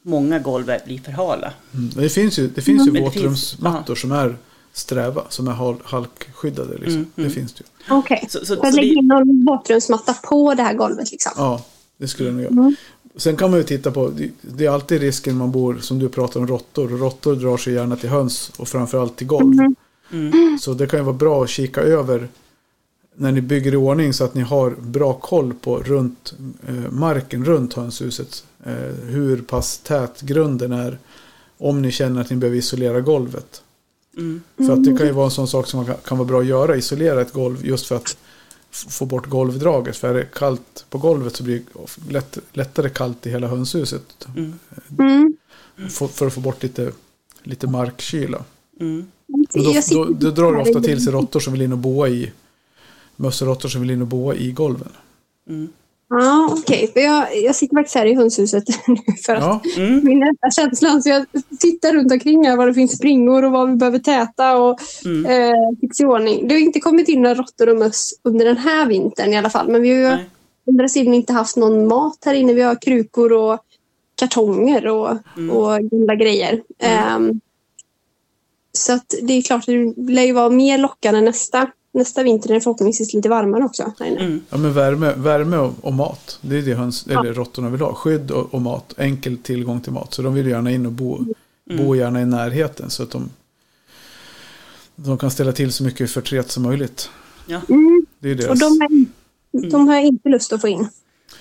många 0.03 0.39
golv 0.39 0.73
blir 0.87 0.99
för 0.99 1.13
hala. 1.13 1.53
Mm. 1.75 1.91
Det 1.95 2.09
finns 2.09 2.39
ju, 2.39 2.49
det 2.49 2.63
finns 2.63 2.89
ju 2.89 2.93
finns- 2.93 3.07
våtrumsmattor 3.07 3.95
som 3.95 4.13
är 4.13 4.37
sträva, 4.73 5.25
som 5.29 5.49
är 5.49 5.53
hal- 5.53 5.81
halkskyddade. 5.85 6.75
Liksom. 6.75 6.93
Mm, 6.95 7.11
mm. 7.17 7.29
Det 7.29 7.35
finns 7.35 7.53
det 7.53 7.61
ju. 7.89 7.95
Okej. 7.97 8.27
Så, 8.31 8.39
så, 8.39 8.47
Så 8.47 8.55
så 8.71 8.77
det, 8.77 8.83
in 8.87 9.07
någon 9.09 9.45
våtrumsmatta 9.45 10.15
på 10.15 10.55
det 10.55 10.63
här 10.63 10.75
golvet 10.75 11.11
liksom. 11.11 11.33
Ja, 11.37 11.65
det 11.97 12.09
skulle 12.09 12.29
jag 12.29 12.35
nog 12.35 12.43
göra. 12.45 12.53
Mm. 12.53 12.77
Sen 13.17 13.37
kan 13.37 13.51
man 13.51 13.59
ju 13.59 13.65
titta 13.65 13.91
på, 13.91 14.09
det- 14.09 14.31
det 14.41 14.67
är 14.67 14.71
alltid 14.71 15.01
risken 15.01 15.37
man 15.37 15.53
bor, 15.53 15.79
som 15.81 15.99
du 15.99 16.09
pratar 16.09 16.41
om, 16.41 16.47
råttor. 16.47 16.89
Råttor 16.89 17.37
drar 17.37 17.57
sig 17.57 17.73
gärna 17.75 17.97
till 17.97 18.09
höns 18.09 18.51
och 18.57 18.69
framförallt 18.69 19.17
till 19.17 19.27
golv. 19.27 19.53
mm, 19.53 19.75
Så 20.61 20.75
det 20.75 20.87
kan 20.87 20.99
ju 20.99 21.05
vara 21.05 21.17
bra 21.17 21.43
att 21.45 21.51
kika 21.51 21.81
över 21.81 22.29
när 23.15 23.33
ni 23.33 23.41
bygger 23.41 23.73
i 23.73 23.77
ordning 23.77 24.13
så 24.13 24.25
att 24.25 24.35
ni 24.35 24.43
har 24.43 24.71
bra 24.71 25.13
koll 25.15 25.55
på 25.55 25.79
runt 25.79 26.35
eh, 26.69 26.91
marken 26.91 27.45
runt 27.45 27.75
hönshuset. 27.75 28.45
Eh, 28.65 28.73
hur 29.05 29.43
pass 29.43 29.79
tät 29.79 30.21
grunden 30.21 30.73
är. 30.73 30.99
Om 31.59 31.83
ni 31.83 31.91
känner 31.91 32.21
att 32.21 32.31
ni 32.31 32.37
behöver 32.37 32.59
isolera 32.59 33.01
golvet. 33.01 33.63
mm, 34.17 34.43
För 34.57 34.73
att 34.73 34.85
det 34.85 34.97
kan 34.97 35.07
ju 35.07 35.13
vara 35.13 35.25
en 35.25 35.31
sån 35.31 35.49
sak 35.49 35.67
som 35.67 35.77
man 35.79 35.87
kan, 35.87 35.97
kan 36.05 36.19
vara 36.19 36.29
bra 36.29 36.41
att 36.41 36.47
göra, 36.47 36.77
isolera 36.77 37.21
ett 37.21 37.33
golv 37.33 37.67
just 37.67 37.87
för 37.87 37.97
att 37.97 38.17
få 38.73 39.07
bort 39.07 39.27
golvdraget. 39.27 39.97
För 39.97 40.09
är 40.09 40.15
det 40.15 40.25
kallt 40.35 40.85
på 40.91 40.99
golvet 40.99 41.37
så 41.37 41.43
blir 41.45 41.63
det 41.75 42.13
lätt, 42.13 42.39
lättare 42.53 42.89
kallt 42.91 43.27
i 43.27 43.31
hela 43.31 43.47
hönshuset. 43.47 44.29
mm, 44.37 44.59
Mm. 45.79 45.91
För, 45.91 46.07
för 46.07 46.27
att 46.27 46.35
få 46.35 46.41
bort 46.41 46.63
lite, 46.63 46.93
lite 47.43 47.67
markkyla. 47.67 48.45
mm. 48.81 49.07
Och 49.33 49.63
då, 49.65 49.73
då, 49.91 50.05
då 50.05 50.31
drar 50.31 50.53
det 50.53 50.61
ofta 50.63 50.81
till 50.81 51.05
sig 51.05 51.13
råttor 51.13 51.41
som 51.41 51.53
vill 51.53 51.63
in 51.63 51.73
och 51.73 51.79
boa 51.79 52.09
i 52.09 52.33
mössråttor 53.17 53.69
som 53.69 53.81
vill 53.81 53.91
in 53.91 54.03
och 54.03 54.09
boa 54.09 54.35
i 54.35 54.51
golven. 54.53 54.89
Mm. 55.49 55.69
Ja, 56.11 56.49
okej. 56.59 56.91
För 56.93 57.01
jag, 57.01 57.43
jag 57.45 57.55
sitter 57.57 57.77
faktiskt 57.77 57.95
här 57.95 58.07
i 58.07 58.15
hönshuset 58.15 58.65
nu 58.87 58.97
för 59.27 59.35
att 59.35 59.43
Ja, 59.43 59.61
Mm. 59.77 60.05
min 60.05 60.19
nästa 60.19 60.51
känslan. 60.63 61.03
Så 61.03 61.09
jag 61.09 61.27
tittar 61.61 61.93
runt 61.93 62.13
omkring 62.13 62.47
här 62.47 62.57
var 62.57 62.67
det 62.67 62.75
finns 62.75 62.97
springor 62.97 63.45
och 63.45 63.53
vad 63.53 63.71
vi 63.71 63.77
behöver 63.77 63.99
täta 63.99 64.57
och 64.57 64.79
Mm. 65.05 65.27
eh, 65.27 65.79
fixa 65.81 66.03
i 66.03 66.07
ordning. 66.07 66.49
Det 66.49 66.55
har 66.55 66.61
inte 66.61 66.81
kommit 66.81 67.09
in 67.09 67.23
några 67.23 67.35
råttor 67.35 67.69
och 67.69 67.77
möss 67.77 68.13
under 68.23 68.45
den 68.45 68.57
här 68.57 68.87
vintern 68.87 69.33
i 69.33 69.37
alla 69.37 69.51
fall. 69.51 69.69
Men 69.69 69.83
vi 69.83 69.91
har 70.05 70.11
ju 70.19 70.19
under 70.67 70.89
tiden 70.89 71.15
inte 71.15 71.33
haft 71.33 71.57
någon 71.57 71.89
mat 71.89 72.19
här 72.25 72.35
inne. 72.35 72.53
Vi 72.53 72.63
har 72.63 72.83
krukor 72.83 73.33
och 73.33 73.59
kartonger 74.15 74.87
och, 74.87 75.11
Mm. 75.37 75.51
och 75.57 75.81
gamla 75.91 76.15
grejer. 76.15 76.63
Ehm, 76.79 77.41
så 78.79 78.93
att 78.93 79.15
det 79.23 79.33
är 79.33 79.43
klart, 79.43 79.67
det 79.67 79.95
lär 80.13 80.23
ju 80.23 80.33
vara 80.33 80.51
mer 80.51 80.79
lockande 80.79 81.21
nästa, 81.21 81.71
nästa 81.93 82.23
vinter 82.23 82.49
när 82.49 82.55
det 82.55 82.61
förhoppningsvis 82.61 83.15
lite 83.15 83.29
varmare 83.29 83.65
också. 83.65 83.93
Mm. 84.01 84.41
ja 84.51 84.57
men 84.57 84.73
värme, 84.73 85.13
värme 85.17 85.57
och, 85.57 85.75
och 85.81 85.93
mat. 85.93 86.39
Det 86.41 86.59
är 86.59 86.63
det 86.63 86.75
höns, 86.75 87.07
eller 87.07 87.35
råttorna 87.35 87.71
vill 87.71 87.81
ha. 87.81 87.95
Skydd 87.95 88.31
och, 88.31 88.55
och 88.55 88.63
mat. 88.63 88.95
Enkel 88.99 89.39
tillgång 89.39 89.81
till 89.81 89.93
mat. 89.93 90.15
Så 90.15 90.23
de 90.23 90.35
vill 90.35 90.47
gärna 90.47 90.71
in 90.71 90.87
och 90.87 90.93
bo, 90.93 91.25
bo 91.65 91.95
gärna 91.95 92.23
i 92.23 92.27
närheten. 92.27 92.91
Så 92.91 93.03
att 93.03 93.11
de, 93.11 93.31
de 94.97 95.19
kan 95.19 95.31
ställa 95.31 95.53
till 95.53 95.73
så 95.73 95.85
mycket 95.85 96.11
förtret 96.11 96.51
som 96.51 96.63
möjligt. 96.63 97.11
Ja. 97.47 97.61
Mm. 97.69 98.07
Det 98.19 98.31
är 98.31 98.35
deras. 98.35 98.51
Och 98.51 98.59
de, 98.59 98.81
har, 98.81 99.71
de 99.71 99.89
har 99.89 99.95
jag 99.95 100.05
inte 100.05 100.29
lust 100.29 100.53
att 100.53 100.61
få 100.61 100.69
in. 100.69 100.89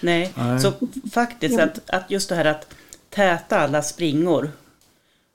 Nej. 0.01 0.33
Nej. 0.35 0.59
så 0.59 0.73
faktiskt 1.11 1.57
Ja. 1.57 1.63
att, 1.63 1.89
att 1.89 2.11
just 2.11 2.29
det 2.29 2.35
här 2.35 2.45
att 2.45 2.67
täta 3.09 3.59
alla 3.59 3.81
springor. 3.81 4.51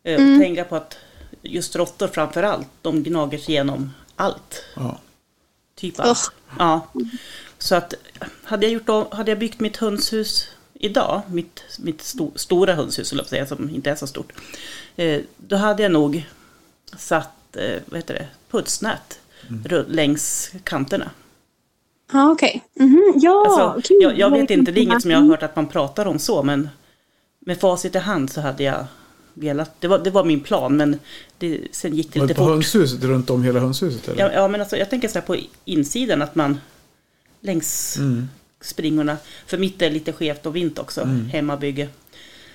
Eh, 0.05 0.15
Mm. 0.15 0.41
Tänka 0.41 0.65
på 0.65 0.77
att 0.77 0.97
just 1.42 1.76
råttor 1.76 2.09
framför 2.09 2.42
allt, 2.42 2.68
de 2.83 3.02
gnager 3.02 3.38
sig 3.38 3.55
igenom 3.55 3.90
allt. 4.16 4.64
Ja. 4.76 4.98
Typ 5.74 6.00
allt. 6.00 6.31
Ja. 6.59 6.87
Så 7.59 7.74
att 7.74 7.94
hade 8.44 8.66
jag, 8.66 8.72
gjort 8.72 8.88
om, 8.88 9.07
hade 9.11 9.31
jag 9.31 9.38
byggt 9.38 9.61
mitt 9.61 9.76
hönshus 9.76 10.48
idag, 10.74 11.22
mitt, 11.31 11.62
mitt 11.78 12.02
sto, 12.02 12.33
stora 12.37 12.74
hönshus, 12.74 13.12
eller 13.12 13.24
säga, 13.24 13.46
som 13.46 13.70
inte 13.70 13.90
är 13.90 13.94
så 13.94 14.07
stort, 14.07 14.33
eh, 14.96 15.20
då 15.37 15.57
hade 15.57 15.83
jag 15.83 15.92
nog 15.92 16.24
satt 16.96 17.57
eh, 17.57 17.81
vad 17.87 17.98
heter 17.98 18.14
det, 18.14 18.28
putsnät 18.50 19.20
ru- 19.48 19.88
längs 19.88 20.50
kanterna. 20.64 21.11
Ja, 22.12 22.31
okej. 22.31 22.64
Mhm, 22.74 23.12
Ja, 23.16 23.44
Alltså, 23.46 23.88
kul. 23.88 23.98
jag, 24.02 24.18
jag 24.18 24.31
vet 24.31 24.50
inte, 24.50 24.72
det 24.72 24.81
är 24.81 24.83
inget 24.83 25.02
som 25.02 25.11
jag 25.11 25.18
har 25.18 25.26
hört 25.28 25.42
att 25.42 25.57
man 25.57 25.66
pratar 25.68 26.07
om 26.07 26.18
så, 26.18 26.42
men 26.42 26.68
med 27.38 27.61
facit 27.61 27.94
i 27.94 27.98
hand 27.98 28.31
så 28.31 28.40
hade 28.40 28.62
jag 28.62 28.87
velat, 29.35 29.71
det 29.81 29.88
var, 29.88 29.99
det 29.99 30.11
var 30.11 30.25
min 30.25 30.40
plan, 30.40 30.77
men 30.77 30.99
det, 31.38 31.61
sen 31.73 31.95
gick 31.97 32.12
det 32.12 32.18
Men 32.18 32.29
lite 32.29 32.38
på 32.38 32.45
fort. 32.45 32.51
hönshuset, 32.53 33.03
runt 33.05 33.31
om 33.31 33.42
hela 33.42 33.61
hönshuset? 33.61 34.09
Eller? 34.09 34.21
Ja, 34.25 34.31
ja, 34.33 34.49
men 34.49 34.61
alltså, 34.61 34.77
jag 34.77 34.90
tänker 34.90 35.09
så 35.09 35.14
här 35.14 35.27
på 35.27 35.37
insidan, 35.64 36.23
att 36.23 36.35
man 36.35 36.61
längs 37.40 37.97
Mm. 37.99 38.29
springorna, 38.61 39.16
för 39.47 39.59
mitt 39.59 39.83
är 39.83 39.90
lite 39.90 40.12
skevt 40.12 40.47
och 40.47 40.57
vint 40.57 40.79
också, 40.79 41.01
hemmabygge. 41.33 41.88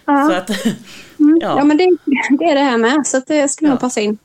Ja. 0.05 0.27
Så 0.29 0.33
att, 0.33 0.65
Mm. 1.19 1.37
ja. 1.41 1.57
Ja, 1.57 1.63
men 1.63 1.77
det, 1.77 1.97
det 2.39 2.45
är 2.45 2.55
det 2.55 2.61
här 2.61 2.77
med. 2.77 3.07
Så 3.07 3.17
att 3.17 3.27
det 3.27 3.47
skulle 3.51 3.67
Ja. 3.67 3.73
nog 3.73 3.79
passa 3.79 4.01
in. 4.01 4.17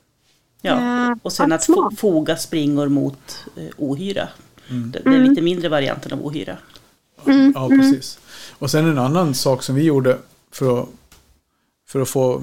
ja. 0.62 1.06
Eh, 1.10 1.16
Och 1.22 1.32
sen 1.32 1.52
att 1.52 1.66
foga 1.96 2.36
springor 2.36 2.88
mot 2.88 3.44
eh, 3.56 3.62
ohyra. 3.76 4.28
Mm. 4.70 4.90
Det, 4.90 4.98
det 5.04 5.10
är 5.16 5.18
lite 5.28 5.42
mindre 5.42 5.68
varianten 5.68 6.12
av 6.12 6.26
ohyra. 6.26 6.56
Mm. 7.26 7.52
Ja, 7.54 7.68
precis. 7.68 8.18
Och 8.58 8.70
sen 8.70 8.86
en 8.86 8.98
annan 8.98 9.34
sak 9.34 9.62
som 9.62 9.74
vi 9.74 9.82
gjorde 9.82 10.18
för 10.52 10.82
att, 10.82 10.88
för 11.92 12.00
att 12.00 12.08
få 12.08 12.42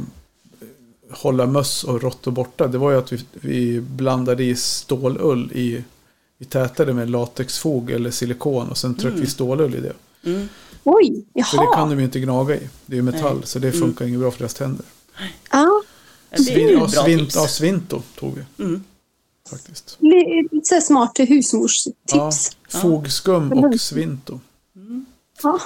hålla 1.12 1.46
möss 1.46 1.84
och 1.84 2.02
råttor 2.02 2.32
borta. 2.32 2.68
Det 2.68 2.78
var 2.78 2.92
ju 2.92 2.98
att 2.98 3.12
vi, 3.14 3.26
vi 3.34 3.82
blandade 3.82 4.44
i 4.44 4.56
stålull 4.56 5.52
i 5.54 5.84
vi 6.38 6.46
tätade 6.46 6.94
med 6.94 7.10
latexfog 7.10 7.92
eller 7.92 8.12
silikon 8.12 8.70
och 8.70 8.78
sen 8.78 8.96
tryckte 8.96 9.22
vi 9.22 9.28
stålull 9.28 9.76
i 9.76 9.80
det. 9.80 9.94
Mm. 10.30 10.50
Oj, 10.84 11.26
För 11.34 11.58
det 11.58 11.64
kan 11.74 11.80
jaha. 11.80 11.90
de 11.90 12.00
ju 12.00 12.06
inte 12.06 12.20
gnaga 12.20 12.56
i. 12.56 12.70
Det 12.86 12.94
är 12.94 12.98
ju 12.98 13.02
metall 13.02 13.36
Nej. 13.38 13.48
så 13.48 13.60
det 13.60 13.72
funkar 13.72 14.06
inget 14.06 14.20
bra 14.20 14.32
för 14.32 14.40
deras 14.40 14.54
tänder. 14.54 14.86
Ja, 15.52 15.82
Ja, 16.32 16.38
Det 16.46 16.54
är 16.54 16.70
ju 16.70 16.78
Svin, 16.80 16.90
svint, 16.90 17.36
ja, 17.36 17.48
svinto 17.48 18.02
tog 18.20 18.36
vi 18.58 18.64
Mm. 18.64 18.84
faktiskt. 19.50 19.98
lite 20.52 20.82
smart 20.82 21.20
husmorstips. 21.20 21.96
Ja, 22.14 22.32
fogskum 22.82 23.52
och 23.54 23.80
svinto. 23.80 24.40
Ja. 25.44 25.60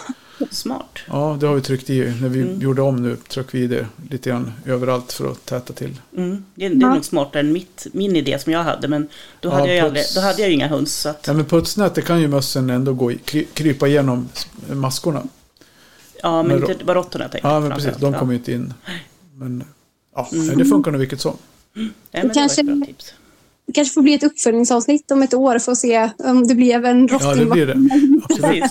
Smart. 0.52 1.00
Ja, 1.08 1.38
det 1.40 1.48
har 1.48 1.56
vi 1.56 1.62
tryckt 1.62 1.90
i. 1.90 2.00
När 2.22 2.30
vi 2.30 2.42
Mm. 2.42 2.60
gjorde 2.62 2.82
om 2.82 2.96
nu 3.04 3.16
tryckte 3.28 3.58
vi 3.58 3.64
i 3.64 3.68
det 3.68 3.88
lite 4.10 4.30
grann 4.30 4.52
överallt 4.66 5.14
för 5.14 5.32
att 5.32 5.46
täta 5.46 5.74
till. 5.74 6.02
Mm. 6.18 6.44
Det, 6.56 6.70
det 6.70 6.76
är 6.76 6.80
Ja. 6.82 6.94
nog 6.94 7.06
smartare 7.06 7.40
än 7.40 7.54
mitt, 7.54 7.88
min 7.94 8.16
idé 8.16 8.40
som 8.40 8.54
jag 8.54 8.64
hade, 8.64 8.88
men 8.88 9.08
då 9.40 9.50
Ja, 9.50 9.54
hade, 9.56 9.68
jag, 9.68 9.76
ju 9.76 9.82
puts. 9.82 9.88
aldrig, 9.88 10.06
då 10.16 10.22
hade 10.22 10.42
jag 10.42 10.50
ju 10.50 10.56
inga 10.56 10.68
höns. 10.68 10.96
Så 11.02 11.10
att, 11.10 11.28
Ja, 11.28 11.34
men 11.34 11.46
putsnät 11.46 11.96
det 11.96 12.02
kan 12.02 12.22
ju 12.22 12.28
mössen 12.28 12.70
ändå 12.70 12.94
gå 12.94 13.12
i, 13.12 13.18
kry, 13.18 13.46
krypa 13.54 13.88
igenom 13.88 14.30
maskorna. 14.74 15.24
ja, 16.24 16.44
men 16.44 16.60
men 16.60 16.72
inte 16.72 16.86
bara 16.86 16.98
råttorna 16.98 17.28
tänkte 17.30 17.48
Ja, 17.48 17.54
jag 17.54 17.64
men 17.64 17.72
precis. 17.72 17.98
De 18.00 18.14
Ja. 18.14 18.20
kommer 18.20 18.34
ju 18.34 18.38
inte 18.40 18.52
in. 18.54 18.74
Men 19.36 19.64
ja, 20.16 20.30
Mm. 20.34 20.58
det 20.58 20.66
funkar 20.66 20.92
nog 20.92 21.00
vilket 21.00 21.22
som. 21.22 21.38
Nej, 21.74 21.90
men 22.12 22.28
det 22.28 22.34
kanske- 22.34 22.64
var 22.64 22.72
ett 22.74 22.78
bra 22.80 22.86
tips. 22.88 23.14
Det 23.66 23.74
kanske 23.74 23.94
får 23.94 24.02
bli 24.02 24.14
ett 24.14 24.24
uppföljningsavsnitt 24.24 25.12
om 25.12 25.22
ett 25.24 25.34
år 25.34 25.60
för 25.60 25.72
att 25.72 25.78
se 25.78 26.10
om 26.18 26.48
det 26.48 26.56
blev 26.56 26.86
en 26.86 27.08
Ja, 27.12 27.36
det 27.36 27.46
blir 27.46 27.66
det. 27.68 27.90
Absolut. 28.30 28.64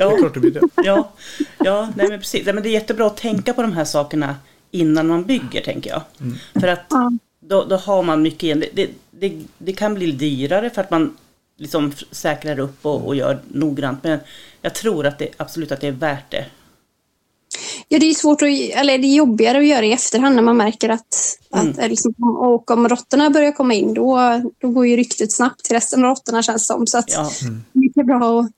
Precis. 0.00 0.04
Det 0.04 0.04
är 0.04 0.10
Ja, 0.10 0.16
klart 0.18 0.34
det 0.34 0.40
blir 0.40 0.50
det. 0.50 0.60
ja, 0.84 1.12
ja 1.58 1.88
nej, 1.96 2.08
men 2.08 2.18
precis. 2.20 2.44
Nej, 2.44 2.54
men 2.54 2.62
det 2.62 2.68
är 2.68 2.72
jättebra 2.72 3.06
att 3.06 3.16
tänka 3.16 3.54
på 3.54 3.62
de 3.62 3.72
här 3.72 3.84
sakerna 3.84 4.36
innan 4.70 5.06
man 5.08 5.24
bygger, 5.24 5.60
tänker 5.62 5.90
jag. 5.90 6.02
Mm. 6.20 6.36
För 6.60 6.68
att 6.68 6.86
Ja. 6.90 7.12
då, 7.40 7.64
då 7.64 7.76
har 7.76 8.02
man 8.02 8.22
mycket 8.22 8.42
igen. 8.42 8.64
Det, 8.72 8.90
det, 9.10 9.32
det, 9.58 9.72
kan 9.72 9.94
bli 9.94 10.12
dyrare 10.12 10.70
för 10.70 10.80
att 10.80 10.90
man 10.90 11.16
liksom 11.56 11.92
säkrar 12.10 12.58
upp 12.58 12.86
och, 12.86 13.06
och 13.06 13.16
gör 13.16 13.38
noggrant. 13.48 13.98
Men 14.04 14.18
jag 14.62 14.74
tror 14.74 15.06
att 15.06 15.18
det 15.18 15.28
absolut 15.36 15.72
att 15.72 15.80
det 15.80 15.86
är 15.88 15.92
värt 15.92 16.30
det. 16.30 16.44
Ja, 17.88 17.98
det 17.98 18.06
är 18.06 18.14
svårt 18.14 18.42
att, 18.42 18.48
eller 18.48 18.98
det 18.98 19.06
är 19.06 19.16
jobbigare 19.16 19.58
att 19.58 19.66
göra 19.66 19.84
i 19.86 19.92
efterhand 19.92 20.34
när 20.36 20.42
man 20.42 20.56
märker 20.56 20.88
att, 20.88 21.36
Mm. 21.54 21.70
att 21.70 21.76
liksom, 21.90 22.14
och 22.38 22.70
om 22.70 22.88
råttorna 22.88 23.30
börjar 23.30 23.52
komma 23.52 23.74
in 23.74 23.94
då, 23.94 24.40
då 24.58 24.68
går 24.68 24.86
ju 24.86 24.96
ryktet 24.96 25.32
snabbt 25.32 25.64
till 25.64 25.72
resten 25.76 26.04
av 26.04 26.10
råttorna 26.10 26.42
känns 26.42 26.62
det 26.62 26.66
som. 26.74 26.86
Så 26.86 26.98
att 26.98 27.12
Ja, 27.12 27.30
det 27.72 28.00
är 28.00 28.04
bra 28.04 28.40
att 28.40 28.50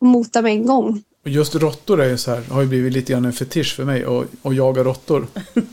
mota 0.00 0.42
med 0.42 0.52
en 0.52 0.66
gång. 0.66 1.02
Och 1.24 1.30
just 1.30 1.54
råttor 1.54 2.00
är 2.00 2.08
ju 2.08 2.18
så 2.18 2.30
här, 2.30 2.42
har 2.50 2.62
ju 2.62 2.68
blivit 2.68 2.92
lite 2.92 3.12
grann 3.12 3.24
en 3.24 3.32
fetisch 3.32 3.76
för 3.76 3.84
mig 3.84 4.04
att, 4.04 4.26
att 4.42 4.56
jaga 4.56 4.84
råttor. 4.84 5.26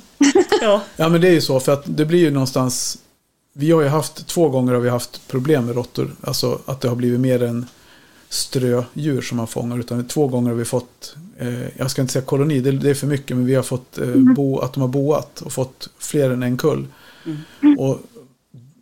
ja, 0.62 0.82
Ja 0.96 1.10
men 1.10 1.22
det 1.22 1.28
är 1.28 1.34
ju 1.34 1.42
så 1.42 1.60
för 1.60 1.72
att 1.72 1.84
det 1.86 2.06
blir 2.06 2.20
ju 2.20 2.32
någonstans 2.32 2.98
vi 3.58 3.72
har 3.72 3.82
ju 3.82 3.88
haft, 3.88 4.28
två 4.28 4.50
gånger 4.50 4.74
har 4.74 4.80
vi 4.80 4.90
haft 4.90 5.28
problem 5.28 5.66
med 5.66 5.76
råttor. 5.76 6.16
Alltså 6.22 6.60
att 6.66 6.82
det 6.82 6.88
har 6.88 6.96
blivit 6.96 7.20
mer 7.20 7.44
än 7.44 7.66
strödjur 8.30 9.22
som 9.22 9.38
man 9.38 9.48
fångar. 9.48 9.80
Utan 9.80 10.08
två 10.08 10.28
gånger 10.28 10.50
har 10.50 10.58
vi 10.58 10.66
fått, 10.66 11.16
eh, 11.38 11.78
jag 11.78 11.92
ska 11.92 12.02
inte 12.02 12.14
säga 12.14 12.26
koloni, 12.26 12.60
det, 12.60 12.72
det, 12.72 12.90
är 12.90 12.94
för 12.94 13.08
mycket, 13.08 13.38
men 13.38 13.46
vi 13.46 13.56
har 13.56 13.64
fått 13.64 13.98
eh, 13.98 14.16
bo, 14.36 14.60
att 14.60 14.74
de 14.74 14.82
har 14.82 14.88
boat 14.88 15.42
och 15.42 15.54
fått 15.54 15.90
fler 15.98 16.30
än 16.30 16.44
en 16.44 16.58
kull. 16.58 16.88
Mm. 17.26 17.80
Och 17.80 18.00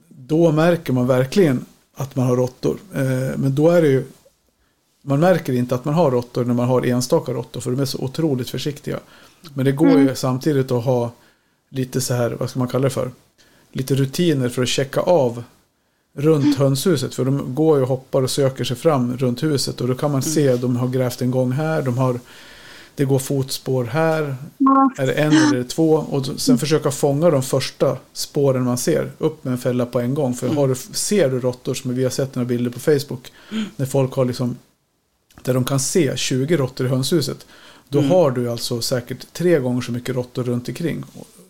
då 0.09 0.51
märker 0.51 0.93
man 0.93 1.07
verkligen 1.07 1.65
att 1.95 2.15
man 2.15 2.27
har 2.27 2.35
råttor. 2.35 2.77
Eh, 2.93 3.37
men 3.37 3.55
då 3.55 3.69
är 3.69 3.81
det 3.81 3.87
ju, 3.87 4.05
man 5.05 5.19
märker 5.19 5.53
inte 5.53 5.75
att 5.75 5.85
man 5.85 5.93
har 5.93 6.11
råttor 6.11 6.45
när 6.45 6.53
man 6.53 6.67
har 6.67 6.85
enstaka 6.85 7.33
råttor, 7.33 7.61
för 7.61 7.71
de 7.71 7.79
är 7.79 7.85
så 7.85 7.99
otroligt 7.99 8.49
försiktiga. 8.49 8.99
Men 9.53 9.65
det 9.65 9.71
går 9.71 9.89
mm. 9.89 10.07
ju 10.07 10.15
samtidigt 10.15 10.71
att 10.71 10.83
ha 10.83 11.11
lite 11.69 12.01
så 12.01 12.13
här, 12.13 12.31
vad 12.39 12.49
ska 12.49 12.59
man 12.59 12.67
kalla 12.67 12.83
det 12.83 12.89
för? 12.89 13.11
Lite 13.71 13.95
rutiner 13.95 14.49
för 14.49 14.61
att 14.61 14.67
checka 14.67 15.01
av 15.01 15.43
runt 16.13 16.57
hönshuset. 16.57 17.15
För 17.15 17.25
de 17.25 17.55
går 17.55 17.77
ju 17.77 17.83
och 17.83 17.89
hoppar 17.89 18.21
och 18.21 18.29
söker 18.29 18.63
sig 18.63 18.77
fram 18.77 19.17
runt 19.17 19.43
huset. 19.43 19.81
Och 19.81 19.87
då 19.87 19.95
kan 19.95 20.11
man 20.11 20.21
mm. 20.21 20.33
se 20.33 20.49
att 20.49 20.61
de 20.61 20.75
har 20.75 20.87
grävt 20.87 21.21
en 21.21 21.31
gång 21.31 21.51
här. 21.51 21.81
De 21.81 21.97
har, 21.97 22.19
det 22.95 23.05
går 23.05 23.19
fotspår 23.19 23.83
här. 23.83 24.35
Är 24.97 25.07
det 25.07 25.13
en 25.13 25.31
eller 25.31 25.63
två? 25.63 25.93
Och 25.93 26.25
sen 26.25 26.57
försöka 26.57 26.91
fånga 26.91 27.29
de 27.29 27.43
första 27.43 27.97
spåren 28.13 28.63
man 28.63 28.77
ser. 28.77 29.11
Upp 29.17 29.43
med 29.43 29.51
en 29.51 29.57
fälla 29.57 29.85
på 29.85 29.99
en 29.99 30.13
gång. 30.13 30.33
För 30.33 30.47
har 30.47 30.67
du, 30.67 30.75
ser 30.75 31.29
du 31.29 31.39
råttor 31.39 31.73
som 31.73 31.95
vi 31.95 32.03
har 32.03 32.11
sett 32.11 32.35
några 32.35 32.47
bilder 32.47 32.71
på 32.71 32.79
Facebook. 32.79 33.31
När 33.75 33.85
folk 33.85 34.13
har 34.13 34.25
liksom 34.25 34.57
där 35.41 35.53
de 35.53 35.63
kan 35.63 35.79
se 35.79 36.17
20 36.17 36.57
råttor 36.57 36.87
i 36.87 36.89
hönshuset. 36.89 37.45
Då 37.89 37.99
mm. 37.99 38.11
har 38.11 38.31
du 38.31 38.51
alltså 38.51 38.81
säkert 38.81 39.33
tre 39.33 39.59
gånger 39.59 39.81
så 39.81 39.91
mycket 39.91 40.15
råttor 40.15 40.43
runt 40.43 40.67
omkring. 40.67 41.03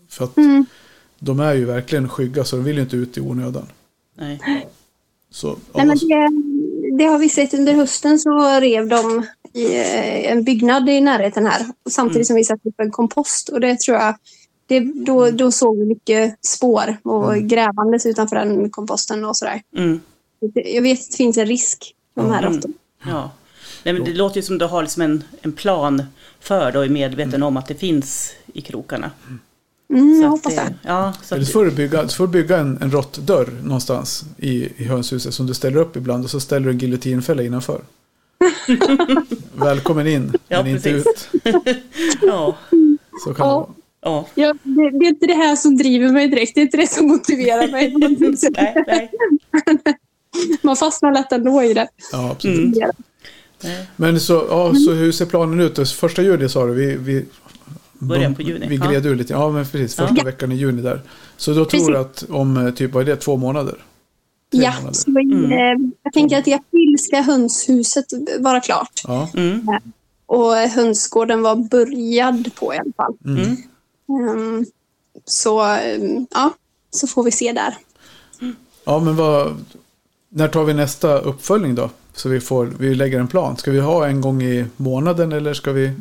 För 0.10 0.26
att 0.26 0.38
mm. 0.38 0.66
de 1.20 1.40
är 1.40 1.54
ju 1.54 1.66
verkligen 1.66 2.10
skygga 2.10 2.44
så 2.44 2.56
de 2.56 2.66
vill 2.66 2.76
ju 2.76 2.82
inte 2.82 2.96
ut 2.96 3.18
i 3.18 3.22
onödan. 3.22 3.66
Nej. 4.18 4.40
Så, 5.32 5.58
Nej, 5.74 5.86
men 5.86 5.98
det, 5.98 6.30
det, 6.98 7.04
har 7.04 7.20
vi 7.20 7.30
sett 7.30 7.54
under 7.54 7.74
hösten 7.74 8.20
så 8.20 8.60
rev 8.60 8.88
de 8.88 9.26
i 9.54 9.76
eh, 9.76 10.32
en 10.32 10.44
byggnad 10.44 10.90
i 10.90 11.02
närheten 11.02 11.46
här. 11.46 11.66
Samtidigt 11.90 12.16
mm. 12.16 12.26
som 12.26 12.36
vi 12.36 12.44
satte 12.44 12.70
upp 12.70 12.80
en 12.80 12.92
kompost. 12.92 13.50
Och 13.50 13.60
det 13.60 13.80
tror 13.80 13.98
jag, 13.98 14.16
det, 14.68 14.80
då, 14.80 15.32
då 15.32 15.52
såg 15.52 15.78
vi 15.78 15.86
mycket 15.86 16.46
spår 16.46 16.98
och 17.04 17.34
mm. 17.34 17.48
grävandes 17.48 18.06
utanför 18.06 18.36
den 18.36 18.70
komposten 18.70 19.26
och 19.26 19.38
sådär. 19.38 19.62
Mm. 19.78 20.02
Jag 20.56 20.82
vet 20.82 21.00
att 21.00 21.12
det 21.12 21.18
finns 21.18 21.38
en 21.38 21.46
risk 21.46 21.96
med 22.14 22.26
de 22.26 22.32
här 22.32 22.44
mm. 22.44 22.54
råttorna. 22.54 22.74
Ja. 23.06 23.32
Nej, 23.84 23.94
men 23.94 24.04
det 24.04 24.14
låter 24.14 24.36
ju 24.36 24.42
som 24.42 24.58
du 24.58 24.66
har 24.66 24.82
liksom 24.82 25.02
en, 25.02 25.24
en 25.42 25.52
plan 25.52 26.04
för 26.40 26.72
det 26.72 26.80
och 26.80 26.86
är 26.86 26.90
medveten 26.90 27.34
mm. 27.34 27.44
om 27.44 27.58
att 27.58 27.68
det 27.68 27.76
finns 27.76 28.34
i 28.54 28.62
krokarna. 28.62 29.12
Mm, 29.90 30.22
jag 30.22 30.30
hoppas 30.30 30.56
det. 30.56 30.74
Ja, 30.82 31.14
så 31.24 31.36
Eller 31.36 31.46
så 31.46 31.52
får 31.52 31.66
du 31.66 31.72
bygga, 31.72 32.08
så 32.08 32.16
får 32.16 32.28
du 32.28 32.34
bygga 32.34 32.58
en, 32.58 32.78
en 32.82 32.92
råttdörr 32.92 33.50
någonstans 33.64 34.26
i, 34.38 34.70
i 34.78 34.84
hönshuset 34.84 35.34
som 35.34 35.48
du 35.48 35.54
ställer 35.54 35.78
upp 35.78 35.96
ibland 35.96 36.24
och 36.24 36.30
så 36.30 36.40
ställer 36.40 36.66
du 36.66 36.72
en 36.72 36.78
giljotinfälla 36.78 37.44
innanför. 37.44 37.82
Välkommen 39.56 40.08
in, 40.08 40.34
ja, 40.48 40.64
men 40.64 40.82
precis. 40.82 41.06
inte 41.34 41.50
ut. 41.50 41.78
ja. 42.22 42.58
Så 43.24 43.34
kan 43.34 43.48
ja. 43.48 43.54
det 43.54 44.10
vara. 44.10 44.26
Ja, 44.36 44.54
det, 44.64 44.90
det, 44.90 45.06
är 45.06 45.10
inte 45.10 45.28
det 45.28 45.34
här 45.34 45.56
som 45.56 45.78
driver 45.78 46.12
mig 46.12 46.28
direkt. 46.28 46.56
Det 46.56 46.62
är 46.62 46.64
inte 46.64 46.78
det 46.78 46.88
som 46.88 47.08
motiverar 47.08 47.72
mig. 47.72 47.94
nej, 48.52 48.84
nej. 48.88 49.12
Man 50.62 50.76
fastnar 50.76 51.14
lätt 51.14 51.32
ändå 51.32 51.64
i 51.64 51.74
det. 51.74 51.88
Ja, 52.12 52.32
absolut. 52.32 52.78
Mm. 52.78 52.92
Men 53.96 54.20
så, 54.20 54.46
ja, 54.50 54.76
så 54.76 54.92
hur 54.92 55.12
ser 55.12 55.26
planen 55.26 55.60
ut? 55.60 55.90
Första 55.90 56.22
juli 56.22 56.50
sa 56.50 56.66
du, 56.66 56.74
vi, 56.74 56.96
vi 56.96 57.26
Början 58.08 58.36
på 58.36 58.42
juni. 58.42 58.68
Vi 58.68 58.78
gled 58.78 59.06
ur 59.06 59.16
lite, 59.16 59.34
ja 59.34 59.50
men 59.50 59.66
precis, 59.66 59.96
första 59.96 60.16
ja. 60.18 60.24
veckan 60.24 60.52
i 60.52 60.56
juni 60.56 60.82
där. 60.82 61.02
Så 61.38 61.54
då 61.54 61.66
tror 61.66 61.92
du 61.92 61.98
att 61.98 62.26
om, 62.30 62.58
eh, 62.58 62.74
typ, 62.74 62.94
vad 62.94 63.02
är 63.02 63.06
det, 63.06 63.16
två 63.16 63.38
månader? 63.38 63.76
Tre 64.52 64.62
ja, 64.62 64.74
månader. 64.78 64.94
Så, 64.94 65.10
mm. 65.10 65.52
Eh, 65.52 65.92
jag 66.04 66.14
tänker 66.14 66.38
att 66.38 66.48
i 66.48 66.54
april 66.54 66.98
ska 67.00 67.22
hönshuset 67.22 68.06
vara 68.40 68.60
klart. 68.60 69.02
Ja. 69.08 69.30
Mm. 69.34 69.68
Och 70.26 70.54
hönsgården 70.56 71.42
var 71.42 71.56
börjad 71.56 72.56
på 72.56 72.74
i 72.74 72.78
alla 72.78 72.94
fall. 72.98 73.14
Mm. 73.26 73.58
Um, 74.30 74.66
så, 75.26 75.78
ja, 76.32 76.54
så 76.92 77.08
får 77.08 77.24
vi 77.24 77.32
se 77.32 77.52
där. 77.52 77.78
Ja, 78.86 79.00
men 79.00 79.16
vad, 79.16 79.66
när 80.30 80.48
tar 80.48 80.64
vi 80.64 80.74
nästa 80.74 81.20
uppföljning 81.20 81.76
då? 81.76 81.90
Så 82.14 82.30
vi, 82.30 82.40
får, 82.40 82.66
vi 82.80 82.96
lägger 82.96 83.20
en 83.20 83.28
plan. 83.28 83.58
Ska 83.58 83.72
vi 83.72 83.80
ha 83.80 84.08
en 84.08 84.22
gång 84.22 84.44
i 84.44 84.66
månaden 84.78 85.32
eller 85.32 85.54
ska 85.54 85.72
vi... 85.72 85.92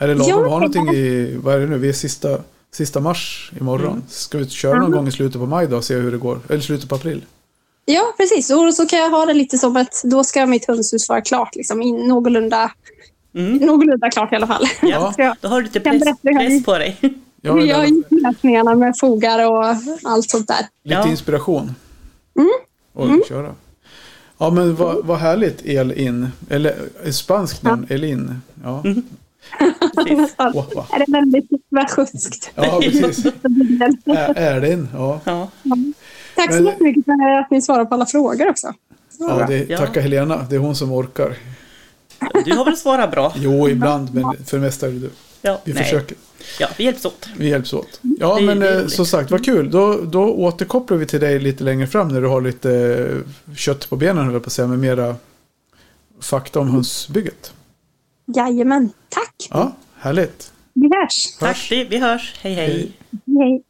Är 0.00 0.08
det 0.08 0.14
lagom 0.14 0.44
att 0.44 0.50
ha 0.50 0.58
någonting 0.58 0.88
i... 0.88 1.36
Vad 1.42 1.54
är 1.54 1.60
det 1.60 1.66
nu? 1.66 1.78
Vi 1.78 1.88
är 1.88 1.92
sista, 1.92 2.38
sista 2.72 3.00
mars 3.00 3.52
imorgon. 3.60 3.92
Mm. 3.92 4.02
Ska 4.08 4.38
vi 4.38 4.48
köra 4.48 4.74
någon 4.74 4.84
mm. 4.84 4.96
gång 4.96 5.08
i 5.08 5.12
slutet 5.12 5.40
på 5.40 5.46
maj 5.46 5.66
då 5.66 5.76
och 5.76 5.84
se 5.84 5.94
hur 5.94 6.12
det 6.12 6.18
går? 6.18 6.40
Eller 6.48 6.60
slutet 6.60 6.88
på 6.88 6.94
april? 6.94 7.24
Ja, 7.84 8.14
precis. 8.16 8.50
Och 8.50 8.74
så 8.74 8.86
kan 8.86 8.98
jag 8.98 9.10
ha 9.10 9.26
det 9.26 9.34
lite 9.34 9.58
som 9.58 9.76
att 9.76 10.02
då 10.04 10.24
ska 10.24 10.46
mitt 10.46 10.68
hönshus 10.68 11.08
vara 11.08 11.20
klart. 11.20 11.54
Liksom, 11.54 11.82
in, 11.82 12.08
någorlunda, 12.08 12.72
mm. 13.34 13.56
någorlunda 13.56 14.10
klart 14.10 14.32
i 14.32 14.36
alla 14.36 14.46
fall. 14.46 14.64
Ja, 14.82 15.14
då 15.40 15.48
har 15.48 15.60
du 15.60 15.64
lite 15.66 15.80
press, 15.80 16.02
press 16.22 16.64
på 16.64 16.78
dig. 16.78 16.96
Ja, 17.40 17.60
jag 17.60 17.76
har 17.76 17.84
inläsningarna 17.84 18.74
med 18.74 18.98
fogar 18.98 19.50
och 19.50 19.64
allt 20.04 20.30
sånt 20.30 20.48
där. 20.48 20.66
Lite 20.84 21.00
ja. 21.00 21.08
inspiration. 21.08 21.74
Mm. 22.38 22.50
Och 22.92 23.06
mm. 23.06 23.22
köra. 23.28 23.54
Ja 24.38 24.50
men 24.50 24.74
vad, 24.74 25.06
vad 25.06 25.18
härligt 25.18 25.66
El-In. 25.66 26.28
Eller 26.50 26.74
spanskt 27.10 27.62
namn, 27.62 27.86
ja. 27.88 27.94
El-In. 27.94 28.40
Ja. 28.64 28.82
Mm. 28.84 29.02
wow, 30.54 30.66
wow. 30.74 30.86
Är 30.92 30.98
det 30.98 31.12
väldigt 31.12 31.50
västgötskt? 31.68 32.50
Ja 32.54 32.80
precis. 32.82 33.26
Erlin, 34.36 34.88
ja. 34.92 35.20
ja. 35.24 35.48
Tack 36.34 36.54
så 36.54 36.62
jättemycket 36.62 37.04
för 37.04 37.38
att 37.40 37.50
ni 37.50 37.62
svarar 37.62 37.84
på 37.84 37.94
alla 37.94 38.06
frågor 38.06 38.50
också. 38.50 38.72
Ja, 39.18 39.46
det, 39.48 39.76
tacka 39.76 40.00
Helena. 40.00 40.46
Det 40.50 40.56
är 40.56 40.60
hon 40.60 40.76
som 40.76 40.92
orkar. 40.92 41.36
Du 42.44 42.56
har 42.56 42.64
väl 42.64 42.76
svarat 42.76 43.10
bra? 43.10 43.32
Jo, 43.36 43.68
ibland. 43.68 44.14
Men 44.14 44.36
för 44.44 44.56
det 44.56 44.62
mesta 44.62 44.86
är 44.86 44.90
det 44.90 44.98
du. 44.98 45.10
Ja, 45.46 45.60
vi 45.64 45.72
nej. 45.72 45.84
försöker. 45.84 46.16
Ja, 46.58 46.68
vi 46.76 46.84
hjälps 46.84 47.04
åt. 47.04 47.28
Vi 47.36 47.48
hjälps 47.48 47.72
åt. 47.72 48.00
Ja, 48.18 48.36
det, 48.38 48.46
men 48.46 48.60
det 48.60 48.90
som 48.90 49.06
sagt, 49.06 49.30
vad 49.30 49.44
kul. 49.44 49.70
Då, 49.70 50.00
då 50.00 50.34
återkopplar 50.34 50.98
vi 50.98 51.06
till 51.06 51.20
dig 51.20 51.38
lite 51.38 51.64
längre 51.64 51.86
fram 51.86 52.08
när 52.08 52.20
du 52.20 52.26
har 52.26 52.40
lite 52.40 52.70
eh, 53.48 53.54
kött 53.54 53.88
på 53.90 53.96
benen, 53.96 54.24
höll 54.24 54.40
på 54.40 54.46
att 54.46 54.52
säga, 54.52 54.68
med 54.68 54.78
mera 54.78 55.16
fakta 56.20 56.60
om 56.60 56.70
hönsbygget. 56.70 57.52
Jajamän, 58.36 58.90
tack. 59.08 59.48
Ja, 59.50 59.76
härligt. 59.98 60.52
Vi 60.72 60.90
hörs. 60.96 61.36
Tack, 61.38 61.68
vi 61.70 61.98
hörs. 61.98 62.34
Hej, 62.40 62.54
hej. 62.54 62.68
Hej. 62.68 62.92
hej. 63.38 63.62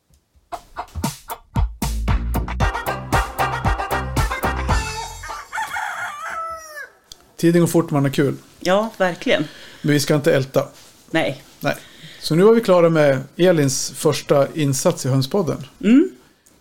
Tiden 7.37 7.61
går 7.61 7.69
fort 7.69 7.91
man 7.91 8.03
har 8.03 8.11
kul. 8.11 8.37
Ja, 8.61 8.91
verkligen. 8.99 9.45
Men 9.83 9.93
vi 9.93 10.01
ska 10.01 10.15
inte 10.15 10.35
älta. 10.35 10.69
Nej. 11.11 11.43
Nej. 11.61 11.75
Så 12.21 12.35
nu 12.35 12.43
var 12.43 12.53
vi 12.53 12.61
klara 12.61 12.89
med 12.91 13.19
Elins 13.37 13.91
första 13.91 14.49
insats 14.55 15.07
i 15.07 15.09
Hönspodden. 15.09 15.57
Mm. 15.81 16.11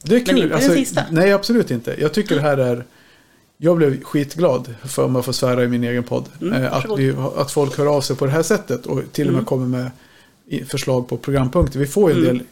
Det 0.03 0.15
är 0.15 0.19
kul. 0.19 0.35
Men 0.35 0.43
inte 0.43 0.55
alltså, 0.55 0.69
den 0.69 0.77
sista. 0.77 1.03
Nej, 1.11 1.31
absolut 1.31 1.71
inte. 1.71 1.95
Jag 1.99 2.13
tycker 2.13 2.35
det 2.35 2.41
här 2.41 2.57
är... 2.57 2.85
Jag 3.57 3.77
blev 3.77 4.03
skitglad, 4.03 4.75
för 4.83 5.03
om 5.03 5.15
jag 5.15 5.25
får 5.25 5.33
svära 5.33 5.63
i 5.63 5.67
min 5.67 5.83
egen 5.83 6.03
podd, 6.03 6.25
mm, 6.41 6.63
eh, 6.63 6.73
att, 6.73 6.99
vi, 6.99 7.15
att 7.35 7.51
folk 7.51 7.77
hör 7.77 7.85
av 7.85 8.01
sig 8.01 8.15
på 8.15 8.25
det 8.25 8.31
här 8.31 8.43
sättet 8.43 8.85
och 8.85 9.01
till 9.11 9.27
och 9.27 9.33
med 9.33 9.39
mm. 9.39 9.45
kommer 9.45 9.65
med 9.65 9.91
förslag 10.67 11.07
på 11.07 11.17
programpunkter. 11.17 11.79
Vi 11.79 11.87
får 11.87 12.11
ju 12.11 12.17
en 12.17 12.23
mm. 12.23 12.37
del 12.37 12.45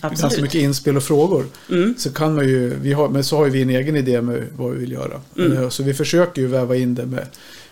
Absolut. 0.00 0.20
ganska 0.20 0.42
mycket 0.42 0.60
inspel 0.60 0.96
och 0.96 1.02
frågor. 1.02 1.46
Mm. 1.70 1.94
Så 1.98 2.12
kan 2.12 2.34
man 2.34 2.48
ju, 2.48 2.74
vi 2.74 2.92
har, 2.92 3.08
men 3.08 3.24
så 3.24 3.36
har 3.36 3.46
vi 3.46 3.62
en 3.62 3.70
egen 3.70 3.96
idé 3.96 4.20
med 4.20 4.46
vad 4.56 4.72
vi 4.72 4.78
vill 4.78 4.92
göra. 4.92 5.20
Mm. 5.36 5.52
Eh, 5.52 5.68
så 5.68 5.82
vi 5.82 5.94
försöker 5.94 6.42
ju 6.42 6.48
väva 6.48 6.76
in 6.76 6.94
det 6.94 7.06
med. 7.06 7.26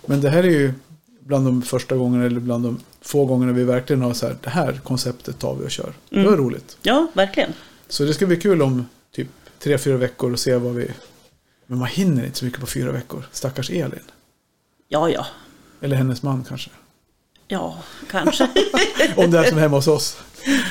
Men 0.07 0.21
det 0.21 0.31
här 0.31 0.43
är 0.43 0.51
ju 0.51 0.73
bland 1.21 1.47
de 1.47 1.62
första 1.62 1.97
gångerna 1.97 2.27
eller 2.27 2.41
bland 2.41 2.64
de 2.64 2.81
få 3.01 3.25
gångerna 3.25 3.53
vi 3.53 3.64
verkligen 3.64 4.03
har 4.03 4.14
så 4.14 4.27
här, 4.27 4.37
det 4.43 4.51
här 4.51 4.81
konceptet 4.85 5.39
tar 5.39 5.55
vi 5.55 5.66
och 5.66 5.71
kör. 5.71 5.93
Mm. 6.11 6.25
Det 6.25 6.31
var 6.31 6.37
roligt. 6.37 6.77
Ja, 6.83 7.07
verkligen. 7.12 7.53
Så 7.89 8.05
det 8.05 8.14
ska 8.14 8.27
bli 8.27 8.37
kul 8.37 8.62
om 8.62 8.87
typ 9.12 9.29
tre, 9.59 9.79
fyra 9.79 9.97
veckor 9.97 10.33
och 10.33 10.39
se 10.39 10.57
vad 10.57 10.75
vi... 10.75 10.91
Men 11.66 11.79
man 11.79 11.89
hinner 11.89 12.25
inte 12.25 12.39
så 12.39 12.45
mycket 12.45 12.61
på 12.61 12.66
fyra 12.66 12.93
veckor. 12.93 13.25
Stackars 13.33 13.71
Elin. 13.71 14.03
Ja, 14.89 15.11
ja. 15.11 15.27
Eller 15.81 15.97
hennes 15.97 16.23
man 16.23 16.45
kanske. 16.49 16.71
Ja, 17.49 17.79
kanske. 18.11 18.45
om 19.16 19.31
det 19.31 19.39
är 19.39 19.45
som 19.45 19.59
hemma 19.59 19.77
hos 19.77 19.89
oss. 19.89 20.18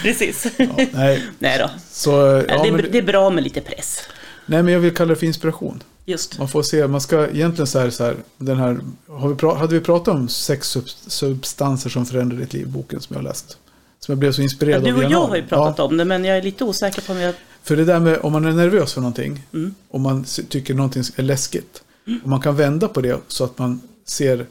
Precis. 0.04 0.48
Ja, 0.58 0.66
nej. 0.92 1.26
nej 1.40 1.60
då. 1.60 1.70
Så, 1.90 2.12
ja, 2.48 2.64
det, 2.64 2.70
är, 2.70 2.90
det 2.92 2.98
är 2.98 3.04
bra 3.04 3.30
med 3.30 3.44
lite 3.44 3.62
press. 3.62 4.00
Nej, 4.46 4.64
men 4.64 4.74
jag 4.74 4.80
vill 4.80 4.96
kalla 4.96 5.10
det 5.10 5.16
för 5.16 5.26
inspiration. 5.26 5.84
Just. 6.06 6.40
Man 6.40 6.48
får 6.48 6.64
se, 6.64 6.88
man 6.88 7.02
ska 7.02 7.28
egentligen 7.28 7.68
så 7.68 7.80
här, 7.80 7.90
så 7.90 8.04
här 8.04 8.16
den 8.38 8.58
här, 8.58 8.80
har 9.08 9.30
vi 9.30 9.60
hade 9.60 9.74
vi 9.74 9.82
pratat 9.82 10.16
om 10.16 10.30
sex 10.30 10.78
substanser 11.08 11.90
som 11.90 12.06
förändrar 12.06 12.38
ditt 12.38 12.54
liv, 12.54 12.68
boken 12.68 13.02
som 13.02 13.16
jag 13.16 13.24
läst? 13.24 13.58
Som 14.00 14.12
jag 14.12 14.20
blev 14.20 14.32
så 14.32 14.42
inspirerad 14.42 14.88
ja, 14.88 14.94
av. 14.94 15.00
Du 15.00 15.06
och 15.06 15.12
jag 15.12 15.28
har 15.28 15.36
ju 15.36 15.48
pratat 15.48 15.78
ja. 15.78 15.84
om 15.84 15.98
det, 15.98 16.06
men 16.06 16.26
jag 16.26 16.38
är 16.38 16.42
lite 16.42 16.64
osäker 16.64 17.02
på 17.02 17.12
om 17.14 17.20
jag... 17.20 17.36
För 17.64 17.76
det 17.76 17.86
där 17.86 18.00
med 18.00 18.20
om 18.20 18.32
man 18.32 18.46
är 18.46 18.52
nervös 18.52 18.94
för 18.94 19.02
någonting, 19.02 19.44
mm. 19.54 19.76
om 19.90 20.02
man 20.02 20.26
tycker 20.50 20.74
någonting 20.74 21.04
är 21.16 21.24
läskigt, 21.24 21.84
mm. 22.08 22.20
och 22.24 22.30
man 22.30 22.42
kan 22.42 22.56
vända 22.56 22.88
på 22.88 23.02
det 23.02 23.20
så 23.28 23.44
att 23.44 23.58
man 23.58 23.82
ser 24.06 24.46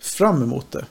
fram 0.00 0.42
emot 0.42 0.72
det, 0.72 0.84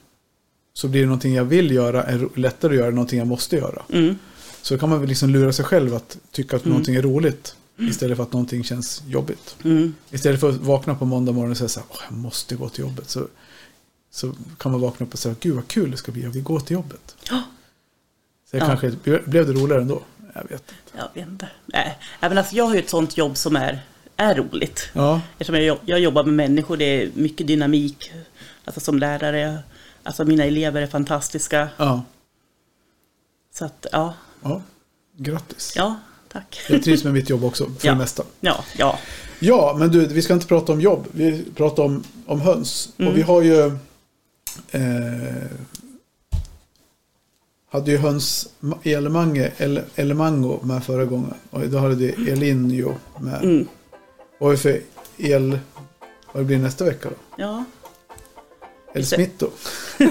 så 0.73 0.87
blir 0.87 1.01
det 1.01 1.07
någonting 1.07 1.33
jag 1.33 1.45
vill 1.45 1.71
göra 1.71 2.03
är 2.03 2.27
lättare 2.35 2.73
att 2.73 2.77
göra 2.77 2.87
än 2.87 2.95
någonting 2.95 3.19
jag 3.19 3.27
måste 3.27 3.55
göra. 3.55 3.81
Mm. 3.89 4.15
Så 4.61 4.77
kan 4.77 4.89
man 4.89 4.99
väl 4.99 5.09
liksom 5.09 5.29
lura 5.29 5.53
sig 5.53 5.65
själv 5.65 5.95
att 5.95 6.17
tycka 6.31 6.55
att 6.55 6.65
mm. 6.65 6.71
någonting 6.71 6.95
är 6.95 7.01
roligt. 7.01 7.55
Istället 7.89 8.17
för 8.17 8.23
att 8.23 8.33
någonting 8.33 8.63
känns 8.63 9.03
jobbigt. 9.07 9.55
Mm. 9.63 9.95
Istället 10.11 10.39
för 10.39 10.49
att 10.49 10.55
vakna 10.55 10.95
på 10.95 11.05
måndag 11.05 11.31
morgon 11.31 11.51
och 11.51 11.57
säga 11.57 11.67
så 11.69 11.79
här, 11.79 11.87
jag 12.09 12.17
måste 12.17 12.55
gå 12.55 12.69
till 12.69 12.83
jobbet. 12.83 13.09
Så, 13.09 13.27
så 14.11 14.33
kan 14.57 14.71
man 14.71 14.81
vakna 14.81 15.05
upp 15.05 15.13
och 15.13 15.19
säga, 15.19 15.35
gud 15.39 15.55
vad 15.55 15.67
kul 15.67 15.91
det 15.91 15.97
ska 15.97 16.11
bli, 16.11 16.23
jag 16.23 16.29
vill 16.29 16.43
gå 16.43 16.59
till 16.59 16.73
jobbet. 16.73 17.15
Ja. 17.29 17.43
Så 18.51 18.57
Ja. 18.57 18.65
kanske, 18.65 18.91
blev 19.25 19.29
det 19.47 19.53
roligare 19.53 19.81
ändå? 19.81 20.01
Jag 20.33 20.41
vet 20.43 20.51
inte. 20.51 20.73
Jag 20.97 21.09
vet 21.13 21.27
inte. 21.31 21.47
Nej, 21.65 21.99
men 22.21 22.37
alltså, 22.37 22.55
jag 22.55 22.65
har 22.65 22.73
ju 22.73 22.79
ett 22.79 22.89
sånt 22.89 23.17
jobb 23.17 23.37
som 23.37 23.55
är, 23.55 23.85
är 24.17 24.35
roligt. 24.35 24.89
Ja, 24.93 25.21
Eftersom 25.37 25.55
jag, 25.61 25.77
jag 25.85 25.99
jobbar 25.99 26.23
med 26.23 26.33
människor, 26.33 26.77
det 26.77 26.85
är 26.85 27.11
mycket 27.15 27.47
dynamik. 27.47 28.11
Alltså 28.65 28.79
som 28.81 28.99
lärare, 28.99 29.59
alltså 30.03 30.25
mina 30.25 30.43
elever 30.43 30.81
är 30.81 30.87
fantastiska. 30.87 31.69
ja, 31.77 32.03
Så 33.53 33.65
att, 33.65 33.85
ja, 33.91 34.13
ja. 34.41 34.61
Grattis. 35.17 35.73
ja, 35.75 35.99
tack. 36.33 36.59
Jag 36.69 36.83
trivs 36.83 37.03
med 37.03 37.13
mitt 37.13 37.29
jobb 37.29 37.43
också, 37.43 37.65
för 37.65 37.87
Ja. 37.87 37.91
det 37.93 37.97
mesta. 37.97 38.23
Ja, 38.41 38.63
ja. 38.77 38.99
Ja, 39.39 39.75
men 39.79 39.91
du, 39.91 40.07
vi 40.07 40.21
ska 40.21 40.33
inte 40.33 40.47
prata 40.47 40.73
om 40.73 40.81
jobb. 40.81 41.07
Vi 41.11 41.45
pratar 41.55 41.83
om, 41.83 42.03
om 42.25 42.41
höns. 42.41 42.89
Mm. 42.97 43.11
Och 43.11 43.17
vi 43.17 43.21
har 43.21 43.41
ju... 43.41 43.65
Eh, 44.71 44.81
hade 47.71 47.91
ju 47.91 47.97
höns 47.97 48.47
Elemange, 48.83 49.51
El, 49.57 49.81
Elemango 49.95 50.59
med 50.63 50.83
förra 50.83 51.05
gången. 51.05 51.33
Och 51.49 51.61
då 51.69 51.77
hade 51.77 51.95
vi 51.95 52.31
Elinjo 52.31 52.95
med. 53.19 53.43
Mm. 53.43 53.67
Vad 54.39 54.47
har 54.49 54.51
vi 54.51 54.57
för 54.57 54.81
el... 55.17 55.59
Vad 56.31 56.45
blir 56.45 56.57
det 56.57 56.63
nästa 56.63 56.85
vecka 56.85 57.09
då? 57.09 57.15
ja. 57.43 57.63
El 58.95 59.05
Smitto. 59.05 59.49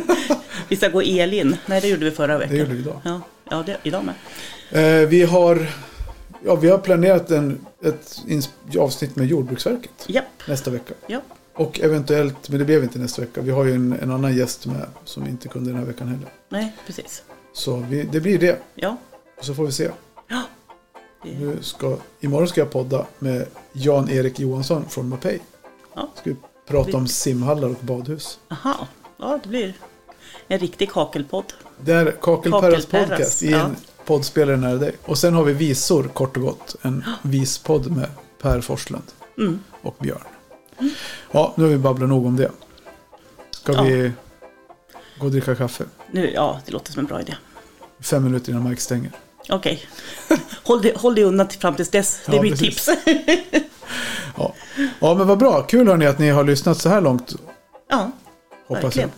Vi 0.69 0.77
ska 0.77 0.89
gå 0.89 1.01
Elin. 1.03 1.57
Nej, 1.67 1.81
det 1.81 1.89
gjorde 1.89 2.05
vi 2.05 2.11
förra 2.11 2.39
veckan. 2.39 2.55
Det 2.55 2.61
gjorde 2.61 2.73
vi 2.73 2.79
idag. 2.81 3.01
Ja, 3.05 3.21
ja 3.51 3.63
det, 3.67 3.77
idag 3.83 4.05
med. 4.05 4.15
Eh, 5.03 5.09
vi 5.09 5.23
har... 5.23 5.67
Ja, 6.45 6.55
vi 6.55 6.69
har 6.69 6.79
planerat 6.79 7.31
en, 7.31 7.67
ett 7.83 8.23
avsnitt 8.79 9.17
med 9.17 9.27
Jordbruksverket 9.27 9.91
Japp, 10.07 10.25
nästa 10.49 10.71
vecka. 10.71 10.95
ja. 11.07 11.21
Och 11.55 11.81
eventuellt, 11.81 12.49
men 12.49 12.59
det 12.59 12.65
blev 12.65 12.83
inte 12.83 12.99
nästa 12.99 13.23
vecka. 13.23 13.41
Vi 13.41 13.51
har 13.51 13.65
ju 13.65 13.75
en, 13.75 13.93
en 14.03 14.11
annan 14.11 14.37
gäst 14.37 14.67
med 14.67 14.87
som 15.05 15.27
inte 15.27 15.49
kunde 15.49 15.71
den 15.71 15.79
här 15.79 15.87
veckan 15.87 16.09
heller. 16.09 16.29
Nej, 16.49 16.73
precis. 16.87 17.23
Så 17.53 17.77
vi, 17.77 18.03
det 18.03 18.21
blir 18.21 18.39
det. 18.39 18.59
Ja, 18.75 18.97
Och 19.39 19.45
så 19.45 19.55
får 19.55 19.67
vi 19.67 19.73
se. 19.73 19.91
ja. 20.29 20.43
Det, 21.23 21.31
Nu 21.31 21.59
ska, 21.61 21.97
imorgon 22.21 22.49
ska 22.49 22.61
jag 22.61 22.71
podda 22.71 23.07
med 23.19 23.47
Jan-Erik 23.73 24.41
Johansson 24.41 24.85
från 24.89 25.09
Mapei. 25.09 25.41
ja. 25.95 26.09
Ska 26.15 26.31
vi 26.31 26.37
prata 26.67 26.97
om 26.97 27.07
simhallar 27.07 27.69
och 27.69 27.77
badhus. 27.81 28.39
Aha, 28.49 28.87
ja 29.17 29.39
det 29.43 29.49
blir 29.49 29.75
en 30.49 30.59
riktig 30.59 30.91
kakelpodd. 30.91 31.53
Där 31.81 32.11
Kakelperras 32.21 32.87
Kakelperras, 32.87 33.09
podcast 33.09 33.43
i 33.43 33.51
ja. 33.51 33.71
Poddspelare 34.17 34.57
nära 34.57 34.75
dig. 34.77 34.97
Och 35.05 35.19
sen 35.19 35.35
har 35.35 35.45
vi 35.45 35.53
visor 35.53 36.03
kort 36.09 36.37
och 36.37 36.43
gott. 36.43 36.77
En 36.83 37.05
vispodd 37.23 37.91
med 37.97 38.09
Per 38.43 38.61
Forslund 38.61 39.05
Mm. 39.39 39.61
och 39.83 39.97
Björn. 40.01 40.21
Ja, 41.31 41.53
nu 41.57 41.65
har 41.65 41.71
vi 41.71 41.79
babblat 41.79 42.09
nog 42.09 42.27
om 42.27 42.37
det. 42.37 42.51
Ska 43.51 43.73
Ja. 43.73 43.83
vi 43.83 44.13
gå 45.19 45.27
och 45.27 45.33
dricka 45.33 45.55
kaffe? 45.55 45.85
Nu, 46.11 46.31
ja, 46.31 46.61
det 46.67 46.73
låter 46.73 46.93
som 46.93 47.01
en 47.01 47.07
bra 47.07 47.21
idé. 47.21 47.35
Fem 48.01 48.25
minuter 48.25 48.53
innan 48.53 48.69
Mike 48.71 48.81
stänger. 48.83 49.11
Okej. 49.49 49.83
Håll, 50.65 50.83
dig, 50.83 50.95
håll 50.97 51.15
dig 51.15 51.25
undan 51.25 51.49
till 51.49 51.61
fram 51.61 51.75
tills 51.75 51.91
dess. 51.91 52.21
Det 52.27 52.33
är 52.33 52.37
Ja, 52.37 52.43
mitt 52.43 52.59
precis. 52.59 52.85
tips. 52.85 52.89
Ja. 54.37 54.55
ja, 55.01 55.15
men 55.15 55.27
vad 55.27 55.39
bra. 55.39 55.63
Kul 55.63 55.89
hörni 55.89 56.07
att 56.07 56.19
ni 56.19 56.29
har 56.31 56.45
lyssnat 56.45 56.79
så 56.79 56.89
här 56.89 57.01
långt. 57.01 57.35
ja, 57.91 58.11
Hoppas 58.69 58.85
verkligen. 58.85 59.11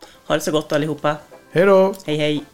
jag. 0.00 0.28
Ha 0.28 0.34
det 0.34 0.40
så 0.40 0.52
gott 0.52 0.72
allihopa. 0.72 1.16
Hej 1.52 1.66
då! 1.66 1.94
Hej 2.06 2.16
hej. 2.16 2.44